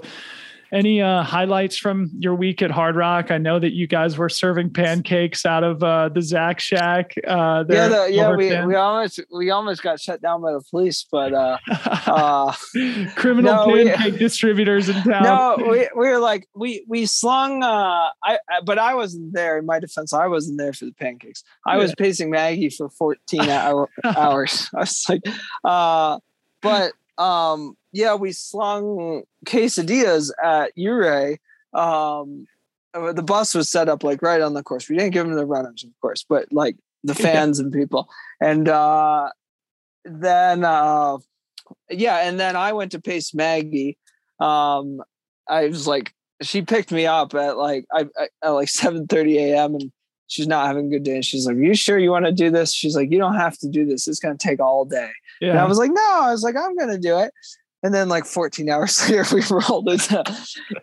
[0.71, 3.31] any uh, highlights from your week at Hardrock?
[3.31, 7.13] I know that you guys were serving pancakes out of uh, the Zach Shack.
[7.25, 11.05] Uh, yeah, the, yeah, we, we almost we almost got shut down by the police,
[11.09, 12.53] but uh, uh,
[13.15, 15.23] criminal no, pancake we, distributors in town.
[15.23, 17.63] No, we, we were like we we slung.
[17.63, 19.57] Uh, I but I wasn't there.
[19.57, 21.43] In my defense, I wasn't there for the pancakes.
[21.65, 21.83] I yeah.
[21.83, 24.69] was pacing Maggie for fourteen hour, hours.
[24.75, 25.21] I was like,
[25.63, 26.19] uh,
[26.61, 31.39] but um, yeah, we slung quesadillas at Ouray.
[31.73, 32.47] Um,
[32.93, 34.89] uh, the bus was set up like right on the course.
[34.89, 38.09] We didn't give them the runners, of course, but like the fans and people.
[38.41, 39.29] And uh,
[40.05, 41.17] then, uh,
[41.89, 43.97] yeah, and then I went to pace Maggie.
[44.39, 45.01] um,
[45.49, 49.37] I was like, she picked me up at like I, I at like seven thirty
[49.39, 49.75] a.m.
[49.75, 49.91] and
[50.27, 51.15] she's not having a good day.
[51.15, 53.35] And she's like, "Are you sure you want to do this?" She's like, "You don't
[53.35, 54.07] have to do this.
[54.07, 55.11] It's gonna take all day."
[55.41, 55.51] Yeah.
[55.51, 57.33] And I was like, "No." I was like, "I'm gonna do it."
[57.83, 60.23] And then like 14 hours later, we rolled into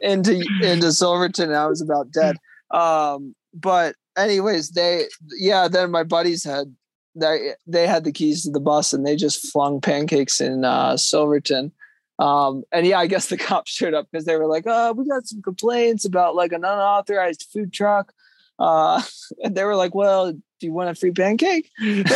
[0.01, 2.37] into into Silverton, and I was about dead.
[2.71, 5.07] Um, but anyways, they
[5.37, 5.69] yeah.
[5.69, 6.75] Then my buddies had
[7.15, 10.97] they they had the keys to the bus, and they just flung pancakes in uh,
[10.97, 11.73] Silverton.
[12.19, 15.07] Um, and yeah, I guess the cops showed up because they were like, "Oh, we
[15.07, 18.13] got some complaints about like an unauthorized food truck."
[18.59, 19.03] Uh,
[19.43, 20.35] and they were like, "Well,
[20.65, 22.07] do you want a free pancake?" and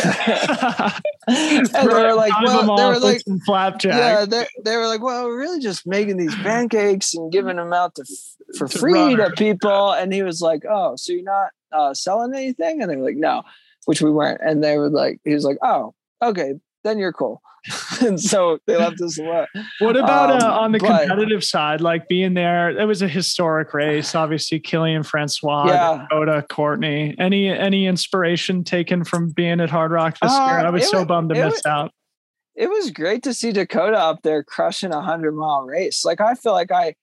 [1.67, 5.39] they were like, "Well, they were like flapjack." Yeah, they, they were like, "Well, we're
[5.39, 8.05] really just making these pancakes and giving them out to,
[8.57, 12.33] for to free to people." And he was like, "Oh, so you're not uh, selling
[12.33, 13.43] anything?" And they were like, "No,"
[13.85, 14.41] which we weren't.
[14.43, 15.93] And they were like, "He was like, oh,
[16.23, 17.43] okay, then you're cool."
[18.01, 19.47] and so they left us alone.
[19.79, 22.69] What about uh, um, uh, on the but, competitive side, like being there?
[22.69, 24.15] It was a historic race.
[24.15, 26.05] Obviously, Kilian Francois, yeah.
[26.09, 27.15] Dakota, Courtney.
[27.19, 30.59] Any any inspiration taken from being at Hardrock this uh, year?
[30.59, 31.91] I was so was, bummed to miss was, out.
[32.55, 36.03] It was great to see Dakota up there crushing a hundred mile race.
[36.05, 36.95] Like I feel like I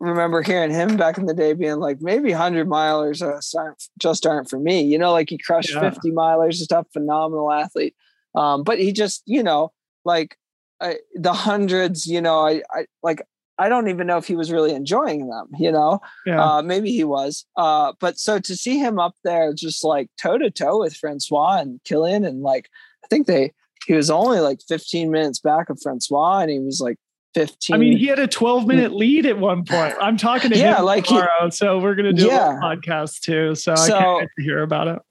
[0.00, 4.50] remember hearing him back in the day being like, maybe hundred milers uh, just aren't
[4.50, 4.82] for me.
[4.82, 5.80] You know, like he crushed yeah.
[5.80, 6.86] fifty milers and stuff.
[6.92, 7.94] Phenomenal athlete.
[8.34, 9.72] Um, but he just, you know,
[10.08, 10.36] like
[10.80, 13.22] I, the hundreds, you know, I, I like,
[13.58, 16.42] I don't even know if he was really enjoying them, you know, yeah.
[16.42, 17.44] uh, maybe he was.
[17.56, 21.58] Uh, but so to see him up there, just like toe to toe with Francois
[21.58, 22.70] and Kilian, and like,
[23.04, 23.52] I think they,
[23.86, 26.96] he was only like 15 minutes back of Francois and he was like
[27.34, 27.74] 15.
[27.74, 29.94] I mean, he had a 12 minute lead at one point.
[30.00, 32.56] I'm talking to yeah, him like tomorrow, he, so we're gonna do yeah.
[32.56, 33.54] a podcast too.
[33.54, 35.02] So, so I can't wait to hear about it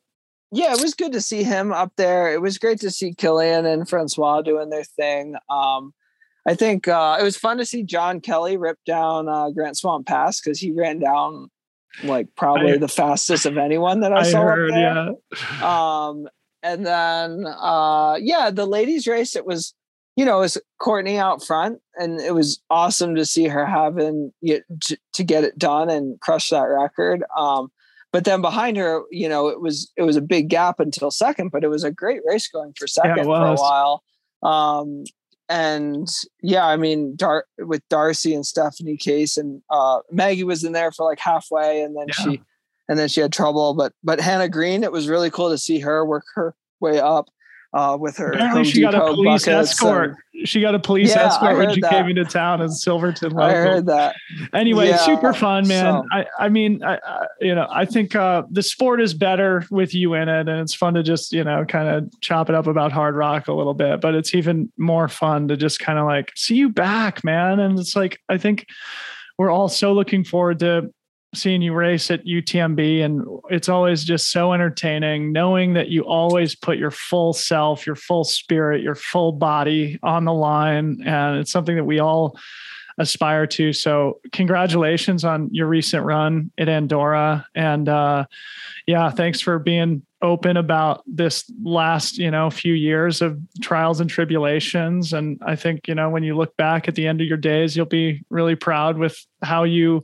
[0.52, 2.34] yeah, it was good to see him up there.
[2.34, 5.36] It was great to see Kilian and Francois doing their thing.
[5.50, 5.94] Um,
[6.48, 10.08] I think uh, it was fun to see John Kelly rip down uh, Grant Swamp
[10.08, 11.50] Pass because he ran down
[12.04, 15.40] like probably I, the fastest of anyone that I, I saw heard, up there.
[15.60, 16.08] Yeah.
[16.08, 16.28] Um,
[16.64, 19.36] and then uh, yeah, the ladies race.
[19.36, 19.74] It was
[20.16, 24.32] you know it was Courtney out front, and it was awesome to see her having
[24.46, 27.24] to, to get it done and crush that record.
[27.36, 27.70] Um,
[28.12, 31.52] but then behind her, you know, it was it was a big gap until second,
[31.52, 34.04] but it was a great race going for second yeah, for a while.
[34.44, 35.04] Um,
[35.50, 36.08] and
[36.42, 40.92] yeah, I mean, Dar- with Darcy and Stephanie Case and uh, Maggie was in there
[40.92, 42.14] for like halfway, and then yeah.
[42.14, 42.42] she
[42.90, 43.74] and then she had trouble.
[43.74, 47.30] But but Hannah Green, it was really cool to see her work her way up
[47.78, 48.32] uh, with her.
[48.32, 50.16] Apparently, she got a police escort.
[50.34, 51.92] And, she got a police yeah, escort when she that.
[51.92, 53.32] came into town in Silverton.
[53.32, 53.44] Local.
[53.44, 54.16] I heard that.
[54.54, 55.94] Anyway, yeah, super fun, man.
[55.94, 56.06] So.
[56.12, 59.94] I, I mean, I, I, you know, I think uh, the sport is better with
[59.94, 62.68] you in it, and it's fun to just you know kind of chop it up
[62.68, 64.02] about Hardrock a little bit.
[64.02, 67.60] But it's even more fun to just kind of like see you back, man.
[67.60, 68.66] And it's like I think
[69.38, 70.92] we're all so looking forward to
[71.36, 76.56] seeing you race at UTMB and it's always just so entertaining knowing that you always
[76.56, 81.52] put your full self, your full spirit, your full body on the line and it's
[81.52, 82.38] something that we all
[82.98, 83.74] aspire to.
[83.74, 88.26] So congratulations on your recent run at Andorra and uh
[88.88, 94.10] yeah, thanks for being open about this last, you know, few years of trials and
[94.10, 97.38] tribulations and I think, you know, when you look back at the end of your
[97.38, 100.04] days, you'll be really proud with how you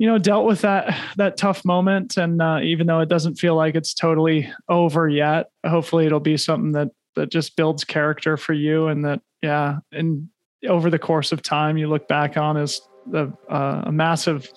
[0.00, 2.16] you know dealt with that that tough moment.
[2.16, 6.38] And uh, even though it doesn't feel like it's totally over yet hopefully it'll be
[6.38, 10.28] something that that just builds character for you and that yeah and
[10.66, 12.80] over the course of time you look back on as
[13.12, 14.50] a, uh, a massive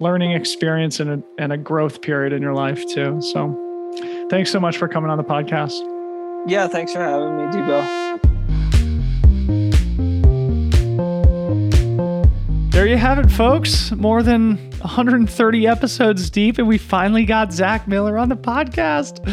[0.00, 3.20] learning experience and a, and a growth period in your life too.
[3.20, 3.54] So
[4.30, 5.78] thanks so much for coming on the podcast.
[6.46, 8.16] Yeah thanks for having me debo.
[12.76, 13.90] There you have it, folks.
[13.92, 19.28] More than 130 episodes deep, and we finally got Zach Miller on the podcast.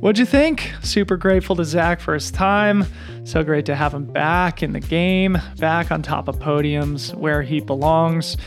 [0.00, 0.72] What'd you think?
[0.82, 2.86] Super grateful to Zach for his time.
[3.24, 7.42] So great to have him back in the game, back on top of podiums where
[7.42, 8.38] he belongs.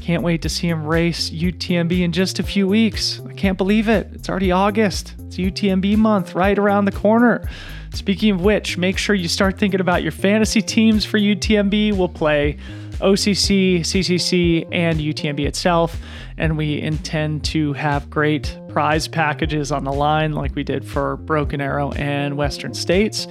[0.00, 3.20] Can't wait to see him race UTMB in just a few weeks.
[3.28, 4.08] I can't believe it.
[4.12, 5.14] It's already August.
[5.26, 7.48] It's UTMB month right around the corner.
[7.92, 11.96] Speaking of which, make sure you start thinking about your fantasy teams for UTMB.
[11.96, 12.58] We'll play
[12.98, 15.96] OCC, CCC, and UTMB itself.
[16.38, 21.16] And we intend to have great prize packages on the line like we did for
[21.16, 23.26] Broken Arrow and Western States.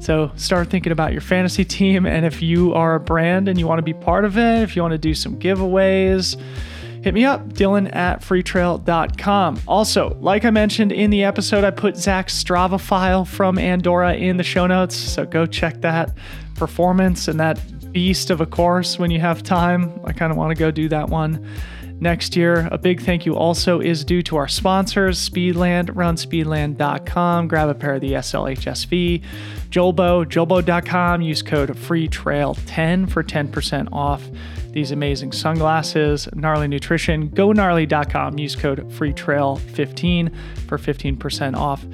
[0.00, 2.04] So start thinking about your fantasy team.
[2.06, 4.76] And if you are a brand and you want to be part of it, if
[4.76, 6.38] you want to do some giveaways,
[7.02, 9.60] hit me up, Dylan at freetrail.com.
[9.66, 14.36] Also, like I mentioned in the episode, I put Zach's Strava file from Andorra in
[14.36, 14.96] the show notes.
[14.96, 16.14] So go check that
[16.54, 17.58] performance and that
[17.92, 20.00] beast of a course when you have time.
[20.04, 21.46] I kind of want to go do that one
[22.02, 22.68] next year.
[22.72, 27.48] A big thank you also is due to our sponsors, Speedland, runspeedland.com.
[27.48, 29.22] Grab a pair of the SLHSV,
[29.70, 31.22] Julbo, julbo.com.
[31.22, 34.28] Use code FREETRAIL10 for 10% off
[34.72, 36.28] these amazing sunglasses.
[36.34, 38.38] Gnarly Nutrition, go gnarly.com.
[38.38, 40.34] Use code FREETRAIL15
[40.66, 41.84] for 15% off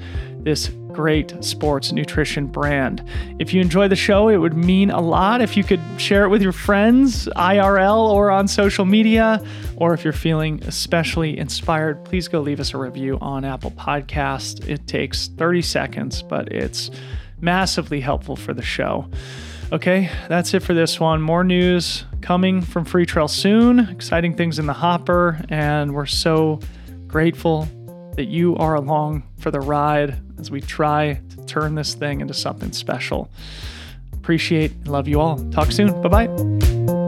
[0.49, 3.07] this great sports nutrition brand.
[3.37, 6.29] If you enjoy the show, it would mean a lot if you could share it
[6.29, 9.43] with your friends, IRL or on social media.
[9.77, 14.67] Or if you're feeling especially inspired, please go leave us a review on Apple Podcast.
[14.67, 16.89] It takes 30 seconds, but it's
[17.39, 19.07] massively helpful for the show.
[19.71, 21.21] Okay, that's it for this one.
[21.21, 23.81] More news coming from Freetrail soon.
[23.81, 26.59] Exciting things in the hopper, and we're so
[27.05, 27.67] grateful
[28.19, 32.33] that you are along for the ride as we try to turn this thing into
[32.33, 33.29] something special.
[34.11, 35.37] Appreciate and love you all.
[35.51, 36.01] Talk soon.
[36.01, 36.98] Bye bye.